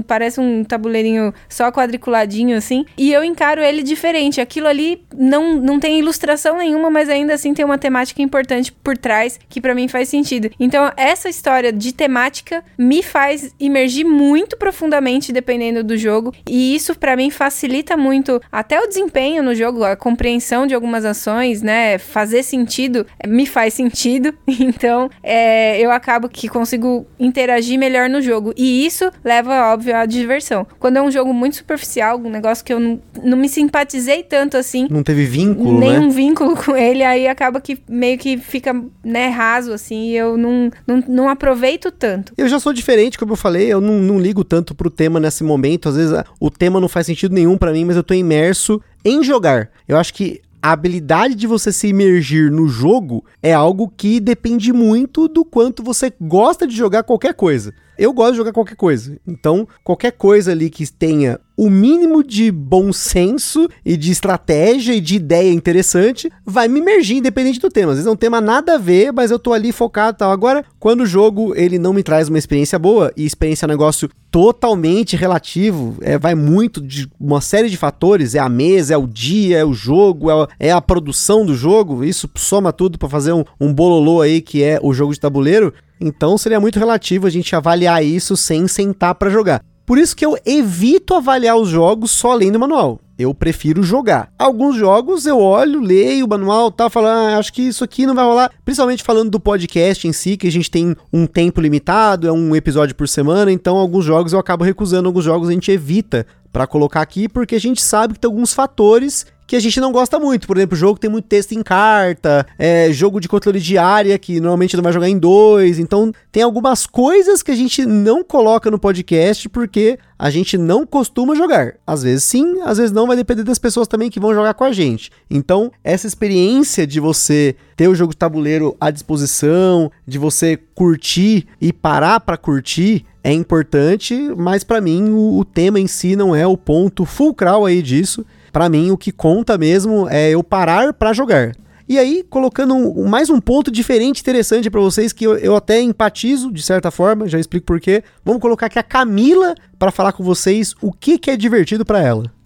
parece 0.06 0.40
um 0.40 0.64
tabuleirinho 0.64 1.32
só 1.48 1.70
quadriculadinho 1.70 2.56
assim, 2.56 2.84
e 2.98 3.12
eu 3.12 3.22
encaro 3.22 3.62
ele 3.62 3.84
diferente. 3.84 4.40
Aquilo 4.40 4.66
ali 4.66 5.00
não, 5.16 5.54
não 5.54 5.78
tem 5.78 5.98
ilustração 6.00 6.58
nenhuma, 6.58 6.90
mas 6.90 7.08
ainda 7.08 7.34
assim 7.34 7.54
tem 7.54 7.64
uma 7.64 7.78
temática 7.78 8.20
importante 8.20 8.72
por 8.72 8.98
trás 8.98 9.38
que 9.48 9.60
para 9.60 9.76
mim 9.76 9.86
faz 9.86 10.08
sentido. 10.08 10.50
Então, 10.58 10.90
essa 10.96 11.28
história 11.28 11.67
de 11.72 11.92
temática 11.92 12.64
me 12.76 13.02
faz 13.02 13.54
imergir 13.58 14.04
muito 14.04 14.56
profundamente 14.56 15.32
dependendo 15.32 15.82
do 15.82 15.96
jogo, 15.96 16.32
e 16.48 16.74
isso 16.74 16.94
para 16.98 17.16
mim 17.16 17.30
facilita 17.30 17.96
muito 17.96 18.40
até 18.50 18.80
o 18.80 18.86
desempenho 18.86 19.42
no 19.42 19.54
jogo, 19.54 19.84
a 19.84 19.96
compreensão 19.96 20.66
de 20.66 20.74
algumas 20.74 21.04
ações, 21.04 21.62
né? 21.62 21.98
Fazer 21.98 22.42
sentido 22.42 23.06
me 23.26 23.46
faz 23.46 23.74
sentido. 23.74 24.34
Então, 24.60 25.08
é, 25.22 25.80
eu 25.80 25.90
acabo 25.90 26.28
que 26.28 26.48
consigo 26.48 27.06
interagir 27.18 27.78
melhor 27.78 28.08
no 28.08 28.20
jogo. 28.20 28.52
E 28.56 28.84
isso 28.84 29.10
leva, 29.24 29.72
óbvio, 29.72 29.96
à 29.96 30.04
diversão. 30.04 30.66
Quando 30.78 30.96
é 30.96 31.02
um 31.02 31.10
jogo 31.10 31.32
muito 31.32 31.56
superficial, 31.56 32.18
um 32.18 32.30
negócio 32.30 32.64
que 32.64 32.72
eu 32.72 32.80
não, 32.80 33.00
não 33.22 33.38
me 33.38 33.48
simpatizei 33.48 34.22
tanto 34.22 34.56
assim. 34.56 34.88
Não 34.90 35.02
teve 35.02 35.24
vínculo, 35.24 35.78
nenhum 35.78 36.08
né? 36.08 36.12
vínculo 36.12 36.56
com 36.62 36.76
ele, 36.76 37.02
aí 37.02 37.28
acaba 37.28 37.60
que 37.60 37.78
meio 37.88 38.18
que 38.18 38.36
fica, 38.36 38.74
né, 39.04 39.28
raso, 39.28 39.72
assim, 39.72 40.10
e 40.10 40.16
eu 40.16 40.36
não, 40.36 40.70
não, 40.86 41.04
não 41.08 41.28
aproveito 41.28 41.57
tanto. 41.90 42.32
Eu 42.36 42.48
já 42.48 42.58
sou 42.58 42.72
diferente, 42.72 43.18
como 43.18 43.32
eu 43.32 43.36
falei, 43.36 43.72
eu 43.72 43.80
não, 43.80 43.98
não 43.98 44.18
ligo 44.18 44.44
tanto 44.44 44.74
pro 44.74 44.90
tema 44.90 45.20
nesse 45.20 45.44
momento. 45.44 45.88
Às 45.88 45.96
vezes 45.96 46.16
o 46.40 46.50
tema 46.50 46.80
não 46.80 46.88
faz 46.88 47.06
sentido 47.06 47.34
nenhum 47.34 47.56
para 47.58 47.72
mim, 47.72 47.84
mas 47.84 47.96
eu 47.96 48.02
tô 48.02 48.14
imerso 48.14 48.80
em 49.04 49.22
jogar. 49.22 49.70
Eu 49.86 49.96
acho 49.96 50.14
que 50.14 50.40
a 50.62 50.72
habilidade 50.72 51.34
de 51.34 51.46
você 51.46 51.72
se 51.72 51.88
imergir 51.88 52.50
no 52.50 52.68
jogo 52.68 53.24
é 53.42 53.52
algo 53.52 53.92
que 53.96 54.20
depende 54.20 54.72
muito 54.72 55.28
do 55.28 55.44
quanto 55.44 55.82
você 55.82 56.12
gosta 56.20 56.66
de 56.66 56.76
jogar 56.76 57.04
qualquer 57.04 57.34
coisa. 57.34 57.72
Eu 57.96 58.12
gosto 58.12 58.32
de 58.32 58.38
jogar 58.38 58.52
qualquer 58.52 58.76
coisa. 58.76 59.18
Então, 59.26 59.66
qualquer 59.84 60.12
coisa 60.12 60.52
ali 60.52 60.68
que 60.68 60.90
tenha 60.92 61.40
o 61.58 61.68
mínimo 61.68 62.22
de 62.22 62.52
bom 62.52 62.92
senso 62.92 63.68
e 63.84 63.96
de 63.96 64.12
estratégia 64.12 64.94
e 64.94 65.00
de 65.00 65.16
ideia 65.16 65.52
interessante 65.52 66.30
vai 66.46 66.68
me 66.68 66.78
imergir 66.78 67.16
independente 67.16 67.58
do 67.58 67.68
tema. 67.68 67.90
Às 67.90 67.98
vezes 67.98 68.06
é 68.06 68.12
um 68.12 68.16
tema 68.16 68.40
nada 68.40 68.76
a 68.76 68.78
ver, 68.78 69.12
mas 69.12 69.32
eu 69.32 69.40
tô 69.40 69.52
ali 69.52 69.72
focado 69.72 70.14
e 70.14 70.18
tal. 70.18 70.30
Agora, 70.30 70.64
quando 70.78 71.00
o 71.00 71.06
jogo 71.06 71.52
ele 71.56 71.76
não 71.76 71.92
me 71.92 72.04
traz 72.04 72.28
uma 72.28 72.38
experiência 72.38 72.78
boa, 72.78 73.12
e 73.16 73.26
experiência 73.26 73.64
é 73.64 73.66
um 73.66 73.70
negócio 73.70 74.08
totalmente 74.30 75.16
relativo, 75.16 75.96
é, 76.00 76.16
vai 76.16 76.36
muito 76.36 76.80
de 76.80 77.10
uma 77.18 77.40
série 77.40 77.68
de 77.68 77.76
fatores, 77.76 78.36
é 78.36 78.38
a 78.38 78.48
mesa, 78.48 78.94
é 78.94 78.96
o 78.96 79.08
dia, 79.08 79.58
é 79.58 79.64
o 79.64 79.74
jogo, 79.74 80.30
é, 80.30 80.68
é 80.68 80.70
a 80.70 80.80
produção 80.80 81.44
do 81.44 81.56
jogo, 81.56 82.04
isso 82.04 82.30
soma 82.36 82.72
tudo 82.72 83.00
para 83.00 83.08
fazer 83.08 83.32
um, 83.32 83.42
um 83.60 83.74
bololô 83.74 84.20
aí 84.20 84.40
que 84.40 84.62
é 84.62 84.78
o 84.80 84.94
jogo 84.94 85.12
de 85.12 85.18
tabuleiro. 85.18 85.74
Então 86.00 86.38
seria 86.38 86.60
muito 86.60 86.78
relativo 86.78 87.26
a 87.26 87.30
gente 87.30 87.56
avaliar 87.56 88.04
isso 88.04 88.36
sem 88.36 88.68
sentar 88.68 89.16
para 89.16 89.28
jogar. 89.28 89.60
Por 89.88 89.96
isso 89.96 90.14
que 90.14 90.26
eu 90.26 90.36
evito 90.44 91.14
avaliar 91.14 91.56
os 91.56 91.70
jogos 91.70 92.10
só 92.10 92.34
lendo 92.34 92.56
o 92.56 92.60
manual. 92.60 93.00
Eu 93.18 93.32
prefiro 93.32 93.82
jogar. 93.82 94.30
Alguns 94.38 94.76
jogos 94.76 95.24
eu 95.24 95.40
olho, 95.40 95.80
leio 95.80 96.26
o 96.26 96.28
manual, 96.28 96.70
tá, 96.70 96.90
falo, 96.90 97.06
ah, 97.06 97.38
acho 97.38 97.50
que 97.50 97.62
isso 97.62 97.82
aqui 97.82 98.04
não 98.04 98.14
vai 98.14 98.22
rolar. 98.22 98.52
Principalmente 98.66 99.02
falando 99.02 99.30
do 99.30 99.40
podcast 99.40 100.06
em 100.06 100.12
si, 100.12 100.36
que 100.36 100.46
a 100.46 100.52
gente 100.52 100.70
tem 100.70 100.94
um 101.10 101.26
tempo 101.26 101.58
limitado, 101.58 102.28
é 102.28 102.32
um 102.32 102.54
episódio 102.54 102.94
por 102.94 103.08
semana, 103.08 103.50
então 103.50 103.78
alguns 103.78 104.04
jogos 104.04 104.34
eu 104.34 104.38
acabo 104.38 104.62
recusando, 104.62 105.08
alguns 105.08 105.24
jogos 105.24 105.48
a 105.48 105.52
gente 105.52 105.72
evita 105.72 106.26
para 106.52 106.66
colocar 106.66 107.00
aqui, 107.00 107.28
porque 107.28 107.54
a 107.54 107.60
gente 107.60 107.82
sabe 107.82 108.14
que 108.14 108.20
tem 108.20 108.28
alguns 108.28 108.52
fatores 108.52 109.26
que 109.48 109.56
a 109.56 109.60
gente 109.60 109.80
não 109.80 109.90
gosta 109.90 110.20
muito. 110.20 110.46
Por 110.46 110.58
exemplo, 110.58 110.76
jogo 110.76 111.00
tem 111.00 111.08
muito 111.08 111.24
texto 111.24 111.52
em 111.52 111.62
carta, 111.62 112.46
é, 112.58 112.92
jogo 112.92 113.18
de 113.18 113.26
controle 113.26 113.58
de 113.58 113.78
área 113.78 114.18
que 114.18 114.40
normalmente 114.40 114.76
não 114.76 114.84
vai 114.84 114.92
jogar 114.92 115.08
em 115.08 115.18
dois. 115.18 115.78
Então, 115.78 116.12
tem 116.30 116.42
algumas 116.42 116.84
coisas 116.84 117.42
que 117.42 117.50
a 117.50 117.56
gente 117.56 117.86
não 117.86 118.22
coloca 118.22 118.70
no 118.70 118.78
podcast 118.78 119.48
porque 119.48 119.98
a 120.18 120.28
gente 120.28 120.58
não 120.58 120.84
costuma 120.84 121.34
jogar. 121.34 121.76
Às 121.86 122.02
vezes 122.02 122.24
sim, 122.24 122.60
às 122.60 122.76
vezes 122.76 122.92
não, 122.92 123.06
vai 123.06 123.16
depender 123.16 123.42
das 123.42 123.58
pessoas 123.58 123.88
também 123.88 124.10
que 124.10 124.20
vão 124.20 124.34
jogar 124.34 124.52
com 124.52 124.64
a 124.64 124.72
gente. 124.72 125.10
Então, 125.30 125.72
essa 125.82 126.06
experiência 126.06 126.86
de 126.86 127.00
você 127.00 127.56
ter 127.74 127.88
o 127.88 127.94
jogo 127.94 128.12
de 128.12 128.18
tabuleiro 128.18 128.76
à 128.78 128.90
disposição, 128.90 129.90
de 130.06 130.18
você 130.18 130.58
curtir 130.74 131.46
e 131.58 131.72
parar 131.72 132.20
para 132.20 132.36
curtir, 132.36 133.06
é 133.28 133.32
importante, 133.32 134.14
mas 134.38 134.64
para 134.64 134.80
mim 134.80 135.10
o, 135.10 135.38
o, 135.38 135.44
tema 135.44 135.78
em 135.78 135.86
si 135.86 136.16
não 136.16 136.34
é 136.34 136.46
o 136.46 136.56
ponto 136.56 137.04
fulcral 137.04 137.66
aí 137.66 137.82
disso. 137.82 138.24
Para 138.50 138.70
mim, 138.70 138.90
o 138.90 138.96
que 138.96 139.12
conta 139.12 139.58
mesmo 139.58 140.08
é 140.08 140.30
eu 140.30 140.42
parar 140.42 140.94
para 140.94 141.12
jogar. 141.12 141.54
E 141.86 141.98
aí, 141.98 142.24
colocando 142.28 142.74
mais 143.06 143.28
um 143.28 143.38
ponto 143.38 143.70
diferente, 143.70 144.22
interessante 144.22 144.70
para 144.70 144.80
vocês, 144.80 145.12
que 145.12 145.26
eu, 145.26 145.36
eu, 145.36 145.54
até 145.54 145.78
empatizo 145.80 146.50
de 146.50 146.62
certa 146.62 146.90
forma, 146.90 147.28
já 147.28 147.38
explico 147.38 147.66
porquê. 147.66 148.02
Vamos 148.24 148.40
colocar 148.40 148.66
aqui 148.66 148.78
a 148.78 148.82
Camila 148.82 149.54
para 149.78 149.90
falar 149.90 150.12
com 150.12 150.24
vocês 150.24 150.74
o 150.80 150.90
que, 150.90 151.18
que 151.18 151.30
é 151.30 151.36
divertido 151.36 151.84
para 151.84 152.00
ela. 152.00 152.37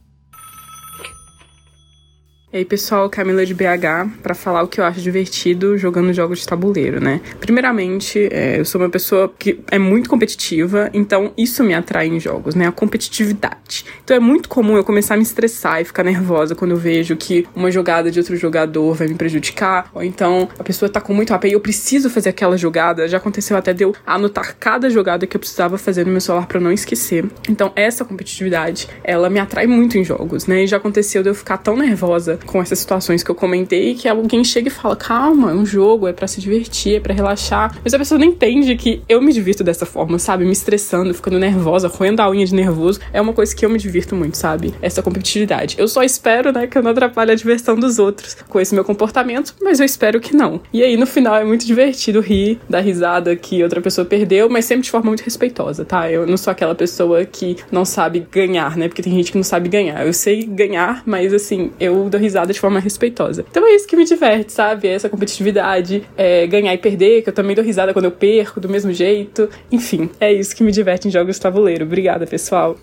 E 2.53 2.59
aí, 2.59 2.67
pessoal, 2.67 3.09
Camila 3.09 3.47
de 3.47 3.55
BH, 3.55 4.21
para 4.23 4.35
falar 4.35 4.62
o 4.62 4.69
que 4.69 4.79
eu 4.79 4.85
acho 4.85 5.01
divertido 5.01 5.79
jogando 5.79 6.12
jogos 6.12 6.41
de 6.41 6.47
tabuleiro, 6.47 7.03
né? 7.03 7.19
Primeiramente, 7.41 8.29
é, 8.31 8.61
eu 8.61 8.65
sou 8.67 8.79
uma 8.79 8.91
pessoa 8.91 9.33
que 9.38 9.61
é 9.71 9.79
muito 9.79 10.11
competitiva, 10.11 10.91
então 10.93 11.33
isso 11.35 11.65
me 11.65 11.73
atrai 11.73 12.09
em 12.09 12.21
jogos, 12.21 12.55
né? 12.55 12.67
A 12.67 12.71
competitividade. 12.73 13.87
Então 14.05 14.15
é 14.15 14.21
muito 14.21 14.51
comum 14.51 14.77
eu 14.77 14.85
começar 14.85 15.15
a 15.15 15.17
me 15.17 15.23
estressar 15.23 15.81
e 15.81 15.85
ficar 15.87 16.05
nervosa 16.05 16.55
quando 16.55 16.73
eu 16.73 16.77
vejo 16.77 17.17
que 17.17 17.47
uma 17.57 17.71
jogada 17.71 18.11
de 18.11 18.19
outro 18.19 18.37
jogador 18.37 18.93
vai 18.93 19.09
me 19.09 19.15
prejudicar, 19.15 19.91
ou 19.95 20.03
então 20.03 20.47
a 20.59 20.62
pessoa 20.62 20.91
tá 20.91 21.01
com 21.01 21.15
muito 21.15 21.33
AP 21.33 21.47
e 21.47 21.53
eu 21.53 21.61
preciso 21.61 22.11
fazer 22.11 22.29
aquela 22.29 22.59
jogada. 22.59 23.09
Já 23.09 23.17
aconteceu 23.17 23.57
até 23.57 23.73
de 23.73 23.83
eu 23.85 23.95
anotar 24.07 24.55
cada 24.61 24.91
jogada 24.91 25.27
que 25.27 25.35
eu 25.35 25.41
precisava 25.41 25.79
fazer 25.79 26.05
no 26.05 26.12
meu 26.12 26.21
celular 26.21 26.47
para 26.47 26.61
não 26.61 26.71
esquecer. 26.71 27.25
Então 27.49 27.73
essa 27.75 28.05
competitividade, 28.05 28.91
ela 29.03 29.31
me 29.31 29.41
atrai 29.41 29.67
muito 29.67 29.97
em 29.97 30.05
jogos, 30.05 30.47
né? 30.47 30.65
E 30.65 30.67
já 30.67 30.77
aconteceu 30.77 31.23
de 31.23 31.31
eu 31.31 31.35
ficar 31.35 31.57
tão 31.57 31.79
nervosa 31.79 32.42
com 32.47 32.61
essas 32.61 32.79
situações 32.79 33.23
que 33.23 33.31
eu 33.31 33.35
comentei, 33.35 33.95
que 33.95 34.09
alguém 34.09 34.45
chega 34.45 34.69
e 34.69 34.71
fala: 34.71 34.97
calma, 34.97 35.51
é 35.51 35.55
um 35.55 35.65
jogo, 35.65 36.07
é 36.09 36.13
para 36.13 36.27
se 36.27 36.41
divertir, 36.41 36.97
é 36.97 37.01
para 37.01 37.15
relaxar. 37.15 37.77
Mas 37.83 37.95
a 37.95 37.99
pessoa 37.99 38.19
não 38.19 38.27
entende 38.27 38.75
que 38.77 39.03
eu 39.09 39.21
me 39.21 39.33
divirto 39.33 39.65
dessa 39.65 39.87
forma, 39.87 40.19
sabe? 40.19 40.45
Me 40.45 40.53
estressando, 40.53 41.15
ficando 41.15 41.39
nervosa, 41.39 41.89
roendo 41.89 42.23
a 42.23 42.31
unha 42.31 42.45
de 42.45 42.55
nervoso. 42.55 43.01
É 43.13 43.21
uma 43.21 43.33
coisa 43.33 43.55
que 43.55 43.65
eu 43.65 43.71
me 43.71 43.79
divirto 43.79 44.15
muito, 44.15 44.37
sabe? 44.37 44.75
Essa 44.83 45.03
competitividade. 45.03 45.77
Eu 45.79 45.89
só 45.89 46.03
espero, 46.03 46.53
né, 46.53 46.67
que 46.67 46.77
eu 46.77 46.83
não 46.83 46.91
atrapalhe 46.91 47.33
a 47.33 47.35
diversão 47.35 47.77
dos 47.77 47.99
outros 47.99 48.37
com 48.49 48.61
esse 48.61 48.75
meu 48.75 48.85
comportamento, 48.85 49.55
mas 49.63 49.81
eu 49.81 49.87
espero 49.87 50.21
que 50.21 50.35
não. 50.35 50.61
E 50.73 50.83
aí, 50.83 50.97
no 50.97 51.07
final, 51.07 51.37
é 51.37 51.45
muito 51.45 51.67
divertido 51.67 52.21
rir, 52.21 52.59
dar 52.69 52.81
risada 52.81 53.35
que 53.37 53.63
outra 53.63 53.81
pessoa 53.81 54.05
perdeu, 54.05 54.49
mas 54.49 54.65
sempre 54.65 54.85
de 54.85 54.91
forma 54.91 55.09
muito 55.09 55.23
respeitosa, 55.23 55.85
tá? 55.85 56.11
Eu 56.11 56.27
não 56.27 56.37
sou 56.37 56.51
aquela 56.51 56.75
pessoa 56.75 57.25
que 57.25 57.57
não 57.71 57.85
sabe 57.85 58.27
ganhar, 58.31 58.77
né? 58.77 58.89
Porque 58.89 59.03
tem 59.03 59.13
gente 59.13 59.33
que 59.33 59.39
não 59.39 59.45
sabe 59.45 59.69
ganhar. 59.69 60.05
Eu 60.05 60.13
sei 60.13 60.45
ganhar, 60.45 61.03
mas 61.07 61.33
assim, 61.33 61.71
eu 61.79 62.09
dou 62.09 62.21
risada 62.21 62.32
de 62.33 62.61
forma 62.61 62.81
respeitosa. 62.81 63.45
Então 63.51 63.66
é 63.66 63.75
isso 63.75 63.87
que 63.87 63.97
me 63.97 64.05
diverte, 64.05 64.53
sabe? 64.53 64.88
Essa 64.88 65.09
competitividade, 65.09 66.03
é, 66.16 66.47
ganhar 66.47 66.75
e 66.75 66.79
perder, 66.79 67.23
que 67.23 67.29
eu 67.29 67.33
também 67.33 67.55
dou 67.55 67.64
risada 67.64 67.92
quando 67.92 68.07
eu 68.07 68.12
perco, 68.12 68.61
do 68.61 68.68
mesmo 68.68 68.92
jeito. 68.92 69.49
Enfim, 69.71 70.11
é 70.18 70.33
isso 70.33 70.55
que 70.57 70.64
me 70.64 70.73
diverte 70.73 71.09
em 71.09 71.11
jogos 71.11 71.37
de 71.37 71.42
tabuleiro. 71.42 71.85
Obrigada, 71.85 72.27
pessoal. 72.27 72.77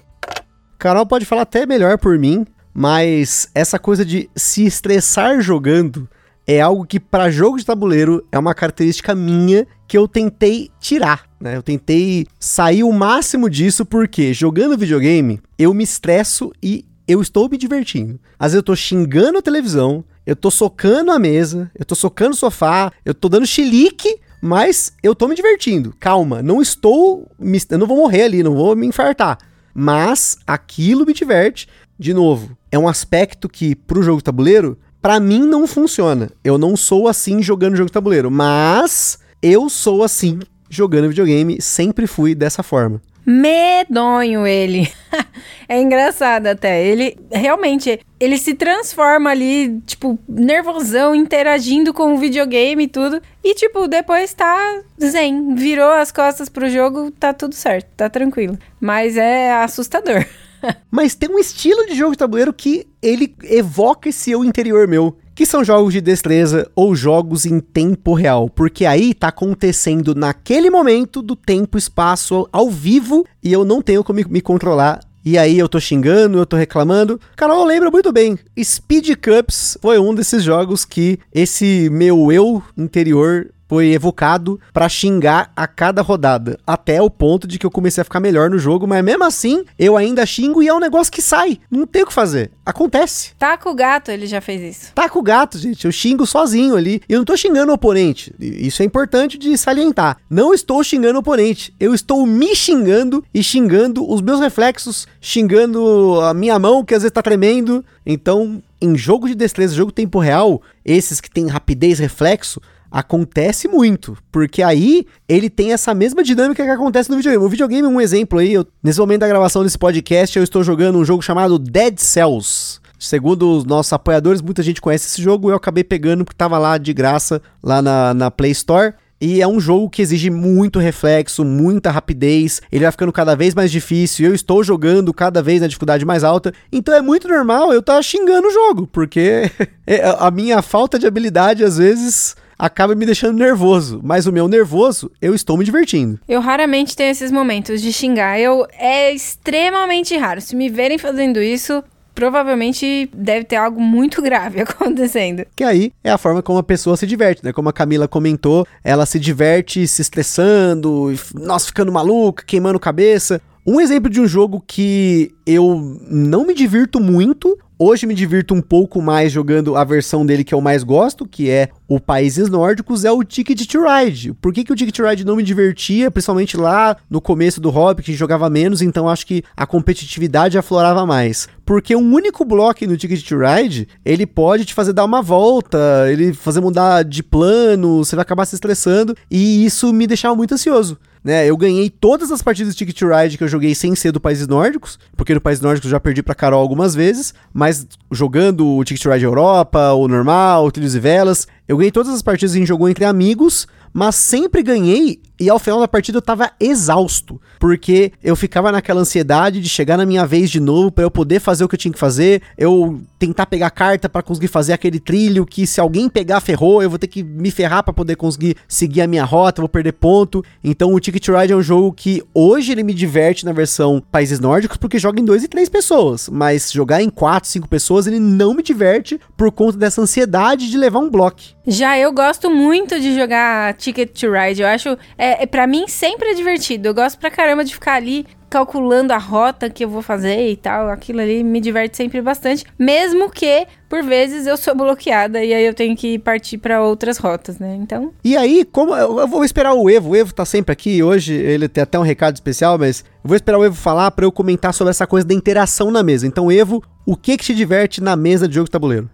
Carol 0.78 1.06
pode 1.06 1.26
falar 1.26 1.42
até 1.42 1.66
melhor 1.66 1.98
por 1.98 2.18
mim, 2.18 2.46
mas 2.74 3.50
essa 3.54 3.78
coisa 3.78 4.06
de 4.06 4.30
se 4.36 4.66
estressar 4.66 5.42
jogando 5.42 6.08
é 6.48 6.60
algo 6.60 6.84
que 6.84 7.00
para 7.00 7.30
jogo 7.30 7.58
de 7.58 7.66
tabuleiro 7.66 8.26
é 8.32 8.40
uma 8.40 8.56
característica 8.56 9.14
minha 9.14 9.68
que 9.88 9.96
eu 9.96 10.08
tentei 10.08 10.72
tirar, 10.80 11.26
né? 11.40 11.56
Eu 11.56 11.62
tentei 11.62 12.26
sair 12.40 12.84
o 12.84 12.92
máximo 12.92 13.50
disso 13.50 13.86
porque 13.86 14.34
jogando 14.34 14.78
videogame 14.78 15.40
eu 15.60 15.74
me 15.74 15.84
estresso 15.84 16.52
e 16.62 16.86
eu 17.10 17.20
estou 17.24 17.50
me 17.50 17.58
divertindo. 17.58 18.20
Às 18.38 18.52
vezes 18.52 18.58
eu 18.58 18.64
tô 18.64 18.76
xingando 18.76 19.40
a 19.40 19.42
televisão, 19.42 20.06
eu 20.28 20.36
tô 20.36 20.52
socando 20.52 21.10
a 21.10 21.18
mesa, 21.18 21.72
eu 21.74 21.84
tô 21.84 21.96
socando 21.96 22.36
o 22.36 22.38
sofá, 22.38 22.94
eu 23.04 23.16
tô 23.16 23.28
dando 23.28 23.48
chilique, 23.48 24.20
mas 24.40 24.94
eu 25.02 25.16
tô 25.16 25.28
me 25.28 25.34
divertindo. 25.34 25.92
Calma, 26.00 26.44
não 26.44 26.62
estou. 26.62 27.28
Me, 27.40 27.60
eu 27.68 27.80
não 27.80 27.88
vou 27.88 27.98
morrer 27.98 28.26
ali, 28.26 28.44
não 28.44 28.54
vou 28.54 28.76
me 28.76 28.86
infartar. 28.86 29.40
Mas 29.74 30.38
aquilo 30.46 31.04
me 31.04 31.12
diverte. 31.12 31.68
De 31.98 32.14
novo, 32.14 32.56
é 32.72 32.78
um 32.78 32.88
aspecto 32.88 33.50
que 33.50 33.74
pro 33.74 34.04
jogo 34.04 34.20
de 34.20 34.26
tabuleiro, 34.26 34.78
para 35.02 35.20
mim 35.20 35.40
não 35.40 35.66
funciona. 35.66 36.30
Eu 36.44 36.60
não 36.60 36.78
sou 36.78 37.08
assim 37.08 37.42
jogando 37.42 37.76
jogo 37.76 37.92
tabuleiro, 37.92 38.30
mas 38.30 39.18
eu 39.42 39.68
sou 39.68 40.04
assim 40.04 40.40
jogando 40.70 41.10
videogame, 41.10 41.60
sempre 41.60 42.06
fui 42.06 42.36
dessa 42.36 42.62
forma. 42.62 43.02
Medonho 43.30 44.48
ele. 44.48 44.92
É 45.72 45.80
engraçado 45.80 46.48
até. 46.48 46.84
Ele 46.84 47.16
realmente 47.32 48.00
ele 48.20 48.40
se 48.40 48.56
transforma 48.56 49.30
ali, 49.30 49.80
tipo, 49.86 50.18
nervosão, 50.28 51.14
interagindo 51.14 51.94
com 51.94 52.16
o 52.16 52.18
videogame 52.18 52.86
e 52.86 52.88
tudo. 52.88 53.22
E, 53.44 53.54
tipo, 53.54 53.88
depois 53.88 54.34
tá 54.34 54.82
zen. 55.00 55.54
Virou 55.54 55.92
as 55.92 56.12
costas 56.12 56.50
pro 56.50 56.68
jogo, 56.68 57.12
tá 57.12 57.34
tudo 57.34 57.54
certo, 57.54 57.86
tá 57.96 58.10
tranquilo. 58.10 58.58
Mas 58.82 59.16
é 59.16 59.54
assustador. 59.54 60.26
Mas 60.90 61.14
tem 61.14 61.30
um 61.30 61.38
estilo 61.38 61.86
de 61.86 61.94
jogo 61.94 62.14
de 62.14 62.18
tabuleiro 62.18 62.52
que 62.52 62.88
ele 63.00 63.36
evoca 63.44 64.10
esse 64.10 64.32
eu 64.32 64.44
interior 64.44 64.88
meu. 64.88 65.16
Que 65.40 65.46
são 65.46 65.64
jogos 65.64 65.94
de 65.94 66.02
destreza 66.02 66.70
ou 66.76 66.94
jogos 66.94 67.46
em 67.46 67.62
tempo 67.62 68.14
real. 68.14 68.50
Porque 68.50 68.86
aí 68.86 69.14
tá 69.14 69.30
acontecendo 69.30 70.14
naquele 70.14 70.70
momento 70.70 71.22
do 71.22 71.34
tempo, 71.34 71.78
espaço, 71.78 72.46
ao 72.52 72.70
vivo, 72.70 73.26
e 73.42 73.54
eu 73.54 73.64
não 73.64 73.82
tenho 73.82 74.04
como 74.04 74.20
me 74.28 74.42
controlar 74.42 75.00
e 75.24 75.38
aí 75.38 75.58
eu 75.58 75.70
tô 75.70 75.80
xingando, 75.80 76.38
eu 76.38 76.46
tô 76.46 76.58
reclamando. 76.58 77.22
Carol 77.38 77.64
lembra 77.64 77.90
muito 77.90 78.12
bem. 78.12 78.38
Speed 78.62 79.16
Cups 79.16 79.78
foi 79.82 79.98
um 79.98 80.14
desses 80.14 80.44
jogos 80.44 80.84
que 80.84 81.18
esse 81.34 81.90
meu 81.90 82.34
eu 82.34 82.62
interior 82.78 83.50
foi 83.70 83.92
evocado 83.92 84.60
para 84.74 84.90
xingar 84.90 85.52
a 85.56 85.68
cada 85.68 86.02
rodada, 86.02 86.60
até 86.66 87.00
o 87.02 87.10
ponto 87.10 87.48
de 87.48 87.60
que 87.60 87.66
eu 87.66 87.72
comecei 87.72 88.02
a 88.02 88.04
ficar 88.04 88.20
melhor 88.20 88.50
no 88.50 88.58
jogo, 88.58 88.88
mas 88.88 89.04
mesmo 89.04 89.24
assim, 89.24 89.64
eu 89.78 89.96
ainda 89.96 90.26
xingo 90.26 90.64
e 90.64 90.68
é 90.68 90.74
um 90.74 90.80
negócio 90.80 91.14
que 91.14 91.22
sai, 91.22 91.60
não 91.70 91.86
tem 91.86 92.02
o 92.02 92.08
que 92.08 92.14
fazer, 92.14 92.52
acontece. 92.66 93.34
Tá 93.38 93.56
com 93.58 93.70
o 93.70 93.76
gato, 93.76 94.10
ele 94.10 94.26
já 94.26 94.42
fez 94.42 94.78
isso. 94.78 94.92
Tá 94.94 95.08
com 95.08 95.20
o 95.20 95.24
gato, 95.24 95.60
gente, 95.60 95.86
eu 95.86 95.92
xingo 95.92 96.26
sozinho 96.26 96.76
ali, 96.76 97.00
eu 97.08 97.20
não 97.20 97.26
tô 97.26 97.38
xingando 97.38 97.72
o 97.72 97.76
oponente, 97.76 98.34
isso 98.40 98.82
é 98.82 98.86
importante 98.86 99.38
de 99.38 99.56
salientar. 99.56 100.18
Não 100.28 100.54
estou 100.54 100.84
xingando 100.84 101.18
o 101.18 101.22
oponente, 101.22 101.74
eu 101.80 101.94
estou 101.94 102.26
me 102.26 102.56
xingando 102.56 103.24
e 103.32 103.44
xingando 103.44 104.10
os 104.12 104.20
meus 104.22 104.40
reflexos, 104.40 105.08
xingando 105.22 106.20
a 106.22 106.34
minha 106.34 106.58
mão 106.58 106.84
que 106.84 106.96
às 106.96 107.04
vezes 107.04 107.14
tá 107.14 107.22
tremendo. 107.22 107.86
Então, 108.06 108.64
em 108.82 108.98
jogo 108.98 109.28
de 109.28 109.36
destreza, 109.36 109.76
jogo 109.76 109.92
tempo 109.92 110.20
real, 110.20 110.62
esses 110.84 111.22
que 111.22 111.30
tem 111.30 111.48
rapidez, 111.48 112.00
reflexo, 112.00 112.62
acontece 112.92 113.68
muito, 113.68 114.18
porque 114.32 114.64
aí 114.64 115.06
ele 115.28 115.50
tem 115.50 115.74
essa 115.74 115.94
mesma 115.94 116.24
dinâmica 116.24 116.64
que 116.64 116.70
acontece 116.70 117.10
no 117.10 117.18
videogame. 117.18 117.46
O 117.46 117.50
videogame 117.50 117.88
é 117.88 117.90
um 117.90 118.02
exemplo 118.02 118.40
aí, 118.40 118.54
eu, 118.54 118.66
nesse 118.84 119.00
momento 119.00 119.22
da 119.22 119.28
gravação 119.28 119.64
desse 119.64 119.78
podcast, 119.78 120.38
eu 120.38 120.44
estou 120.44 120.64
jogando 120.64 120.98
um 120.98 121.06
jogo 121.06 121.22
chamado 121.22 121.60
Dead 121.60 121.98
Cells. 122.00 122.80
Segundo 122.98 123.58
os 123.58 123.64
nossos 123.64 123.94
apoiadores, 123.94 124.42
muita 124.42 124.62
gente 124.62 124.82
conhece 124.82 125.08
esse 125.08 125.22
jogo, 125.22 125.50
eu 125.50 125.56
acabei 125.56 125.84
pegando 125.84 126.26
porque 126.26 126.36
estava 126.36 126.58
lá 126.58 126.78
de 126.78 126.94
graça, 126.94 127.42
lá 127.64 127.82
na, 127.82 128.14
na 128.14 128.32
Play 128.32 128.52
Store. 128.52 128.94
E 129.22 129.42
é 129.42 129.48
um 129.48 129.60
jogo 129.60 129.90
que 129.90 130.02
exige 130.02 130.30
muito 130.30 130.80
reflexo, 130.80 131.44
muita 131.44 131.92
rapidez. 131.92 132.62
Ele 132.72 132.84
vai 132.84 132.92
ficando 132.92 133.12
cada 133.12 133.36
vez 133.36 133.54
mais 133.54 133.70
difícil. 133.70 134.28
Eu 134.28 134.34
estou 134.34 134.64
jogando 134.64 135.14
cada 135.14 135.42
vez 135.44 135.60
na 135.60 135.68
dificuldade 135.68 136.06
mais 136.06 136.24
alta. 136.24 136.54
Então 136.72 136.94
é 136.94 137.02
muito 137.02 137.28
normal 137.28 137.74
eu 137.74 137.82
estar 137.82 137.96
tá 137.96 138.02
xingando 138.02 138.48
o 138.48 138.52
jogo, 138.52 138.88
porque 138.88 139.52
é, 139.86 140.16
a 140.18 140.32
minha 140.32 140.62
falta 140.62 140.98
de 140.98 141.06
habilidade 141.06 141.66
às 141.66 141.78
vezes 141.78 142.36
acaba 142.60 142.94
me 142.94 143.06
deixando 143.06 143.40
nervoso. 143.40 144.02
Mas 144.04 144.28
o 144.28 144.34
meu 144.34 144.50
nervoso, 144.50 145.10
eu 145.22 145.34
estou 145.34 145.58
me 145.58 145.64
divertindo. 145.64 146.20
Eu 146.28 146.42
raramente 146.42 146.96
tenho 146.96 147.10
esses 147.10 147.32
momentos 147.32 147.82
de 147.82 147.94
xingar. 147.94 148.38
Eu 148.38 148.68
é 148.78 149.14
extremamente 149.14 150.16
raro. 150.18 150.42
Se 150.42 150.56
me 150.56 150.70
verem 150.70 150.98
fazendo 150.98 151.42
isso, 151.42 151.82
provavelmente 152.14 153.10
deve 153.14 153.46
ter 153.46 153.56
algo 153.56 153.80
muito 153.80 154.22
grave 154.22 154.60
acontecendo. 154.62 155.46
Que 155.56 155.64
aí 155.64 155.94
é 156.04 156.12
a 156.12 156.18
forma 156.18 156.44
como 156.44 156.60
a 156.60 156.64
pessoa 156.64 156.98
se 156.98 157.08
diverte, 157.08 157.44
né? 157.46 157.54
Como 157.54 157.70
a 157.70 157.74
Camila 157.74 158.10
comentou, 158.10 158.68
ela 158.84 159.06
se 159.06 159.18
diverte 159.18 159.88
se 159.88 160.02
estressando, 160.02 161.14
nossa, 161.34 161.68
ficando 161.68 161.92
maluca, 161.94 162.44
queimando 162.46 162.78
cabeça. 162.78 163.42
Um 163.66 163.80
exemplo 163.80 164.10
de 164.10 164.20
um 164.20 164.28
jogo 164.28 164.64
que 164.66 165.32
eu 165.46 165.98
não 166.10 166.46
me 166.46 166.54
divirto 166.54 167.00
muito, 167.00 167.58
Hoje 167.82 168.06
me 168.06 168.14
divirto 168.14 168.54
um 168.54 168.62
pouco 168.62 169.02
mais 169.02 169.32
jogando 169.32 169.78
a 169.78 169.86
versão 169.86 170.26
dele 170.26 170.44
que 170.44 170.54
eu 170.54 170.60
mais 170.60 170.84
gosto, 170.84 171.26
que 171.26 171.50
é 171.50 171.70
o 171.88 171.98
Países 171.98 172.50
Nórdicos, 172.50 173.06
é 173.06 173.12
o 173.14 173.24
Ticket 173.24 173.66
to 173.66 173.80
Ride. 173.86 174.34
Por 174.34 174.52
que, 174.52 174.66
que 174.66 174.74
o 174.74 174.76
Ticket 174.76 174.94
to 174.94 175.08
Ride 175.08 175.26
não 175.26 175.38
me 175.38 175.44
divertia, 175.44 176.12
principalmente 176.12 176.58
lá 176.58 176.98
no 177.10 177.22
começo 177.22 177.62
do 177.62 177.70
hobby, 177.70 178.04
que 178.04 178.12
jogava 178.12 178.50
menos, 178.50 178.82
então 178.82 179.08
acho 179.08 179.26
que 179.26 179.46
a 179.56 179.66
competitividade 179.66 180.58
aflorava 180.58 181.06
mais. 181.06 181.48
Porque 181.66 181.96
um 181.96 182.14
único 182.14 182.44
bloco 182.44 182.86
no 182.86 182.98
Ticket 182.98 183.26
to 183.26 183.38
Ride, 183.38 183.88
ele 184.04 184.26
pode 184.26 184.66
te 184.66 184.74
fazer 184.74 184.92
dar 184.92 185.06
uma 185.06 185.22
volta, 185.22 185.80
ele 186.12 186.34
fazer 186.34 186.60
mudar 186.60 187.06
de 187.06 187.24
plano, 187.24 188.04
você 188.04 188.14
vai 188.14 188.24
acabar 188.24 188.44
se 188.44 188.56
estressando, 188.56 189.16
e 189.32 189.64
isso 189.64 189.94
me 189.94 190.06
deixava 190.06 190.36
muito 190.36 190.54
ansioso 190.54 190.98
né? 191.24 191.46
Eu 191.46 191.58
ganhei 191.58 191.90
todas 191.90 192.32
as 192.32 192.42
partidas 192.42 192.74
de 192.74 192.80
Ticket 192.80 193.02
Ride 193.02 193.38
que 193.38 193.44
eu 193.44 193.48
joguei 193.48 193.76
sem 193.76 193.96
ser 193.96 194.12
do 194.12 194.20
Países 194.20 194.48
Nórdicos, 194.48 194.98
porque 195.16 195.34
no 195.34 195.42
Países 195.42 195.62
Nórdicos 195.62 195.86
eu 195.86 195.92
já 195.92 196.00
perdi 196.00 196.24
pra 196.24 196.36
Carol 196.36 196.62
algumas 196.62 196.96
vezes, 196.96 197.34
mas 197.54 197.88
jogando 198.12 198.66
o 198.66 198.84
Ticket 198.84 199.06
Ride 199.06 199.26
Europa, 199.26 199.94
o 199.94 200.08
normal, 200.08 200.66
o 200.66 200.72
Trilhos 200.72 200.96
e 200.96 201.00
Velas, 201.00 201.48
eu 201.70 201.78
ganhei 201.78 201.92
todas 201.92 202.12
as 202.12 202.24
partidas 202.24 202.56
em 202.56 202.66
jogo 202.66 202.90
entre 202.90 203.06
amigos, 203.06 203.68
mas 203.94 204.16
sempre 204.16 204.64
ganhei 204.64 205.22
e 205.40 205.50
ao 205.50 205.58
final 205.58 205.80
da 205.80 205.88
partida 205.88 206.18
eu 206.18 206.22
tava 206.22 206.52
exausto, 206.60 207.40
porque 207.60 208.12
eu 208.22 208.36
ficava 208.36 208.72
naquela 208.72 209.00
ansiedade 209.00 209.62
de 209.62 209.70
chegar 209.70 209.96
na 209.96 210.06
minha 210.06 210.26
vez 210.26 210.50
de 210.50 210.60
novo 210.60 210.92
para 210.92 211.06
eu 211.06 211.12
poder 211.12 211.40
fazer 211.40 211.64
o 211.64 211.70
que 211.70 211.76
eu 211.76 211.80
tinha 211.80 211.94
que 211.94 212.00
fazer, 212.00 212.42
eu 212.58 213.00
tentar 213.18 213.46
pegar 213.46 213.70
carta 213.70 214.10
para 214.10 214.22
conseguir 214.22 214.50
fazer 214.50 214.74
aquele 214.74 215.00
trilho 215.00 215.46
que 215.46 215.66
se 215.66 215.80
alguém 215.80 216.10
pegar 216.10 216.42
ferrou, 216.42 216.84
eu 216.84 216.90
vou 216.90 217.00
ter 217.00 217.08
que 217.08 217.24
me 217.24 217.52
ferrar 217.52 217.84
para 217.84 217.94
poder 217.94 218.18
conseguir 218.18 218.58
seguir 218.68 219.02
a 219.02 219.08
minha 219.08 219.24
rota, 219.24 219.62
vou 219.62 219.70
perder 219.70 219.94
ponto. 219.94 220.44
Então 220.62 220.94
o 220.94 221.00
Ticket 221.00 221.28
Ride 221.30 221.54
é 221.54 221.56
um 221.56 221.62
jogo 221.62 221.94
que 221.94 222.22
hoje 222.34 222.72
ele 222.74 222.84
me 222.84 222.94
diverte 222.94 223.46
na 223.46 223.54
versão 223.54 224.04
países 224.12 224.40
nórdicos 224.40 224.78
porque 224.78 225.00
joga 225.00 225.22
em 225.22 225.26
dois 225.26 225.44
e 225.44 225.48
três 225.48 225.70
pessoas, 225.70 226.28
mas 226.28 226.72
jogar 226.72 227.02
em 227.02 227.10
quatro, 227.10 227.50
cinco 227.50 227.68
pessoas 227.70 228.08
ele 228.08 228.20
não 228.20 228.54
me 228.54 228.62
diverte 228.62 229.20
por 229.38 229.52
conta 229.52 229.78
dessa 229.78 230.02
ansiedade 230.02 230.70
de 230.70 230.78
levar 230.78 231.00
um 231.00 231.10
bloco. 231.10 231.40
Já 231.68 231.98
eu 231.98 232.12
gosto 232.12 232.50
muito 232.50 233.00
de 233.00 233.16
jogar 233.16 233.74
Ticket 233.76 234.12
to 234.20 234.32
Ride. 234.32 234.62
Eu 234.62 234.68
acho, 234.68 234.98
é, 235.18 235.44
é 235.44 235.46
para 235.46 235.68
mim 235.68 235.88
sempre 235.88 236.30
é 236.30 236.34
divertido. 236.34 236.88
Eu 236.88 236.94
gosto 236.94 237.20
pra 237.20 237.30
caramba 237.30 237.64
de 237.64 237.74
ficar 237.74 237.94
ali 237.94 238.26
calculando 238.50 239.14
a 239.14 239.18
rota 239.18 239.70
que 239.70 239.86
eu 239.86 239.90
vou 239.90 240.02
fazer 240.02 240.50
e 240.50 240.58
tal. 240.58 240.90
Aquilo 240.90 241.22
ali 241.22 241.44
me 241.44 241.62
diverte 241.62 241.96
sempre 241.96 242.22
bastante, 242.22 242.66
mesmo 242.78 243.30
que 243.30 243.68
por 243.88 244.04
vezes 244.04 244.48
eu 244.48 244.58
sou 244.58 244.76
bloqueada 244.76 245.44
e 245.44 245.54
aí 245.54 245.66
eu 245.66 245.74
tenho 245.74 245.96
que 245.96 246.18
partir 246.18 246.58
para 246.58 246.82
outras 246.82 247.18
rotas, 247.18 247.60
né? 247.60 247.76
Então. 247.80 248.12
E 248.24 248.36
aí, 248.36 248.66
como 248.66 248.96
eu 248.96 249.28
vou 249.28 249.44
esperar 249.46 249.74
o 249.74 249.90
Evo, 249.90 250.10
o 250.10 250.16
Evo 250.16 250.34
tá 250.34 250.46
sempre 250.46 250.74
aqui 250.74 251.04
hoje, 251.04 251.34
ele 251.34 251.68
tem 251.68 251.84
até 251.84 252.00
um 252.00 252.04
recado 252.04 252.36
especial, 252.36 252.78
mas 252.78 253.02
eu 253.24 253.28
vou 253.28 253.36
esperar 253.36 253.60
o 253.60 253.66
Evo 253.66 253.76
falar 253.76 254.10
para 254.12 254.26
eu 254.26 254.32
comentar 254.32 254.74
sobre 254.74 254.92
essa 254.92 255.06
coisa 255.06 255.28
da 255.28 255.34
interação 255.34 255.92
na 255.92 256.02
mesa. 256.02 256.26
Então, 256.26 256.52
Evo, 256.52 256.84
o 257.06 257.16
que 257.16 257.38
que 257.38 257.46
te 257.46 257.54
diverte 257.54 258.02
na 258.02 258.16
mesa 258.16 258.48
de 258.48 258.56
jogo 258.56 258.66
de 258.66 258.72
tabuleiro? 258.72 259.10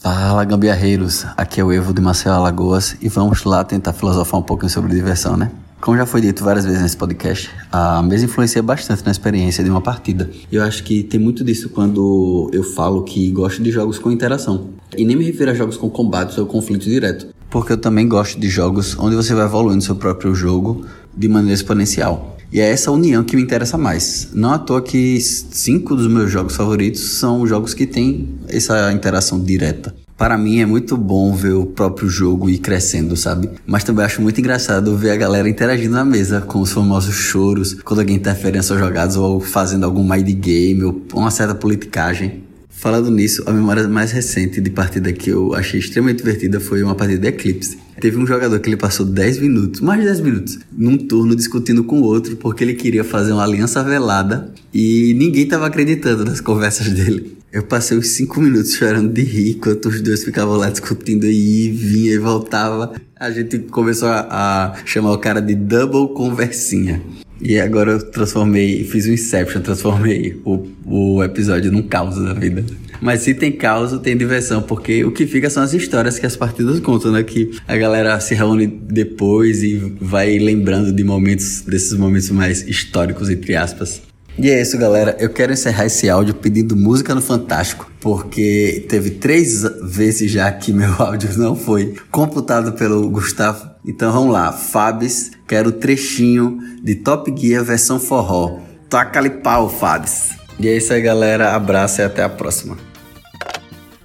Fala 0.00 0.44
gambiarreiros, 0.44 1.26
aqui 1.36 1.60
é 1.60 1.64
o 1.64 1.72
Evo 1.72 1.92
de 1.92 2.00
Marcel 2.00 2.32
Alagoas 2.32 2.96
e 3.02 3.08
vamos 3.08 3.42
lá 3.42 3.64
tentar 3.64 3.92
filosofar 3.92 4.38
um 4.38 4.42
pouquinho 4.44 4.70
sobre 4.70 4.94
diversão, 4.94 5.36
né? 5.36 5.50
Como 5.80 5.96
já 5.96 6.06
foi 6.06 6.20
dito 6.20 6.44
várias 6.44 6.64
vezes 6.64 6.80
nesse 6.80 6.96
podcast, 6.96 7.50
a 7.72 8.00
mesa 8.00 8.24
influencia 8.24 8.62
bastante 8.62 9.04
na 9.04 9.10
experiência 9.10 9.64
de 9.64 9.68
uma 9.68 9.80
partida. 9.80 10.30
Eu 10.52 10.62
acho 10.62 10.84
que 10.84 11.02
tem 11.02 11.18
muito 11.18 11.42
disso 11.42 11.68
quando 11.70 12.48
eu 12.52 12.62
falo 12.62 13.02
que 13.02 13.28
gosto 13.32 13.60
de 13.60 13.72
jogos 13.72 13.98
com 13.98 14.08
interação. 14.12 14.68
E 14.96 15.04
nem 15.04 15.16
me 15.16 15.24
refiro 15.24 15.50
a 15.50 15.54
jogos 15.54 15.76
com 15.76 15.90
combates 15.90 16.38
ou 16.38 16.46
conflito 16.46 16.84
direto. 16.84 17.34
Porque 17.50 17.72
eu 17.72 17.78
também 17.78 18.06
gosto 18.06 18.38
de 18.38 18.48
jogos 18.48 18.96
onde 19.00 19.16
você 19.16 19.34
vai 19.34 19.46
evoluindo 19.46 19.82
seu 19.82 19.96
próprio 19.96 20.32
jogo 20.32 20.86
de 21.16 21.26
maneira 21.26 21.54
exponencial. 21.54 22.37
E 22.50 22.60
é 22.60 22.70
essa 22.70 22.90
união 22.90 23.22
que 23.22 23.36
me 23.36 23.42
interessa 23.42 23.76
mais. 23.76 24.30
Não 24.32 24.52
à 24.52 24.58
toa 24.58 24.80
que 24.80 25.20
cinco 25.20 25.94
dos 25.94 26.06
meus 26.06 26.30
jogos 26.30 26.56
favoritos 26.56 27.00
são 27.00 27.46
jogos 27.46 27.74
que 27.74 27.86
têm 27.86 28.28
essa 28.48 28.90
interação 28.92 29.38
direta. 29.38 29.94
Para 30.16 30.36
mim 30.36 30.58
é 30.58 30.66
muito 30.66 30.96
bom 30.96 31.32
ver 31.32 31.52
o 31.52 31.66
próprio 31.66 32.08
jogo 32.08 32.50
ir 32.50 32.58
crescendo, 32.58 33.16
sabe? 33.16 33.50
Mas 33.64 33.84
também 33.84 34.04
acho 34.04 34.20
muito 34.20 34.40
engraçado 34.40 34.96
ver 34.96 35.10
a 35.10 35.16
galera 35.16 35.48
interagindo 35.48 35.94
na 35.94 36.04
mesa 36.04 36.40
com 36.40 36.60
os 36.60 36.72
famosos 36.72 37.14
choros, 37.14 37.74
quando 37.74 38.00
alguém 38.00 38.16
interfere 38.16 38.56
nas 38.56 38.66
suas 38.66 38.80
jogadas 38.80 39.14
ou 39.14 39.38
fazendo 39.38 39.84
algum 39.84 40.02
mind 40.02 40.28
game 40.40 40.82
ou 40.82 41.02
uma 41.14 41.30
certa 41.30 41.54
politicagem. 41.54 42.42
Falando 42.68 43.10
nisso, 43.10 43.44
a 43.46 43.52
memória 43.52 43.86
mais 43.86 44.10
recente 44.10 44.60
de 44.60 44.70
partida 44.70 45.12
que 45.12 45.30
eu 45.30 45.54
achei 45.54 45.78
extremamente 45.78 46.18
divertida 46.18 46.58
foi 46.58 46.82
uma 46.82 46.94
partida 46.94 47.20
de 47.20 47.28
Eclipse. 47.28 47.78
Teve 48.00 48.16
um 48.16 48.26
jogador 48.26 48.58
que 48.60 48.68
ele 48.68 48.76
passou 48.76 49.04
10 49.04 49.38
minutos, 49.38 49.80
mais 49.80 50.00
de 50.00 50.06
10 50.06 50.20
minutos, 50.20 50.58
num 50.70 50.96
turno 50.96 51.34
discutindo 51.34 51.82
com 51.82 52.00
o 52.00 52.04
outro 52.04 52.36
porque 52.36 52.62
ele 52.62 52.74
queria 52.74 53.02
fazer 53.02 53.32
uma 53.32 53.42
aliança 53.42 53.82
velada 53.82 54.52
e 54.72 55.14
ninguém 55.14 55.44
estava 55.44 55.66
acreditando 55.66 56.24
nas 56.24 56.40
conversas 56.40 56.88
dele. 56.90 57.36
Eu 57.50 57.62
passei 57.62 57.96
uns 57.96 58.08
5 58.08 58.40
minutos 58.40 58.74
chorando 58.74 59.12
de 59.12 59.22
rir 59.22 59.56
enquanto 59.56 59.86
os 59.86 60.00
dois 60.02 60.22
ficavam 60.22 60.56
lá 60.56 60.68
discutindo 60.68 61.24
e 61.24 61.70
vinha 61.70 62.12
e 62.12 62.18
voltava. 62.18 62.92
A 63.18 63.30
gente 63.30 63.58
começou 63.58 64.08
a, 64.08 64.26
a 64.30 64.74
chamar 64.84 65.12
o 65.12 65.18
cara 65.18 65.40
de 65.40 65.54
double 65.54 66.14
conversinha. 66.14 67.02
E 67.40 67.58
agora 67.58 67.92
eu 67.92 68.10
transformei, 68.10 68.84
fiz 68.84 69.06
o 69.06 69.12
Inception, 69.12 69.60
transformei 69.62 70.40
o, 70.44 70.66
o 70.84 71.22
episódio 71.22 71.70
num 71.70 71.82
caos 71.82 72.16
da 72.16 72.34
vida. 72.34 72.64
Mas 73.00 73.20
se 73.20 73.32
tem 73.32 73.52
caos, 73.52 73.96
tem 74.00 74.16
diversão, 74.16 74.60
porque 74.60 75.04
o 75.04 75.12
que 75.12 75.26
fica 75.26 75.48
são 75.48 75.62
as 75.62 75.72
histórias 75.72 76.18
que 76.18 76.26
as 76.26 76.36
partidas 76.36 76.80
contam, 76.80 77.12
né? 77.12 77.22
Que 77.22 77.50
a 77.66 77.76
galera 77.76 78.18
se 78.18 78.34
reúne 78.34 78.66
depois 78.66 79.62
e 79.62 79.76
vai 80.00 80.38
lembrando 80.38 80.92
de 80.92 81.04
momentos, 81.04 81.62
desses 81.62 81.92
momentos 81.92 82.30
mais 82.30 82.66
históricos, 82.66 83.30
entre 83.30 83.54
aspas. 83.54 84.02
E 84.38 84.48
é 84.50 84.60
isso, 84.60 84.78
galera. 84.78 85.16
Eu 85.18 85.30
quero 85.30 85.52
encerrar 85.52 85.86
esse 85.86 86.08
áudio 86.08 86.32
pedindo 86.32 86.76
música 86.76 87.12
no 87.12 87.20
Fantástico, 87.20 87.90
porque 88.00 88.86
teve 88.88 89.10
três 89.10 89.62
vezes 89.82 90.30
já 90.30 90.52
que 90.52 90.72
meu 90.72 90.94
áudio 91.02 91.36
não 91.36 91.56
foi 91.56 91.96
computado 92.10 92.72
pelo 92.72 93.10
Gustavo. 93.10 93.68
Então 93.84 94.12
vamos 94.12 94.32
lá, 94.32 94.52
Fabs, 94.52 95.32
quero 95.46 95.70
o 95.70 95.72
trechinho 95.72 96.58
de 96.82 96.94
Top 96.94 97.34
Gear 97.36 97.64
versão 97.64 97.98
forró. 97.98 98.60
Toca-lhe 98.88 99.30
pau, 99.30 99.68
Fabs. 99.68 100.30
E 100.60 100.68
é 100.68 100.76
isso 100.76 100.92
aí, 100.92 101.02
galera. 101.02 101.54
Abraço 101.54 102.00
e 102.00 102.04
até 102.04 102.22
a 102.22 102.28
próxima. 102.28 102.76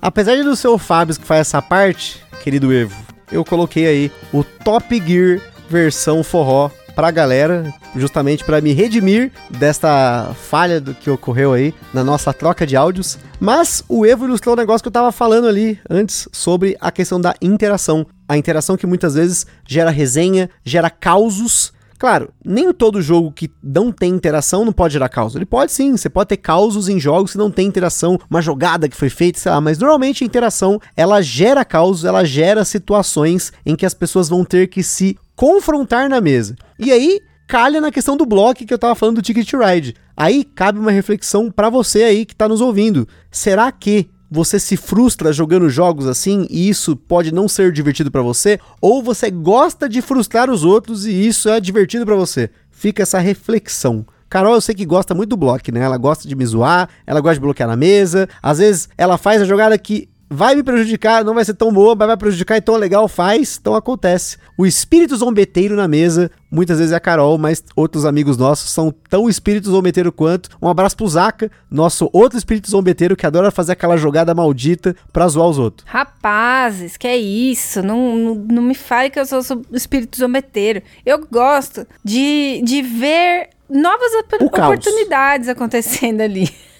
Apesar 0.01 0.35
de 0.35 0.43
do 0.43 0.55
seu 0.55 0.77
Fábio 0.77 1.15
que 1.15 1.25
faz 1.25 1.41
essa 1.41 1.61
parte, 1.61 2.21
querido 2.43 2.73
Evo, 2.73 2.95
eu 3.31 3.45
coloquei 3.45 3.85
aí 3.85 4.11
o 4.33 4.43
Top 4.43 5.01
Gear 5.07 5.39
versão 5.69 6.23
forró 6.23 6.69
pra 6.95 7.11
galera, 7.11 7.73
justamente 7.95 8.43
para 8.43 8.61
me 8.61 8.73
redimir 8.73 9.31
desta 9.49 10.33
falha 10.35 10.79
do 10.79 10.93
que 10.93 11.09
ocorreu 11.09 11.53
aí 11.53 11.73
na 11.93 12.03
nossa 12.03 12.33
troca 12.33 12.65
de 12.65 12.75
áudios. 12.75 13.17
Mas 13.39 13.83
o 13.87 14.05
Evo 14.05 14.25
ilustrou 14.25 14.55
um 14.55 14.57
negócio 14.57 14.83
que 14.83 14.87
eu 14.87 14.93
tava 14.93 15.11
falando 15.11 15.47
ali 15.47 15.79
antes 15.89 16.27
sobre 16.31 16.77
a 16.79 16.91
questão 16.91 17.19
da 17.19 17.35
interação. 17.41 18.05
A 18.27 18.37
interação 18.37 18.77
que 18.77 18.87
muitas 18.87 19.15
vezes 19.15 19.45
gera 19.67 19.89
resenha, 19.89 20.49
gera 20.63 20.89
causos 20.89 21.73
Claro, 22.03 22.33
nem 22.43 22.73
todo 22.73 23.01
jogo 23.01 23.31
que 23.31 23.49
não 23.63 23.89
tem 23.89 24.11
interação 24.11 24.65
não 24.65 24.73
pode 24.73 24.91
gerar 24.91 25.07
caos. 25.07 25.37
Ele 25.37 25.45
pode 25.45 25.71
sim, 25.71 25.95
você 25.95 26.09
pode 26.09 26.27
ter 26.27 26.35
causos 26.35 26.89
em 26.89 26.99
jogos 26.99 27.31
que 27.31 27.37
não 27.37 27.49
tem 27.49 27.65
interação, 27.65 28.19
uma 28.29 28.41
jogada 28.41 28.89
que 28.89 28.95
foi 28.97 29.09
feita, 29.09 29.39
sei 29.39 29.49
lá, 29.49 29.61
mas 29.61 29.77
normalmente 29.77 30.21
a 30.21 30.27
interação, 30.27 30.81
ela 30.97 31.21
gera 31.21 31.63
causos, 31.63 32.03
ela 32.03 32.25
gera 32.25 32.65
situações 32.65 33.53
em 33.65 33.73
que 33.73 33.85
as 33.85 33.93
pessoas 33.93 34.27
vão 34.27 34.43
ter 34.43 34.67
que 34.67 34.83
se 34.83 35.17
confrontar 35.33 36.09
na 36.09 36.19
mesa. 36.19 36.57
E 36.77 36.91
aí, 36.91 37.21
calha 37.47 37.79
na 37.79 37.89
questão 37.89 38.17
do 38.17 38.25
bloco 38.25 38.65
que 38.65 38.73
eu 38.73 38.77
tava 38.77 38.95
falando 38.95 39.15
do 39.15 39.21
Ticket 39.21 39.53
Ride. 39.53 39.95
Aí 40.17 40.43
cabe 40.43 40.79
uma 40.79 40.91
reflexão 40.91 41.49
para 41.49 41.69
você 41.69 42.03
aí 42.03 42.25
que 42.25 42.35
tá 42.35 42.49
nos 42.49 42.59
ouvindo. 42.59 43.07
Será 43.31 43.71
que 43.71 44.09
você 44.33 44.59
se 44.59 44.75
frustra 44.75 45.31
jogando 45.31 45.69
jogos 45.69 46.07
assim 46.07 46.47
e 46.49 46.67
isso 46.67 46.95
pode 46.95 47.31
não 47.31 47.47
ser 47.47 47.71
divertido 47.71 48.09
para 48.09 48.23
você, 48.23 48.59
ou 48.81 49.03
você 49.03 49.29
gosta 49.29 49.87
de 49.87 50.01
frustrar 50.01 50.49
os 50.49 50.65
outros 50.65 51.05
e 51.05 51.11
isso 51.27 51.49
é 51.49 51.59
divertido 51.59 52.03
para 52.03 52.15
você. 52.15 52.49
Fica 52.71 53.03
essa 53.03 53.19
reflexão. 53.19 54.03
Carol, 54.27 54.55
eu 54.55 54.61
sei 54.61 54.73
que 54.73 54.87
gosta 54.87 55.13
muito 55.13 55.29
do 55.29 55.37
bloco, 55.37 55.71
né? 55.71 55.81
Ela 55.81 55.97
gosta 55.97 56.27
de 56.27 56.35
me 56.35 56.43
zoar, 56.43 56.89
ela 57.05 57.21
gosta 57.21 57.35
de 57.35 57.41
bloquear 57.41 57.69
na 57.69 57.75
mesa. 57.75 58.27
Às 58.41 58.57
vezes 58.57 58.89
ela 58.97 59.19
faz 59.19 59.39
a 59.39 59.45
jogada 59.45 59.77
que 59.77 60.09
vai 60.33 60.55
me 60.55 60.63
prejudicar, 60.63 61.23
não 61.23 61.35
vai 61.35 61.45
ser 61.45 61.53
tão 61.53 61.71
boa, 61.71 61.95
mas 61.95 62.07
vai 62.07 62.17
prejudicar 62.17 62.57
e 62.57 62.61
tão 62.61 62.75
legal 62.75 63.07
faz, 63.07 63.57
então 63.59 63.75
acontece. 63.75 64.37
O 64.57 64.65
espírito 64.65 65.15
zombeteiro 65.15 65.75
na 65.75 65.87
mesa, 65.87 66.31
muitas 66.51 66.79
vezes 66.79 66.91
é 66.91 66.95
a 66.95 66.99
Carol, 66.99 67.37
mas 67.37 67.63
outros 67.75 68.03
amigos 68.03 68.35
nossos 68.35 68.71
são 68.71 68.93
tão 69.09 69.29
espírito 69.29 69.69
zombeteiro 69.69 70.11
quanto. 70.11 70.49
Um 70.61 70.67
abraço 70.67 70.97
pro 70.97 71.07
Zaka, 71.07 71.51
nosso 71.69 72.09
outro 72.11 72.37
espírito 72.37 72.69
zombeteiro 72.69 73.15
que 73.15 73.25
adora 73.25 73.51
fazer 73.51 73.73
aquela 73.73 73.95
jogada 73.95 74.33
maldita 74.33 74.95
pra 75.11 75.27
zoar 75.27 75.47
os 75.47 75.59
outros. 75.59 75.87
Rapazes, 75.87 76.97
que 76.97 77.07
é 77.07 77.17
isso? 77.17 77.83
Não, 77.83 78.15
não, 78.15 78.35
não 78.35 78.61
me 78.63 78.75
fale 78.75 79.09
que 79.09 79.19
eu 79.19 79.25
sou, 79.25 79.43
sou 79.43 79.61
espírito 79.71 80.17
zombeteiro. 80.17 80.81
Eu 81.05 81.25
gosto 81.31 81.85
de, 82.03 82.61
de 82.63 82.81
ver 82.81 83.49
novas 83.69 84.11
op 84.15 84.45
oportunidades 84.45 85.47
acontecendo 85.47 86.21
ali. 86.21 86.49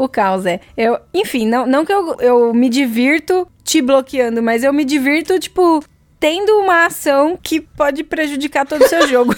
o 0.00 0.08
caos 0.08 0.46
é. 0.46 0.60
Eu, 0.76 0.98
enfim, 1.12 1.46
não, 1.46 1.66
não 1.66 1.84
que 1.84 1.92
eu, 1.92 2.16
eu 2.20 2.54
me 2.54 2.70
divirto 2.70 3.46
te 3.62 3.82
bloqueando, 3.82 4.42
mas 4.42 4.64
eu 4.64 4.72
me 4.72 4.84
divirto, 4.84 5.38
tipo, 5.38 5.84
tendo 6.18 6.52
uma 6.58 6.86
ação 6.86 7.38
que 7.40 7.60
pode 7.60 8.02
prejudicar 8.02 8.66
todo 8.66 8.82
o 8.82 8.88
seu 8.88 9.06
jogo. 9.08 9.36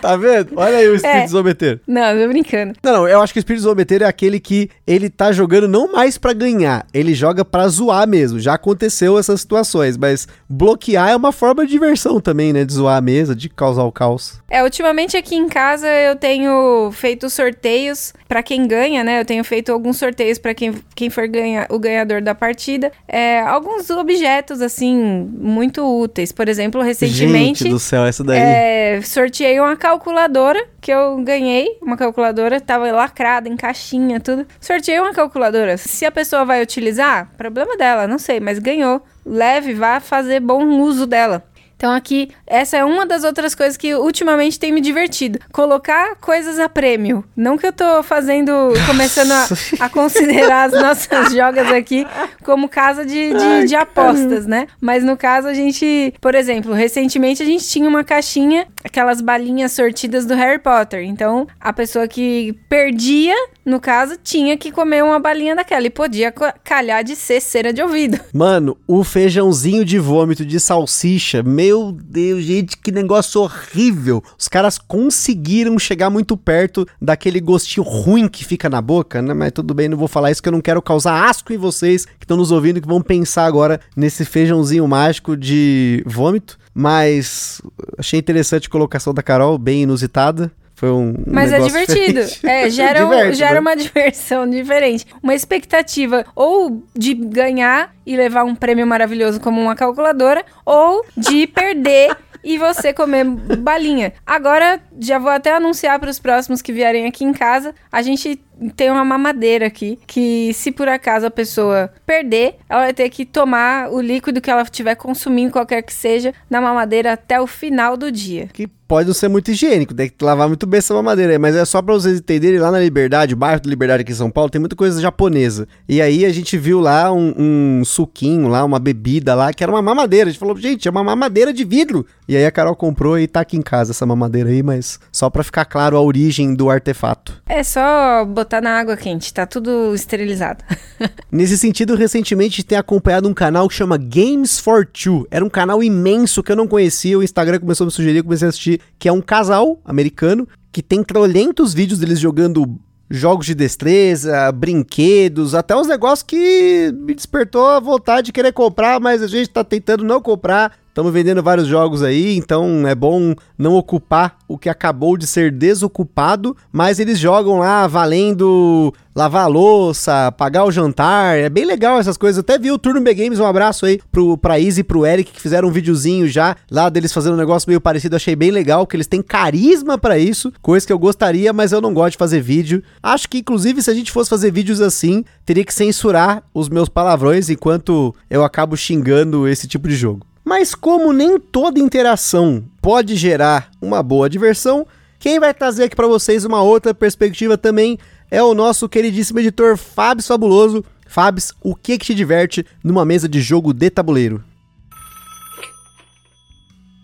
tá 0.00 0.16
vendo? 0.16 0.52
Olha 0.56 0.78
aí 0.78 0.88
o 0.88 0.94
espírito 0.94 1.24
é. 1.24 1.28
zombeteiro. 1.28 1.80
Não, 1.86 2.18
tô 2.18 2.28
brincando. 2.28 2.74
Não, 2.82 2.92
não, 2.92 3.08
eu 3.08 3.20
acho 3.20 3.32
que 3.32 3.38
o 3.38 3.40
espírito 3.40 3.62
zombeteiro 3.62 4.04
é 4.04 4.06
aquele 4.06 4.40
que 4.40 4.70
ele 4.86 5.08
tá 5.08 5.32
jogando 5.32 5.68
não 5.68 5.92
mais 5.92 6.18
para 6.18 6.32
ganhar, 6.32 6.86
ele 6.92 7.14
joga 7.14 7.44
para 7.44 7.68
zoar 7.68 8.08
mesmo. 8.08 8.38
Já 8.38 8.54
aconteceu 8.54 9.18
essas 9.18 9.40
situações, 9.40 9.96
mas 9.96 10.26
bloquear 10.48 11.10
é 11.10 11.16
uma 11.16 11.32
forma 11.32 11.64
de 11.64 11.72
diversão 11.72 12.20
também, 12.20 12.52
né? 12.52 12.64
De 12.64 12.72
zoar 12.72 12.96
a 12.96 13.00
mesa, 13.00 13.34
de 13.34 13.48
causar 13.48 13.84
o 13.84 13.92
caos. 13.92 14.40
É, 14.48 14.62
ultimamente 14.62 15.16
aqui 15.16 15.34
em 15.34 15.48
casa 15.48 15.86
eu 15.88 16.16
tenho 16.16 16.90
feito 16.92 17.28
sorteios 17.28 18.12
para 18.28 18.42
quem 18.42 18.66
ganha, 18.66 19.04
né? 19.04 19.20
Eu 19.20 19.24
tenho 19.24 19.42
feito 19.44 19.72
alguns 19.72 19.96
sorteios 19.96 20.38
para 20.38 20.54
quem, 20.54 20.74
quem 20.94 21.10
for 21.10 21.26
ganha, 21.28 21.66
o 21.70 21.78
ganhador 21.78 22.20
da 22.20 22.34
partida. 22.34 22.92
É, 23.06 23.40
alguns 23.40 23.88
objetos, 23.90 24.60
assim, 24.60 24.96
muito 25.38 25.82
úteis. 25.82 26.32
Por 26.32 26.48
exemplo, 26.48 26.82
recentemente. 26.82 27.64
Gente 27.64 27.70
do 27.70 27.78
céu, 27.78 28.04
essa 28.04 28.24
daí. 28.24 28.38
É, 28.38 29.00
sorteei 29.02 29.60
uma 29.60 29.76
calculadora 29.76 30.62
que 30.80 30.92
eu 30.92 31.16
ganhei. 31.18 31.78
Uma 31.80 31.96
calculadora, 31.96 32.60
tava 32.60 32.90
lacrada, 32.90 33.48
em 33.48 33.56
caixinha, 33.56 34.20
tudo. 34.20 34.46
Sorteei 34.60 34.98
uma 35.00 35.12
calculadora. 35.12 35.76
Se 35.76 36.04
a 36.04 36.10
pessoa 36.10 36.44
vai 36.44 36.62
utilizar, 36.62 37.30
problema 37.36 37.76
dela, 37.76 38.06
não 38.06 38.18
sei, 38.18 38.40
mas 38.40 38.58
ganhou. 38.58 39.02
Leve, 39.24 39.74
vá 39.74 40.00
fazer 40.00 40.40
bom 40.40 40.64
uso 40.80 41.06
dela. 41.06 41.44
Então 41.76 41.92
aqui, 41.92 42.30
essa 42.46 42.78
é 42.78 42.84
uma 42.84 43.04
das 43.04 43.22
outras 43.22 43.54
coisas 43.54 43.76
que 43.76 43.94
ultimamente 43.94 44.58
tem 44.58 44.72
me 44.72 44.80
divertido. 44.80 45.38
Colocar 45.52 46.16
coisas 46.16 46.58
a 46.58 46.68
prêmio. 46.68 47.22
Não 47.36 47.58
que 47.58 47.66
eu 47.66 47.72
tô 47.72 48.02
fazendo, 48.02 48.50
começando 48.86 49.30
a, 49.32 49.46
a 49.80 49.88
considerar 49.88 50.70
as 50.70 50.72
nossas 50.72 51.32
jogas 51.36 51.70
aqui 51.70 52.06
como 52.42 52.68
casa 52.68 53.04
de, 53.04 53.32
de, 53.34 53.66
de 53.66 53.74
apostas, 53.74 54.46
né? 54.46 54.66
Mas 54.80 55.04
no 55.04 55.16
caso 55.16 55.48
a 55.48 55.54
gente, 55.54 56.14
por 56.20 56.34
exemplo, 56.34 56.72
recentemente 56.72 57.42
a 57.42 57.46
gente 57.46 57.68
tinha 57.68 57.88
uma 57.88 58.02
caixinha, 58.02 58.66
aquelas 58.82 59.20
balinhas 59.20 59.72
sortidas 59.72 60.24
do 60.24 60.34
Harry 60.34 60.58
Potter. 60.58 61.04
Então 61.04 61.46
a 61.60 61.72
pessoa 61.72 62.08
que 62.08 62.58
perdia 62.70 63.34
no 63.66 63.80
caso, 63.80 64.16
tinha 64.22 64.56
que 64.56 64.70
comer 64.70 65.02
uma 65.02 65.18
balinha 65.18 65.56
daquela 65.56 65.88
e 65.88 65.90
podia 65.90 66.32
calhar 66.62 67.02
de 67.02 67.16
ser 67.16 67.40
cera 67.40 67.72
de 67.72 67.82
ouvido. 67.82 68.20
Mano, 68.32 68.78
o 68.86 69.02
feijãozinho 69.02 69.84
de 69.84 69.98
vômito 69.98 70.46
de 70.46 70.60
salsicha, 70.60 71.42
meu 71.42 71.65
Deus, 71.92 72.44
gente, 72.44 72.76
que 72.76 72.90
negócio 72.90 73.40
horrível. 73.40 74.22
Os 74.38 74.48
caras 74.48 74.78
conseguiram 74.78 75.78
chegar 75.78 76.10
muito 76.10 76.36
perto 76.36 76.86
daquele 77.00 77.40
gostinho 77.40 77.84
ruim 77.84 78.28
que 78.28 78.44
fica 78.44 78.68
na 78.68 78.80
boca, 78.80 79.20
né? 79.22 79.34
Mas 79.34 79.52
tudo 79.52 79.74
bem, 79.74 79.88
não 79.88 79.98
vou 79.98 80.08
falar 80.08 80.30
isso 80.30 80.42
que 80.42 80.48
eu 80.48 80.52
não 80.52 80.60
quero 80.60 80.80
causar 80.82 81.28
asco 81.28 81.52
em 81.52 81.56
vocês 81.56 82.04
que 82.04 82.24
estão 82.24 82.36
nos 82.36 82.50
ouvindo 82.50 82.80
que 82.80 82.88
vão 82.88 83.00
pensar 83.00 83.46
agora 83.46 83.80
nesse 83.96 84.24
feijãozinho 84.24 84.86
mágico 84.86 85.36
de 85.36 86.02
vômito. 86.06 86.58
Mas 86.74 87.62
achei 87.96 88.18
interessante 88.20 88.68
a 88.68 88.70
colocação 88.70 89.14
da 89.14 89.22
Carol, 89.22 89.56
bem 89.56 89.82
inusitada. 89.84 90.52
Foi 90.76 90.90
um. 90.90 91.14
Mas 91.26 91.52
é 91.52 91.58
divertido. 91.58 92.20
É, 92.46 92.68
gera, 92.68 93.00
Diverte, 93.00 93.30
um, 93.30 93.32
gera 93.32 93.54
né? 93.54 93.60
uma 93.60 93.74
diversão 93.74 94.48
diferente. 94.48 95.06
Uma 95.22 95.34
expectativa 95.34 96.24
ou 96.34 96.84
de 96.94 97.14
ganhar 97.14 97.94
e 98.04 98.14
levar 98.14 98.44
um 98.44 98.54
prêmio 98.54 98.86
maravilhoso 98.86 99.40
como 99.40 99.60
uma 99.60 99.74
calculadora, 99.74 100.44
ou 100.64 101.04
de 101.16 101.46
perder 101.46 102.16
e 102.44 102.58
você 102.58 102.92
comer 102.92 103.24
balinha. 103.24 104.12
Agora, 104.24 104.80
já 105.00 105.18
vou 105.18 105.30
até 105.30 105.52
anunciar 105.52 105.98
para 105.98 106.10
os 106.10 106.20
próximos 106.20 106.62
que 106.62 106.72
vierem 106.72 107.06
aqui 107.06 107.24
em 107.24 107.32
casa, 107.32 107.74
a 107.90 108.02
gente 108.02 108.40
tem 108.74 108.90
uma 108.90 109.04
mamadeira 109.04 109.66
aqui 109.66 109.98
que 110.06 110.52
se 110.54 110.72
por 110.72 110.88
acaso 110.88 111.26
a 111.26 111.30
pessoa 111.30 111.90
perder, 112.04 112.56
ela 112.68 112.82
vai 112.82 112.94
ter 112.94 113.08
que 113.10 113.24
tomar 113.24 113.90
o 113.90 114.00
líquido 114.00 114.40
que 114.40 114.50
ela 114.50 114.62
estiver 114.62 114.94
consumindo, 114.94 115.52
qualquer 115.52 115.82
que 115.82 115.92
seja, 115.92 116.32
na 116.48 116.60
mamadeira 116.60 117.12
até 117.12 117.40
o 117.40 117.46
final 117.46 117.96
do 117.96 118.10
dia. 118.10 118.48
Que 118.52 118.68
pode 118.86 119.08
não 119.08 119.14
ser 119.14 119.28
muito 119.28 119.50
higiênico, 119.50 119.92
tem 119.92 120.08
que 120.08 120.24
lavar 120.24 120.48
muito 120.48 120.66
bem 120.66 120.78
essa 120.78 120.94
mamadeira 120.94 121.32
aí, 121.32 121.38
mas 121.38 121.56
é 121.56 121.64
só 121.64 121.82
para 121.82 121.94
vocês 121.94 122.18
entenderem, 122.18 122.58
lá 122.58 122.70
na 122.70 122.78
Liberdade, 122.78 123.34
o 123.34 123.36
bairro 123.36 123.60
da 123.60 123.68
Liberdade 123.68 124.02
aqui 124.02 124.12
em 124.12 124.14
São 124.14 124.30
Paulo, 124.30 124.50
tem 124.50 124.60
muita 124.60 124.76
coisa 124.76 125.00
japonesa. 125.00 125.66
E 125.88 126.00
aí 126.00 126.24
a 126.24 126.30
gente 126.30 126.56
viu 126.56 126.80
lá 126.80 127.12
um, 127.12 127.34
um 127.36 127.84
suquinho 127.84 128.48
lá, 128.48 128.64
uma 128.64 128.78
bebida 128.78 129.34
lá, 129.34 129.52
que 129.52 129.62
era 129.62 129.72
uma 129.72 129.82
mamadeira. 129.82 130.28
A 130.28 130.32
gente 130.32 130.38
falou, 130.38 130.56
gente, 130.56 130.86
é 130.86 130.90
uma 130.90 131.02
mamadeira 131.02 131.52
de 131.52 131.64
vidro. 131.64 132.06
E 132.28 132.36
aí 132.36 132.46
a 132.46 132.50
Carol 132.50 132.76
comprou 132.76 133.18
e 133.18 133.26
tá 133.26 133.40
aqui 133.40 133.56
em 133.56 133.62
casa 133.62 133.92
essa 133.92 134.06
mamadeira 134.06 134.50
aí, 134.50 134.62
mas 134.62 134.98
só 135.12 135.28
para 135.28 135.42
ficar 135.42 135.64
claro 135.64 135.96
a 135.96 136.00
origem 136.00 136.54
do 136.54 136.70
artefato. 136.70 137.42
É 137.46 137.62
só 137.62 138.24
botar 138.24 138.45
na 138.60 138.78
água 138.78 138.96
quente, 138.96 139.32
tá 139.32 139.46
tudo 139.46 139.94
esterilizado. 139.94 140.64
Nesse 141.30 141.58
sentido, 141.58 141.94
recentemente 141.94 142.62
tem 142.62 142.78
acompanhado 142.78 143.28
um 143.28 143.34
canal 143.34 143.68
que 143.68 143.74
chama 143.74 143.98
Games 143.98 144.58
for 144.58 144.86
Two. 144.86 145.26
Era 145.30 145.44
um 145.44 145.50
canal 145.50 145.82
imenso 145.82 146.42
que 146.42 146.52
eu 146.52 146.56
não 146.56 146.66
conhecia, 146.66 147.18
o 147.18 147.22
Instagram 147.22 147.58
começou 147.58 147.84
a 147.84 147.86
me 147.86 147.92
sugerir, 147.92 148.22
comecei 148.22 148.46
a 148.46 148.48
assistir, 148.48 148.80
que 148.98 149.08
é 149.08 149.12
um 149.12 149.20
casal 149.20 149.80
americano 149.84 150.48
que 150.72 150.82
tem 150.82 151.02
trolentos 151.02 151.72
vídeos 151.74 151.98
deles 151.98 152.18
jogando 152.18 152.78
jogos 153.08 153.46
de 153.46 153.54
destreza, 153.54 154.50
brinquedos, 154.52 155.54
até 155.54 155.76
uns 155.76 155.86
negócios 155.86 156.22
que 156.22 156.92
me 156.94 157.14
despertou 157.14 157.66
a 157.66 157.80
vontade 157.80 158.26
de 158.26 158.32
querer 158.32 158.52
comprar, 158.52 159.00
mas 159.00 159.22
a 159.22 159.26
gente 159.26 159.48
tá 159.48 159.62
tentando 159.62 160.04
não 160.04 160.20
comprar 160.20 160.72
Estamos 160.96 161.12
vendendo 161.12 161.42
vários 161.42 161.66
jogos 161.66 162.02
aí, 162.02 162.38
então 162.38 162.88
é 162.88 162.94
bom 162.94 163.34
não 163.58 163.74
ocupar 163.74 164.38
o 164.48 164.56
que 164.56 164.66
acabou 164.66 165.18
de 165.18 165.26
ser 165.26 165.52
desocupado, 165.52 166.56
mas 166.72 166.98
eles 166.98 167.18
jogam 167.18 167.58
lá 167.58 167.86
valendo 167.86 168.94
lavar 169.14 169.44
a 169.44 169.46
louça, 169.46 170.32
pagar 170.32 170.64
o 170.64 170.72
jantar, 170.72 171.36
é 171.36 171.50
bem 171.50 171.66
legal 171.66 171.98
essas 171.98 172.16
coisas. 172.16 172.38
Até 172.38 172.58
vi 172.58 172.72
o 172.72 172.78
Turno 172.78 173.02
B 173.02 173.12
Games, 173.12 173.38
um 173.38 173.44
abraço 173.44 173.84
aí 173.84 174.00
pro, 174.10 174.38
pra 174.38 174.58
Izzy 174.58 174.80
e 174.80 174.84
pro 174.84 175.04
Eric, 175.04 175.32
que 175.32 175.40
fizeram 175.42 175.68
um 175.68 175.70
videozinho 175.70 176.26
já 176.28 176.56
lá 176.70 176.88
deles 176.88 177.12
fazendo 177.12 177.34
um 177.34 177.38
negócio 177.38 177.68
meio 177.68 177.78
parecido, 177.80 178.16
achei 178.16 178.34
bem 178.34 178.50
legal, 178.50 178.86
que 178.86 178.96
eles 178.96 179.06
têm 179.06 179.20
carisma 179.20 179.98
para 179.98 180.18
isso, 180.18 180.50
coisa 180.62 180.86
que 180.86 180.92
eu 180.94 180.98
gostaria, 180.98 181.52
mas 181.52 181.72
eu 181.72 181.82
não 181.82 181.92
gosto 181.92 182.12
de 182.12 182.18
fazer 182.18 182.40
vídeo. 182.40 182.82
Acho 183.02 183.28
que, 183.28 183.40
inclusive, 183.40 183.82
se 183.82 183.90
a 183.90 183.94
gente 183.94 184.10
fosse 184.10 184.30
fazer 184.30 184.50
vídeos 184.50 184.80
assim, 184.80 185.26
teria 185.44 185.62
que 185.62 185.74
censurar 185.74 186.42
os 186.54 186.70
meus 186.70 186.88
palavrões 186.88 187.50
enquanto 187.50 188.14
eu 188.30 188.42
acabo 188.42 188.74
xingando 188.78 189.46
esse 189.46 189.68
tipo 189.68 189.86
de 189.86 189.94
jogo. 189.94 190.26
Mas 190.48 190.76
como 190.76 191.12
nem 191.12 191.40
toda 191.40 191.80
interação 191.80 192.62
pode 192.80 193.16
gerar 193.16 193.68
uma 193.82 194.00
boa 194.00 194.30
diversão, 194.30 194.86
quem 195.18 195.40
vai 195.40 195.52
trazer 195.52 195.82
aqui 195.82 195.96
para 195.96 196.06
vocês 196.06 196.44
uma 196.44 196.62
outra 196.62 196.94
perspectiva 196.94 197.58
também 197.58 197.98
é 198.30 198.40
o 198.40 198.54
nosso 198.54 198.88
queridíssimo 198.88 199.40
editor 199.40 199.76
Fábio 199.76 200.22
Fabuloso. 200.22 200.84
Fábio, 201.04 201.42
o 201.60 201.74
que, 201.74 201.98
que 201.98 202.06
te 202.06 202.14
diverte 202.14 202.64
numa 202.84 203.04
mesa 203.04 203.28
de 203.28 203.40
jogo 203.40 203.72
de 203.72 203.90
tabuleiro? 203.90 204.40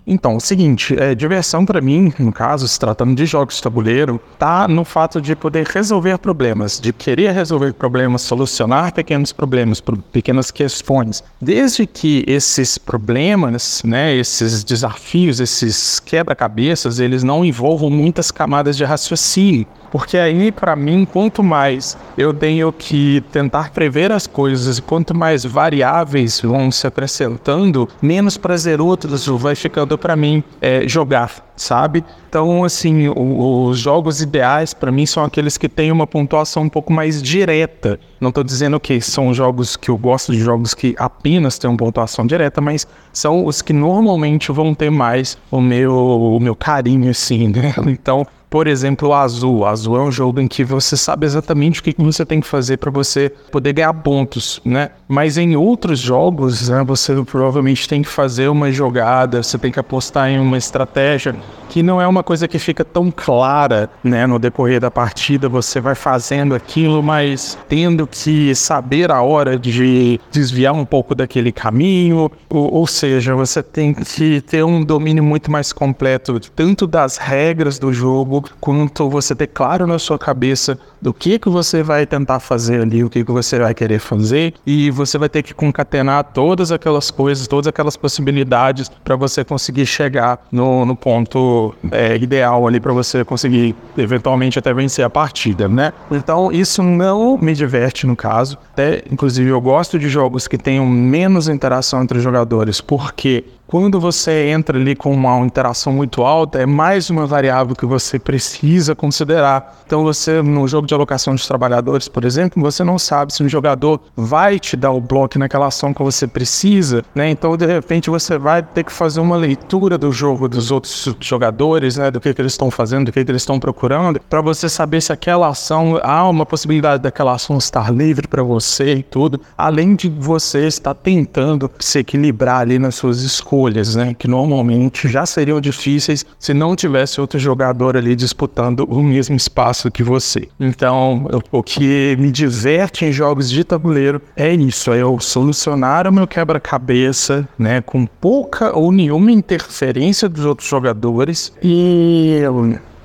Então, 0.06 0.36
o 0.36 0.40
seguinte, 0.40 0.96
é, 0.98 1.14
diversão 1.14 1.64
para 1.64 1.80
mim, 1.80 2.12
no 2.18 2.32
caso, 2.32 2.66
se 2.66 2.78
tratando 2.78 3.14
de 3.14 3.24
jogos 3.24 3.56
de 3.56 3.62
tabuleiro, 3.62 4.20
tá 4.38 4.66
no 4.66 4.84
fato 4.84 5.20
de 5.20 5.36
poder 5.36 5.66
resolver 5.66 6.18
problemas, 6.18 6.80
de 6.80 6.92
querer 6.92 7.32
resolver 7.32 7.72
problemas, 7.72 8.22
solucionar 8.22 8.92
pequenos 8.92 9.32
problemas, 9.32 9.80
pequenas 10.12 10.50
questões. 10.50 11.22
Desde 11.40 11.86
que 11.86 12.24
esses 12.26 12.78
problemas, 12.78 13.82
né, 13.84 14.14
esses 14.14 14.64
desafios, 14.64 15.38
esses 15.38 16.00
quebra-cabeças, 16.00 16.98
eles 16.98 17.22
não 17.22 17.44
envolvam 17.44 17.88
muitas 17.88 18.30
camadas 18.30 18.76
de 18.76 18.84
raciocínio. 18.84 19.66
Porque 19.92 20.16
aí, 20.16 20.50
para 20.50 20.74
mim, 20.74 21.04
quanto 21.04 21.42
mais 21.42 21.98
eu 22.16 22.32
tenho 22.32 22.72
que 22.72 23.22
tentar 23.30 23.70
prever 23.72 24.10
as 24.10 24.26
coisas, 24.26 24.80
quanto 24.80 25.14
mais 25.14 25.44
variáveis 25.44 26.40
vão 26.40 26.70
se 26.70 26.86
acrescentando, 26.86 27.86
menos 28.00 28.38
prazeroso 28.38 29.36
vai 29.36 29.54
ficando 29.54 29.91
para 29.96 30.16
mim 30.16 30.42
é, 30.60 30.86
jogar 30.88 31.52
sabe? 31.62 32.04
Então, 32.28 32.64
assim, 32.64 33.08
o, 33.08 33.66
os 33.66 33.78
jogos 33.78 34.20
ideais 34.20 34.74
para 34.74 34.90
mim 34.90 35.06
são 35.06 35.24
aqueles 35.24 35.56
que 35.56 35.68
têm 35.68 35.92
uma 35.92 36.06
pontuação 36.06 36.64
um 36.64 36.68
pouco 36.68 36.92
mais 36.92 37.22
direta. 37.22 37.98
Não 38.20 38.30
estou 38.30 38.42
dizendo 38.42 38.78
que 38.80 39.00
são 39.00 39.32
jogos 39.32 39.76
que 39.76 39.90
eu 39.90 39.96
gosto 39.96 40.32
de 40.32 40.38
jogos 40.38 40.74
que 40.74 40.94
apenas 40.98 41.58
têm 41.58 41.70
uma 41.70 41.76
pontuação 41.76 42.26
direta, 42.26 42.60
mas 42.60 42.86
são 43.12 43.44
os 43.46 43.62
que 43.62 43.72
normalmente 43.72 44.50
vão 44.50 44.74
ter 44.74 44.90
mais 44.90 45.38
o 45.50 45.60
meu, 45.60 45.94
o 45.94 46.40
meu 46.40 46.56
carinho, 46.56 47.10
assim, 47.10 47.48
né? 47.54 47.74
Então, 47.86 48.26
por 48.52 48.66
exemplo, 48.66 49.08
o 49.08 49.14
Azul. 49.14 49.64
Azul 49.64 49.96
é 49.96 50.02
um 50.02 50.12
jogo 50.12 50.38
em 50.38 50.46
que 50.46 50.62
você 50.62 50.94
sabe 50.94 51.24
exatamente 51.24 51.80
o 51.80 51.82
que 51.82 51.94
você 51.96 52.22
tem 52.22 52.38
que 52.38 52.46
fazer 52.46 52.76
para 52.76 52.90
você 52.90 53.32
poder 53.50 53.72
ganhar 53.72 53.94
pontos, 53.94 54.60
né? 54.62 54.90
Mas 55.08 55.38
em 55.38 55.56
outros 55.56 55.98
jogos, 55.98 56.68
né, 56.68 56.84
você 56.86 57.14
provavelmente 57.22 57.88
tem 57.88 58.02
que 58.02 58.10
fazer 58.10 58.48
uma 58.48 58.70
jogada, 58.70 59.42
você 59.42 59.56
tem 59.56 59.72
que 59.72 59.80
apostar 59.80 60.28
em 60.28 60.38
uma 60.38 60.58
estratégia 60.58 61.34
que 61.70 61.82
não 61.82 62.02
é 62.02 62.06
uma 62.06 62.22
coisa 62.22 62.46
que 62.46 62.58
fica 62.58 62.84
tão 62.84 63.10
clara, 63.10 63.88
né, 64.04 64.26
no 64.26 64.38
decorrer 64.38 64.78
da 64.78 64.90
partida, 64.90 65.48
você 65.48 65.80
vai 65.80 65.94
fazendo 65.94 66.54
aquilo, 66.54 67.02
mas 67.02 67.56
tendo 67.66 68.06
que 68.06 68.54
saber 68.54 69.10
a 69.10 69.22
hora 69.22 69.58
de 69.58 70.20
desviar 70.30 70.74
um 70.74 70.84
pouco 70.84 71.14
daquele 71.14 71.50
caminho, 71.50 72.30
ou, 72.50 72.74
ou 72.74 72.86
seja, 72.86 73.34
você 73.34 73.62
tem 73.62 73.94
que 73.94 74.42
ter 74.42 74.62
um 74.62 74.84
domínio 74.84 75.24
muito 75.24 75.50
mais 75.50 75.72
completo 75.72 76.38
tanto 76.54 76.86
das 76.86 77.16
regras 77.16 77.78
do 77.78 77.90
jogo, 77.90 78.41
quanto 78.60 79.08
você 79.08 79.34
ter 79.34 79.48
claro 79.48 79.86
na 79.86 79.98
sua 79.98 80.18
cabeça 80.18 80.78
do 81.00 81.12
que 81.12 81.38
que 81.38 81.48
você 81.48 81.82
vai 81.82 82.06
tentar 82.06 82.38
fazer 82.38 82.82
ali, 82.82 83.02
o 83.02 83.10
que 83.10 83.24
que 83.24 83.32
você 83.32 83.58
vai 83.58 83.74
querer 83.74 83.98
fazer, 83.98 84.54
e 84.66 84.90
você 84.90 85.18
vai 85.18 85.28
ter 85.28 85.42
que 85.42 85.52
concatenar 85.52 86.24
todas 86.32 86.70
aquelas 86.70 87.10
coisas, 87.10 87.48
todas 87.48 87.66
aquelas 87.66 87.96
possibilidades 87.96 88.88
para 89.02 89.16
você 89.16 89.44
conseguir 89.44 89.86
chegar 89.86 90.46
no, 90.50 90.86
no 90.86 90.94
ponto 90.94 91.74
é, 91.90 92.16
ideal 92.16 92.66
ali 92.66 92.78
para 92.78 92.92
você 92.92 93.24
conseguir 93.24 93.74
eventualmente 93.96 94.58
até 94.58 94.72
vencer 94.72 95.04
a 95.04 95.10
partida, 95.10 95.68
né? 95.68 95.92
Então 96.10 96.52
isso 96.52 96.82
não 96.82 97.36
me 97.36 97.54
diverte 97.54 98.06
no 98.06 98.14
caso. 98.14 98.56
Até, 98.72 99.02
inclusive, 99.10 99.50
eu 99.50 99.60
gosto 99.60 99.98
de 99.98 100.08
jogos 100.08 100.46
que 100.46 100.56
tenham 100.56 100.86
menos 100.86 101.48
interação 101.48 102.02
entre 102.02 102.18
os 102.18 102.24
jogadores, 102.24 102.80
porque 102.80 103.44
quando 103.72 103.98
você 103.98 104.50
entra 104.50 104.78
ali 104.78 104.94
com 104.94 105.10
uma 105.10 105.38
interação 105.38 105.94
muito 105.94 106.22
alta, 106.24 106.60
é 106.60 106.66
mais 106.66 107.08
uma 107.08 107.26
variável 107.26 107.74
que 107.74 107.86
você 107.86 108.18
precisa 108.18 108.94
considerar. 108.94 109.82
Então, 109.86 110.02
você, 110.02 110.42
no 110.42 110.68
jogo 110.68 110.86
de 110.86 110.92
alocação 110.92 111.34
de 111.34 111.48
trabalhadores, 111.48 112.06
por 112.06 112.22
exemplo, 112.22 112.62
você 112.62 112.84
não 112.84 112.98
sabe 112.98 113.32
se 113.32 113.42
um 113.42 113.48
jogador 113.48 113.98
vai 114.14 114.58
te 114.58 114.76
dar 114.76 114.90
o 114.90 115.00
bloco 115.00 115.38
naquela 115.38 115.68
ação 115.68 115.94
que 115.94 116.02
você 116.02 116.26
precisa, 116.26 117.02
né? 117.14 117.30
Então, 117.30 117.56
de 117.56 117.64
repente, 117.64 118.10
você 118.10 118.36
vai 118.36 118.62
ter 118.62 118.84
que 118.84 118.92
fazer 118.92 119.20
uma 119.20 119.36
leitura 119.36 119.96
do 119.96 120.12
jogo 120.12 120.50
dos 120.50 120.70
outros 120.70 121.08
jogadores, 121.18 121.96
né? 121.96 122.10
Do 122.10 122.20
que, 122.20 122.34
que 122.34 122.42
eles 122.42 122.52
estão 122.52 122.70
fazendo, 122.70 123.06
do 123.06 123.12
que, 123.12 123.24
que 123.24 123.30
eles 123.30 123.40
estão 123.40 123.58
procurando, 123.58 124.20
para 124.28 124.42
você 124.42 124.68
saber 124.68 125.00
se 125.00 125.14
aquela 125.14 125.48
ação, 125.48 125.98
há 126.02 126.28
uma 126.28 126.44
possibilidade 126.44 127.02
daquela 127.02 127.32
ação 127.32 127.56
estar 127.56 127.90
livre 127.90 128.28
para 128.28 128.42
você 128.42 128.96
e 128.96 129.02
tudo, 129.02 129.40
além 129.56 129.94
de 129.94 130.10
você 130.10 130.66
estar 130.66 130.92
tentando 130.92 131.70
se 131.78 132.00
equilibrar 132.00 132.60
ali 132.60 132.78
nas 132.78 132.96
suas 132.96 133.22
escolhas 133.22 133.61
escolhas, 133.62 133.94
né? 133.94 134.14
Que 134.18 134.26
normalmente 134.26 135.08
já 135.08 135.24
seriam 135.24 135.60
difíceis 135.60 136.24
se 136.38 136.52
não 136.52 136.74
tivesse 136.74 137.20
outro 137.20 137.38
jogador 137.38 137.96
ali 137.96 138.16
disputando 138.16 138.86
o 138.88 139.02
mesmo 139.02 139.36
espaço 139.36 139.90
que 139.90 140.02
você. 140.02 140.48
Então, 140.58 141.28
o 141.50 141.62
que 141.62 142.16
me 142.18 142.30
diverte 142.30 143.04
em 143.04 143.12
jogos 143.12 143.48
de 143.50 143.62
tabuleiro 143.64 144.20
é 144.36 144.52
isso: 144.52 144.92
é 144.92 145.02
eu 145.02 145.18
solucionar 145.20 146.06
o 146.06 146.12
meu 146.12 146.26
quebra-cabeça, 146.26 147.48
né? 147.58 147.80
Com 147.80 148.06
pouca 148.06 148.76
ou 148.76 148.90
nenhuma 148.90 149.30
interferência 149.30 150.28
dos 150.28 150.44
outros 150.44 150.68
jogadores 150.68 151.52
e 151.62 152.40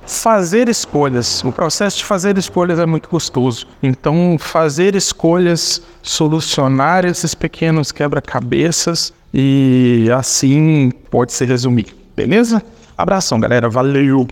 fazer 0.08 0.70
escolhas. 0.70 1.44
O 1.44 1.52
processo 1.52 1.98
de 1.98 2.06
fazer 2.06 2.38
escolhas 2.38 2.80
é 2.80 2.86
muito 2.86 3.10
custoso. 3.10 3.68
Então, 3.84 4.38
fazer 4.40 4.96
escolhas, 4.96 5.82
solucionar 6.02 7.04
esses 7.06 7.36
pequenos 7.36 7.92
quebra-cabeças 7.92 9.14
e 9.34 10.08
assim 10.14 10.92
pode 11.10 11.34
se 11.34 11.46
resumir. 11.46 11.96
Beleza? 12.16 12.64
Abração, 12.98 13.40
galera. 13.40 13.70
Valeu! 13.70 14.28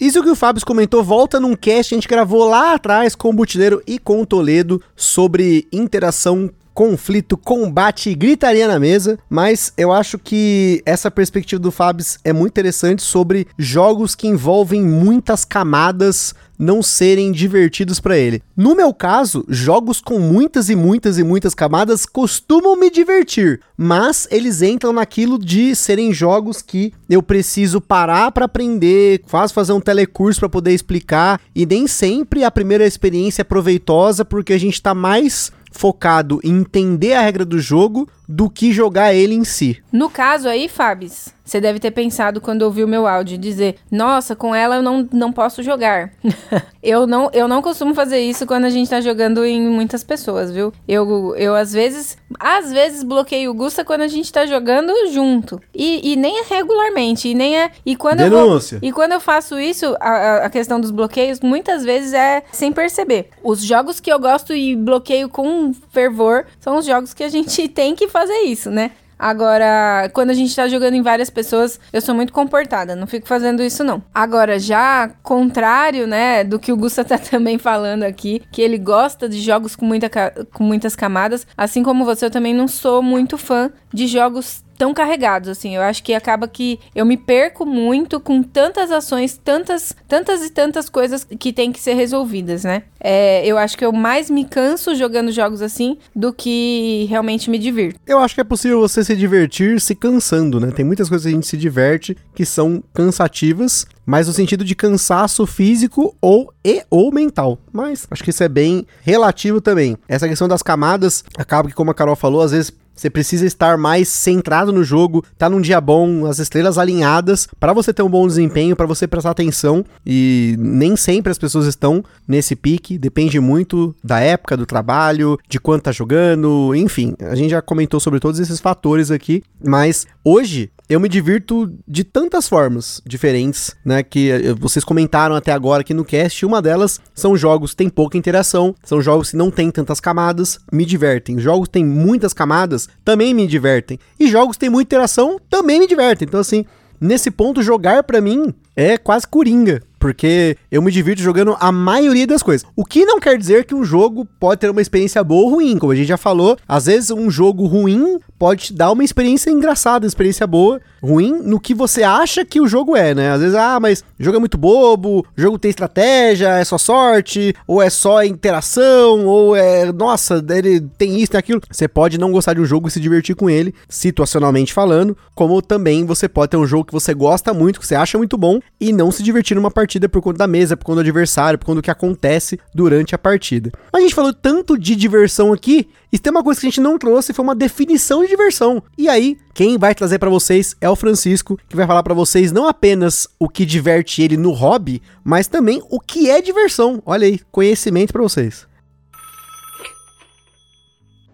Isso 0.00 0.22
que 0.22 0.30
o 0.30 0.34
Fábio 0.34 0.64
comentou 0.66 1.02
volta 1.02 1.38
num 1.38 1.54
cast 1.54 1.90
que 1.90 1.94
a 1.94 1.98
gente 1.98 2.08
gravou 2.08 2.48
lá 2.48 2.74
atrás 2.74 3.14
com 3.14 3.30
o 3.30 3.32
Butileiro 3.32 3.82
e 3.86 3.98
com 3.98 4.20
o 4.20 4.26
Toledo 4.26 4.82
sobre 4.96 5.68
interação 5.72 6.50
conflito, 6.74 7.36
combate 7.36 8.10
e 8.10 8.14
gritaria 8.14 8.66
na 8.66 8.78
mesa, 8.78 9.18
mas 9.28 9.72
eu 9.76 9.92
acho 9.92 10.18
que 10.18 10.82
essa 10.84 11.10
perspectiva 11.10 11.60
do 11.60 11.70
Fabs 11.70 12.18
é 12.24 12.32
muito 12.32 12.52
interessante 12.52 13.02
sobre 13.02 13.46
jogos 13.58 14.14
que 14.14 14.28
envolvem 14.28 14.82
muitas 14.82 15.44
camadas 15.44 16.34
não 16.62 16.80
serem 16.80 17.32
divertidos 17.32 17.98
para 17.98 18.16
ele. 18.16 18.40
No 18.56 18.76
meu 18.76 18.94
caso, 18.94 19.44
jogos 19.48 20.00
com 20.00 20.20
muitas 20.20 20.68
e 20.68 20.76
muitas 20.76 21.18
e 21.18 21.24
muitas 21.24 21.54
camadas 21.54 22.06
costumam 22.06 22.76
me 22.76 22.88
divertir, 22.88 23.60
mas 23.76 24.28
eles 24.30 24.62
entram 24.62 24.92
naquilo 24.92 25.38
de 25.38 25.74
serem 25.74 26.12
jogos 26.12 26.62
que 26.62 26.92
eu 27.10 27.20
preciso 27.20 27.80
parar 27.80 28.30
para 28.30 28.44
aprender, 28.44 29.22
quase 29.28 29.52
fazer 29.52 29.72
um 29.72 29.80
telecurso 29.80 30.38
para 30.38 30.48
poder 30.48 30.72
explicar, 30.72 31.40
e 31.54 31.66
nem 31.66 31.88
sempre 31.88 32.44
a 32.44 32.50
primeira 32.50 32.86
experiência 32.86 33.42
é 33.42 33.44
proveitosa 33.44 34.24
porque 34.24 34.52
a 34.52 34.58
gente 34.58 34.80
tá 34.80 34.94
mais 34.94 35.50
focado 35.72 36.40
em 36.44 36.60
entender 36.60 37.14
a 37.14 37.22
regra 37.22 37.44
do 37.44 37.58
jogo 37.58 38.08
do 38.28 38.48
que 38.48 38.72
jogar 38.72 39.12
ele 39.14 39.34
em 39.34 39.44
si. 39.44 39.82
No 39.90 40.08
caso 40.08 40.48
aí, 40.48 40.68
Fabs, 40.68 41.34
você 41.44 41.60
deve 41.60 41.78
ter 41.78 41.90
pensado 41.90 42.40
quando 42.40 42.62
ouviu 42.62 42.86
meu 42.86 43.06
áudio 43.06 43.38
dizer: 43.38 43.76
"Nossa, 43.90 44.34
com 44.36 44.54
ela 44.54 44.76
eu 44.76 44.82
não, 44.82 45.08
não 45.12 45.32
posso 45.32 45.62
jogar". 45.62 46.12
eu 46.82 47.06
não 47.06 47.30
eu 47.32 47.46
não 47.46 47.62
costumo 47.62 47.94
fazer 47.94 48.20
isso 48.20 48.46
quando 48.46 48.64
a 48.64 48.70
gente 48.70 48.90
tá 48.90 49.00
jogando 49.00 49.44
em 49.44 49.68
muitas 49.68 50.02
pessoas, 50.02 50.50
viu? 50.50 50.72
Eu 50.86 51.34
eu 51.36 51.54
às 51.54 51.72
vezes 51.72 52.16
às 52.38 52.72
vezes 52.72 53.02
bloqueio 53.02 53.50
o 53.50 53.54
Gusta 53.54 53.84
quando 53.84 54.02
a 54.02 54.08
gente 54.08 54.32
tá 54.32 54.46
jogando 54.46 54.92
junto. 55.10 55.60
E, 55.74 56.12
e 56.12 56.16
nem 56.16 56.40
é 56.40 56.42
regularmente, 56.48 57.28
e 57.28 57.34
nem 57.34 57.58
é 57.58 57.70
e 57.84 57.96
quando 57.96 58.18
Denúncia. 58.18 58.76
eu 58.76 58.80
vou, 58.80 58.88
e 58.88 58.92
quando 58.92 59.12
eu 59.12 59.20
faço 59.20 59.58
isso, 59.58 59.96
a, 60.00 60.36
a 60.46 60.50
questão 60.50 60.80
dos 60.80 60.90
bloqueios 60.90 61.40
muitas 61.40 61.84
vezes 61.84 62.12
é 62.12 62.42
sem 62.52 62.72
perceber. 62.72 63.30
Os 63.42 63.62
jogos 63.62 64.00
que 64.00 64.12
eu 64.12 64.18
gosto 64.18 64.54
e 64.54 64.74
bloqueio 64.76 65.28
com 65.28 65.72
fervor 65.90 66.46
são 66.60 66.76
os 66.76 66.86
jogos 66.86 67.14
que 67.14 67.22
a 67.22 67.28
gente 67.28 67.68
tem 67.68 67.94
que 67.94 68.08
fazer 68.08 68.40
isso, 68.42 68.70
né? 68.70 68.92
Agora, 69.18 70.10
quando 70.12 70.30
a 70.30 70.34
gente 70.34 70.54
tá 70.54 70.66
jogando 70.68 70.94
em 70.94 71.02
várias 71.02 71.30
pessoas, 71.30 71.78
eu 71.92 72.00
sou 72.00 72.14
muito 72.14 72.32
comportada, 72.32 72.96
não 72.96 73.06
fico 73.06 73.26
fazendo 73.26 73.62
isso 73.62 73.84
não. 73.84 74.02
Agora, 74.12 74.58
já 74.58 75.10
contrário, 75.22 76.06
né, 76.06 76.42
do 76.44 76.58
que 76.58 76.72
o 76.72 76.76
Gusta 76.76 77.04
tá 77.04 77.18
também 77.18 77.58
falando 77.58 78.02
aqui, 78.02 78.42
que 78.50 78.60
ele 78.60 78.78
gosta 78.78 79.28
de 79.28 79.40
jogos 79.40 79.76
com, 79.76 79.86
muita, 79.86 80.10
com 80.52 80.64
muitas 80.64 80.96
camadas, 80.96 81.46
assim 81.56 81.82
como 81.82 82.04
você, 82.04 82.26
eu 82.26 82.30
também 82.30 82.54
não 82.54 82.66
sou 82.66 83.02
muito 83.02 83.38
fã 83.38 83.70
de 83.92 84.06
jogos 84.06 84.64
tão 84.82 84.92
carregados, 84.92 85.48
assim. 85.48 85.76
Eu 85.76 85.82
acho 85.82 86.02
que 86.02 86.12
acaba 86.12 86.48
que 86.48 86.80
eu 86.92 87.06
me 87.06 87.16
perco 87.16 87.64
muito 87.64 88.18
com 88.18 88.42
tantas 88.42 88.90
ações, 88.90 89.36
tantas, 89.36 89.94
tantas 90.08 90.42
e 90.42 90.50
tantas 90.50 90.88
coisas 90.88 91.24
que 91.38 91.52
tem 91.52 91.70
que 91.70 91.78
ser 91.78 91.94
resolvidas, 91.94 92.64
né? 92.64 92.82
É, 92.98 93.46
eu 93.46 93.56
acho 93.58 93.78
que 93.78 93.84
eu 93.84 93.92
mais 93.92 94.28
me 94.28 94.44
canso 94.44 94.92
jogando 94.96 95.30
jogos 95.30 95.62
assim 95.62 95.98
do 96.16 96.32
que 96.32 97.06
realmente 97.08 97.48
me 97.48 97.60
divirto. 97.60 98.00
Eu 98.04 98.18
acho 98.18 98.34
que 98.34 98.40
é 98.40 98.44
possível 98.44 98.80
você 98.80 99.04
se 99.04 99.14
divertir 99.14 99.80
se 99.80 99.94
cansando, 99.94 100.58
né? 100.58 100.72
Tem 100.72 100.84
muitas 100.84 101.08
coisas 101.08 101.26
que 101.26 101.32
a 101.32 101.34
gente 101.36 101.46
se 101.46 101.56
diverte 101.56 102.16
que 102.34 102.44
são 102.44 102.82
cansativas, 102.92 103.86
mas 104.04 104.26
no 104.26 104.32
sentido 104.32 104.64
de 104.64 104.74
cansaço 104.74 105.46
físico 105.46 106.16
ou 106.20 106.52
e 106.64 106.82
ou 106.90 107.12
mental. 107.12 107.56
Mas 107.72 108.06
acho 108.10 108.24
que 108.24 108.30
isso 108.30 108.42
é 108.42 108.48
bem 108.48 108.84
relativo 109.02 109.60
também. 109.60 109.96
Essa 110.08 110.28
questão 110.28 110.48
das 110.48 110.62
camadas 110.62 111.24
acaba 111.38 111.68
que 111.68 111.74
como 111.74 111.92
a 111.92 111.94
Carol 111.94 112.16
falou, 112.16 112.40
às 112.40 112.50
vezes 112.50 112.72
você 113.02 113.10
precisa 113.10 113.44
estar 113.44 113.76
mais 113.76 114.08
centrado 114.08 114.72
no 114.72 114.84
jogo, 114.84 115.24
tá 115.36 115.50
num 115.50 115.60
dia 115.60 115.80
bom, 115.80 116.24
as 116.26 116.38
estrelas 116.38 116.78
alinhadas, 116.78 117.48
para 117.58 117.72
você 117.72 117.92
ter 117.92 118.02
um 118.02 118.08
bom 118.08 118.26
desempenho, 118.28 118.76
para 118.76 118.86
você 118.86 119.08
prestar 119.08 119.30
atenção. 119.30 119.84
E 120.06 120.54
nem 120.58 120.96
sempre 120.96 121.32
as 121.32 121.38
pessoas 121.38 121.66
estão 121.66 122.04
nesse 122.28 122.54
pique, 122.54 122.96
depende 122.96 123.40
muito 123.40 123.94
da 124.04 124.20
época 124.20 124.56
do 124.56 124.64
trabalho, 124.64 125.36
de 125.48 125.58
quanto 125.58 125.82
tá 125.82 125.92
jogando, 125.92 126.72
enfim. 126.76 127.14
A 127.20 127.34
gente 127.34 127.50
já 127.50 127.60
comentou 127.60 127.98
sobre 127.98 128.20
todos 128.20 128.38
esses 128.38 128.60
fatores 128.60 129.10
aqui, 129.10 129.42
mas 129.64 130.06
hoje 130.24 130.70
eu 130.88 131.00
me 131.00 131.08
divirto 131.08 131.72
de 131.86 132.04
tantas 132.04 132.48
formas 132.48 133.00
diferentes, 133.06 133.74
né? 133.84 134.02
Que 134.02 134.30
eh, 134.30 134.54
vocês 134.54 134.84
comentaram 134.84 135.34
até 135.34 135.52
agora 135.52 135.80
aqui 135.80 135.94
no 135.94 136.04
cast. 136.04 136.44
Uma 136.44 136.60
delas 136.60 137.00
são 137.14 137.36
jogos 137.36 137.70
que 137.70 137.76
tem 137.76 137.88
pouca 137.88 138.18
interação, 138.18 138.74
são 138.84 139.00
jogos 139.00 139.30
que 139.30 139.36
não 139.36 139.50
tem 139.50 139.70
tantas 139.70 140.00
camadas, 140.00 140.58
me 140.72 140.84
divertem. 140.84 141.38
Jogos 141.38 141.68
que 141.68 141.72
tem 141.72 141.84
muitas 141.84 142.32
camadas 142.32 142.88
também 143.04 143.32
me 143.32 143.46
divertem. 143.46 143.98
E 144.18 144.28
jogos 144.28 144.56
que 144.56 144.60
tem 144.60 144.70
muita 144.70 144.88
interação 144.94 145.40
também 145.48 145.80
me 145.80 145.86
divertem. 145.86 146.26
Então, 146.26 146.40
assim, 146.40 146.64
nesse 147.00 147.30
ponto, 147.30 147.62
jogar 147.62 148.02
para 148.02 148.20
mim 148.20 148.54
é 148.76 148.96
quase 148.96 149.26
coringa. 149.26 149.82
Porque 150.02 150.56
eu 150.68 150.82
me 150.82 150.90
divirto 150.90 151.22
jogando 151.22 151.56
a 151.60 151.70
maioria 151.70 152.26
das 152.26 152.42
coisas. 152.42 152.66
O 152.74 152.84
que 152.84 153.04
não 153.04 153.20
quer 153.20 153.38
dizer 153.38 153.64
que 153.64 153.72
um 153.72 153.84
jogo 153.84 154.26
pode 154.40 154.60
ter 154.60 154.68
uma 154.68 154.82
experiência 154.82 155.22
boa 155.22 155.44
ou 155.44 155.50
ruim. 155.50 155.78
Como 155.78 155.92
a 155.92 155.94
gente 155.94 156.08
já 156.08 156.16
falou, 156.16 156.58
às 156.66 156.86
vezes 156.86 157.12
um 157.12 157.30
jogo 157.30 157.66
ruim 157.66 158.18
pode 158.36 158.64
te 158.64 158.72
dar 158.72 158.90
uma 158.90 159.04
experiência 159.04 159.48
engraçada, 159.48 160.04
uma 160.04 160.08
experiência 160.08 160.44
boa, 160.44 160.80
ruim 161.00 161.40
no 161.44 161.60
que 161.60 161.72
você 161.72 162.02
acha 162.02 162.44
que 162.44 162.60
o 162.60 162.66
jogo 162.66 162.96
é, 162.96 163.14
né? 163.14 163.30
Às 163.30 163.40
vezes, 163.40 163.54
ah, 163.54 163.78
mas 163.78 164.02
o 164.18 164.24
jogo 164.24 164.38
é 164.38 164.40
muito 164.40 164.58
bobo, 164.58 165.20
o 165.20 165.40
jogo 165.40 165.56
tem 165.56 165.68
estratégia, 165.68 166.48
é 166.58 166.64
só 166.64 166.76
sorte, 166.76 167.54
ou 167.64 167.80
é 167.80 167.88
só 167.88 168.24
interação, 168.24 169.24
ou 169.24 169.54
é, 169.54 169.92
nossa, 169.92 170.44
ele 170.50 170.80
tem 170.98 171.20
isso, 171.20 171.30
tem 171.30 171.38
aquilo. 171.38 171.60
Você 171.70 171.86
pode 171.86 172.18
não 172.18 172.32
gostar 172.32 172.54
de 172.54 172.60
um 172.60 172.64
jogo 172.64 172.88
e 172.88 172.90
se 172.90 172.98
divertir 172.98 173.36
com 173.36 173.48
ele, 173.48 173.72
situacionalmente 173.88 174.72
falando, 174.72 175.16
como 175.32 175.62
também 175.62 176.04
você 176.04 176.28
pode 176.28 176.50
ter 176.50 176.56
um 176.56 176.66
jogo 176.66 176.86
que 176.86 176.92
você 176.92 177.14
gosta 177.14 177.54
muito, 177.54 177.78
que 177.78 177.86
você 177.86 177.94
acha 177.94 178.18
muito 178.18 178.36
bom, 178.36 178.58
e 178.80 178.92
não 178.92 179.12
se 179.12 179.22
divertir 179.22 179.54
numa 179.54 179.70
partida 179.70 180.08
por 180.08 180.20
conta 180.20 180.38
da 180.38 180.46
mesa, 180.48 180.76
por 180.76 180.84
conta 180.84 180.96
do 180.96 181.00
adversário, 181.02 181.58
por 181.58 181.66
conta 181.66 181.76
do 181.76 181.84
que 181.84 181.90
acontece 181.90 182.58
durante 182.74 183.14
a 183.14 183.18
partida. 183.18 183.70
A 183.92 184.00
gente 184.00 184.14
falou 184.14 184.32
tanto 184.32 184.76
de 184.76 184.96
diversão 184.96 185.52
aqui, 185.52 185.88
e 186.12 186.18
tem 186.18 186.30
uma 186.32 186.42
coisa 186.42 186.60
que 186.60 186.66
a 186.66 186.70
gente 186.70 186.80
não 186.80 186.98
trouxe, 186.98 187.32
foi 187.32 187.44
uma 187.44 187.54
definição 187.54 188.22
de 188.22 188.28
diversão. 188.28 188.82
E 188.98 189.08
aí, 189.08 189.38
quem 189.54 189.78
vai 189.78 189.94
trazer 189.94 190.18
para 190.18 190.28
vocês 190.28 190.74
é 190.80 190.90
o 190.90 190.96
Francisco, 190.96 191.58
que 191.68 191.76
vai 191.76 191.86
falar 191.86 192.02
para 192.02 192.12
vocês 192.12 192.50
não 192.50 192.66
apenas 192.66 193.28
o 193.38 193.48
que 193.48 193.64
diverte 193.64 194.20
ele 194.20 194.36
no 194.36 194.50
hobby, 194.50 195.00
mas 195.22 195.46
também 195.46 195.80
o 195.88 196.00
que 196.00 196.28
é 196.28 196.42
diversão. 196.42 197.00
Olha 197.06 197.26
aí, 197.26 197.40
conhecimento 197.50 198.12
para 198.12 198.22
vocês. 198.22 198.66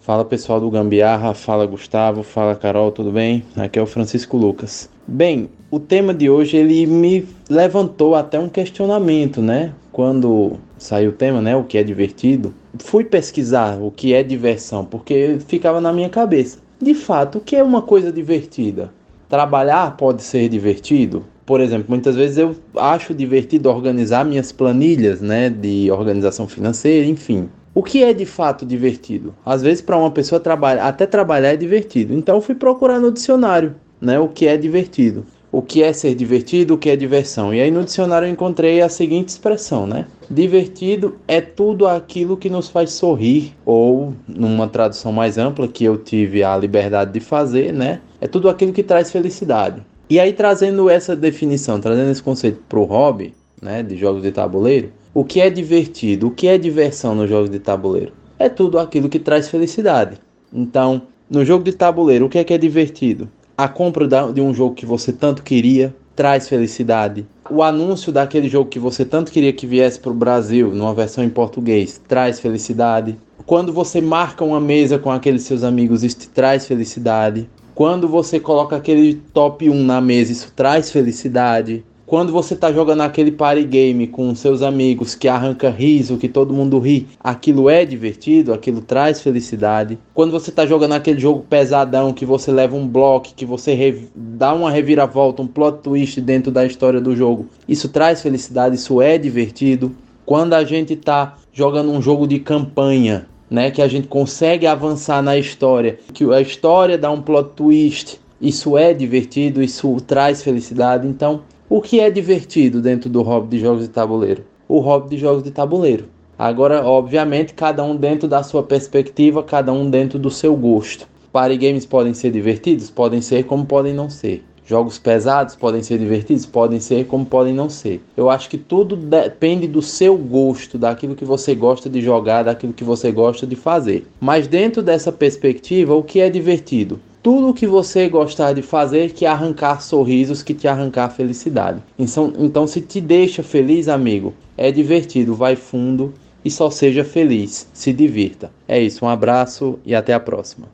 Fala 0.08 0.24
pessoal 0.24 0.58
do 0.58 0.70
Gambiarra, 0.70 1.34
fala 1.34 1.66
Gustavo, 1.66 2.22
fala 2.22 2.56
Carol, 2.56 2.90
tudo 2.90 3.12
bem? 3.12 3.44
Aqui 3.54 3.78
é 3.78 3.82
o 3.82 3.84
Francisco 3.84 4.38
Lucas. 4.38 4.88
Bem, 5.06 5.50
o 5.70 5.78
tema 5.78 6.14
de 6.14 6.30
hoje 6.30 6.56
ele 6.56 6.86
me 6.86 7.28
levantou 7.46 8.14
até 8.14 8.38
um 8.38 8.48
questionamento, 8.48 9.42
né? 9.42 9.74
Quando 9.92 10.52
saiu 10.78 11.10
o 11.10 11.12
tema, 11.12 11.42
né? 11.42 11.54
O 11.54 11.64
que 11.64 11.76
é 11.76 11.82
divertido, 11.82 12.54
fui 12.78 13.04
pesquisar 13.04 13.78
o 13.78 13.90
que 13.90 14.14
é 14.14 14.22
diversão, 14.22 14.82
porque 14.82 15.36
ficava 15.46 15.78
na 15.78 15.92
minha 15.92 16.08
cabeça. 16.08 16.56
De 16.80 16.94
fato, 16.94 17.36
o 17.36 17.40
que 17.42 17.54
é 17.54 17.62
uma 17.62 17.82
coisa 17.82 18.10
divertida? 18.10 18.90
Trabalhar 19.28 19.94
pode 19.98 20.22
ser 20.22 20.48
divertido? 20.48 21.22
Por 21.44 21.60
exemplo, 21.60 21.84
muitas 21.90 22.16
vezes 22.16 22.38
eu 22.38 22.56
acho 22.76 23.12
divertido 23.12 23.68
organizar 23.68 24.24
minhas 24.24 24.52
planilhas, 24.52 25.20
né, 25.20 25.50
de 25.50 25.90
organização 25.90 26.48
financeira, 26.48 27.06
enfim. 27.06 27.50
O 27.78 27.82
que 27.84 28.02
é 28.02 28.12
de 28.12 28.26
fato 28.26 28.66
divertido? 28.66 29.32
Às 29.46 29.62
vezes 29.62 29.80
para 29.80 29.96
uma 29.96 30.10
pessoa 30.10 30.40
trabalhar, 30.40 30.88
até 30.88 31.06
trabalhar 31.06 31.50
é 31.50 31.56
divertido. 31.56 32.12
Então 32.12 32.40
fui 32.40 32.56
procurar 32.56 32.98
no 32.98 33.12
dicionário, 33.12 33.76
né, 34.00 34.18
o 34.18 34.26
que 34.26 34.48
é 34.48 34.56
divertido. 34.56 35.24
O 35.52 35.62
que 35.62 35.80
é 35.80 35.92
ser 35.92 36.16
divertido, 36.16 36.74
o 36.74 36.76
que 36.76 36.90
é 36.90 36.96
diversão. 36.96 37.54
E 37.54 37.60
aí 37.60 37.70
no 37.70 37.84
dicionário 37.84 38.26
eu 38.26 38.32
encontrei 38.32 38.82
a 38.82 38.88
seguinte 38.88 39.28
expressão, 39.28 39.86
né? 39.86 40.06
Divertido 40.28 41.18
é 41.28 41.40
tudo 41.40 41.86
aquilo 41.86 42.36
que 42.36 42.50
nos 42.50 42.68
faz 42.68 42.90
sorrir, 42.90 43.54
ou 43.64 44.12
numa 44.26 44.66
tradução 44.66 45.12
mais 45.12 45.38
ampla 45.38 45.68
que 45.68 45.84
eu 45.84 45.96
tive 45.96 46.42
a 46.42 46.56
liberdade 46.56 47.12
de 47.12 47.20
fazer, 47.20 47.72
né? 47.72 48.00
É 48.20 48.26
tudo 48.26 48.48
aquilo 48.48 48.72
que 48.72 48.82
traz 48.82 49.12
felicidade. 49.12 49.80
E 50.10 50.18
aí 50.18 50.32
trazendo 50.32 50.90
essa 50.90 51.14
definição, 51.14 51.78
trazendo 51.78 52.10
esse 52.10 52.24
conceito 52.24 52.60
para 52.68 52.80
o 52.80 52.84
hobby, 52.84 53.32
né, 53.62 53.82
de 53.82 53.96
jogos 53.96 54.22
de 54.22 54.32
tabuleiro, 54.32 54.90
o 55.14 55.24
que 55.24 55.40
é 55.40 55.50
divertido? 55.50 56.28
O 56.28 56.30
que 56.30 56.46
é 56.46 56.58
diversão 56.58 57.14
nos 57.14 57.28
jogos 57.28 57.50
de 57.50 57.58
tabuleiro? 57.58 58.12
É 58.38 58.48
tudo 58.48 58.78
aquilo 58.78 59.08
que 59.08 59.18
traz 59.18 59.48
felicidade. 59.48 60.18
Então, 60.52 61.02
no 61.28 61.44
jogo 61.44 61.64
de 61.64 61.72
tabuleiro, 61.72 62.26
o 62.26 62.28
que 62.28 62.38
é 62.38 62.44
que 62.44 62.54
é 62.54 62.58
divertido? 62.58 63.28
A 63.56 63.68
compra 63.68 64.06
de 64.32 64.40
um 64.40 64.54
jogo 64.54 64.74
que 64.74 64.86
você 64.86 65.12
tanto 65.12 65.42
queria 65.42 65.94
traz 66.18 66.48
felicidade. 66.48 67.26
O 67.48 67.62
anúncio 67.62 68.10
daquele 68.10 68.48
jogo 68.48 68.68
que 68.68 68.78
você 68.78 69.04
tanto 69.04 69.30
queria 69.30 69.52
que 69.52 69.68
viesse 69.68 70.00
para 70.00 70.10
o 70.10 70.14
Brasil, 70.14 70.74
numa 70.74 70.92
versão 70.92 71.22
em 71.22 71.30
português, 71.30 72.00
traz 72.08 72.40
felicidade. 72.40 73.16
Quando 73.46 73.72
você 73.72 74.00
marca 74.00 74.44
uma 74.44 74.60
mesa 74.60 74.98
com 74.98 75.12
aqueles 75.12 75.44
seus 75.44 75.62
amigos, 75.62 76.02
isso 76.02 76.18
te 76.18 76.28
traz 76.28 76.66
felicidade. 76.66 77.48
Quando 77.72 78.08
você 78.08 78.40
coloca 78.40 78.74
aquele 78.74 79.14
top 79.32 79.70
1 79.70 79.84
na 79.84 80.00
mesa, 80.00 80.32
isso 80.32 80.52
traz 80.56 80.90
felicidade. 80.90 81.84
Quando 82.08 82.32
você 82.32 82.54
está 82.54 82.72
jogando 82.72 83.02
aquele 83.02 83.30
party 83.30 83.64
game 83.64 84.06
com 84.06 84.34
seus 84.34 84.62
amigos 84.62 85.14
que 85.14 85.28
arranca 85.28 85.68
riso, 85.68 86.16
que 86.16 86.26
todo 86.26 86.54
mundo 86.54 86.78
ri, 86.78 87.06
aquilo 87.22 87.68
é 87.68 87.84
divertido, 87.84 88.54
aquilo 88.54 88.80
traz 88.80 89.20
felicidade. 89.20 89.98
Quando 90.14 90.30
você 90.30 90.48
está 90.48 90.64
jogando 90.64 90.92
aquele 90.92 91.20
jogo 91.20 91.44
pesadão 91.50 92.14
que 92.14 92.24
você 92.24 92.50
leva 92.50 92.74
um 92.74 92.88
bloco, 92.88 93.34
que 93.36 93.44
você 93.44 94.08
dá 94.16 94.54
uma 94.54 94.70
reviravolta, 94.70 95.42
um 95.42 95.46
plot 95.46 95.82
twist 95.82 96.18
dentro 96.22 96.50
da 96.50 96.64
história 96.64 96.98
do 96.98 97.14
jogo, 97.14 97.46
isso 97.68 97.90
traz 97.90 98.22
felicidade, 98.22 98.76
isso 98.76 99.02
é 99.02 99.18
divertido. 99.18 99.94
Quando 100.24 100.54
a 100.54 100.64
gente 100.64 100.94
está 100.94 101.36
jogando 101.52 101.92
um 101.92 102.00
jogo 102.00 102.26
de 102.26 102.38
campanha, 102.38 103.26
né, 103.50 103.70
que 103.70 103.82
a 103.82 103.88
gente 103.88 104.08
consegue 104.08 104.66
avançar 104.66 105.22
na 105.22 105.36
história, 105.36 105.98
que 106.14 106.24
a 106.32 106.40
história 106.40 106.96
dá 106.96 107.10
um 107.10 107.20
plot 107.20 107.50
twist, 107.54 108.18
isso 108.40 108.78
é 108.78 108.94
divertido, 108.94 109.62
isso 109.62 109.94
traz 110.06 110.42
felicidade. 110.42 111.06
Então, 111.06 111.42
o 111.70 111.82
que 111.82 112.00
é 112.00 112.10
divertido 112.10 112.80
dentro 112.80 113.10
do 113.10 113.20
hobby 113.20 113.56
de 113.56 113.62
jogos 113.62 113.82
de 113.82 113.88
tabuleiro? 113.88 114.42
O 114.66 114.80
hobby 114.80 115.10
de 115.10 115.18
jogos 115.18 115.42
de 115.42 115.50
tabuleiro. 115.50 116.06
Agora, 116.38 116.82
obviamente, 116.82 117.52
cada 117.52 117.84
um 117.84 117.94
dentro 117.94 118.26
da 118.26 118.42
sua 118.42 118.62
perspectiva, 118.62 119.42
cada 119.42 119.70
um 119.70 119.90
dentro 119.90 120.18
do 120.18 120.30
seu 120.30 120.56
gosto. 120.56 121.06
Party 121.30 121.58
games 121.58 121.84
podem 121.84 122.14
ser 122.14 122.30
divertidos? 122.30 122.90
Podem 122.90 123.20
ser, 123.20 123.44
como 123.44 123.66
podem 123.66 123.92
não 123.92 124.08
ser. 124.08 124.42
Jogos 124.64 124.98
pesados 124.98 125.56
podem 125.56 125.82
ser 125.82 125.98
divertidos? 125.98 126.46
Podem 126.46 126.80
ser, 126.80 127.06
como 127.06 127.26
podem 127.26 127.52
não 127.52 127.68
ser. 127.68 128.02
Eu 128.16 128.30
acho 128.30 128.48
que 128.48 128.56
tudo 128.56 128.96
depende 128.96 129.66
do 129.66 129.82
seu 129.82 130.16
gosto, 130.16 130.78
daquilo 130.78 131.14
que 131.14 131.24
você 131.24 131.54
gosta 131.54 131.90
de 131.90 132.00
jogar, 132.00 132.44
daquilo 132.44 132.72
que 132.72 132.84
você 132.84 133.12
gosta 133.12 133.46
de 133.46 133.56
fazer. 133.56 134.06
Mas 134.20 134.46
dentro 134.46 134.82
dessa 134.82 135.12
perspectiva, 135.12 135.94
o 135.94 136.02
que 136.02 136.20
é 136.20 136.30
divertido? 136.30 136.98
Tudo 137.28 137.50
o 137.50 137.52
que 137.52 137.66
você 137.66 138.08
gostar 138.08 138.54
de 138.54 138.62
fazer 138.62 139.12
que 139.12 139.26
arrancar 139.26 139.82
sorrisos, 139.82 140.42
que 140.42 140.54
te 140.54 140.66
arrancar 140.66 141.10
felicidade. 141.10 141.82
Então, 141.98 142.32
então, 142.38 142.66
se 142.66 142.80
te 142.80 143.02
deixa 143.02 143.42
feliz, 143.42 143.86
amigo, 143.86 144.32
é 144.56 144.72
divertido, 144.72 145.34
vai 145.34 145.54
fundo 145.54 146.14
e 146.42 146.50
só 146.50 146.70
seja 146.70 147.04
feliz, 147.04 147.68
se 147.74 147.92
divirta. 147.92 148.50
É 148.66 148.80
isso, 148.80 149.04
um 149.04 149.08
abraço 149.10 149.78
e 149.84 149.94
até 149.94 150.14
a 150.14 150.20
próxima. 150.20 150.68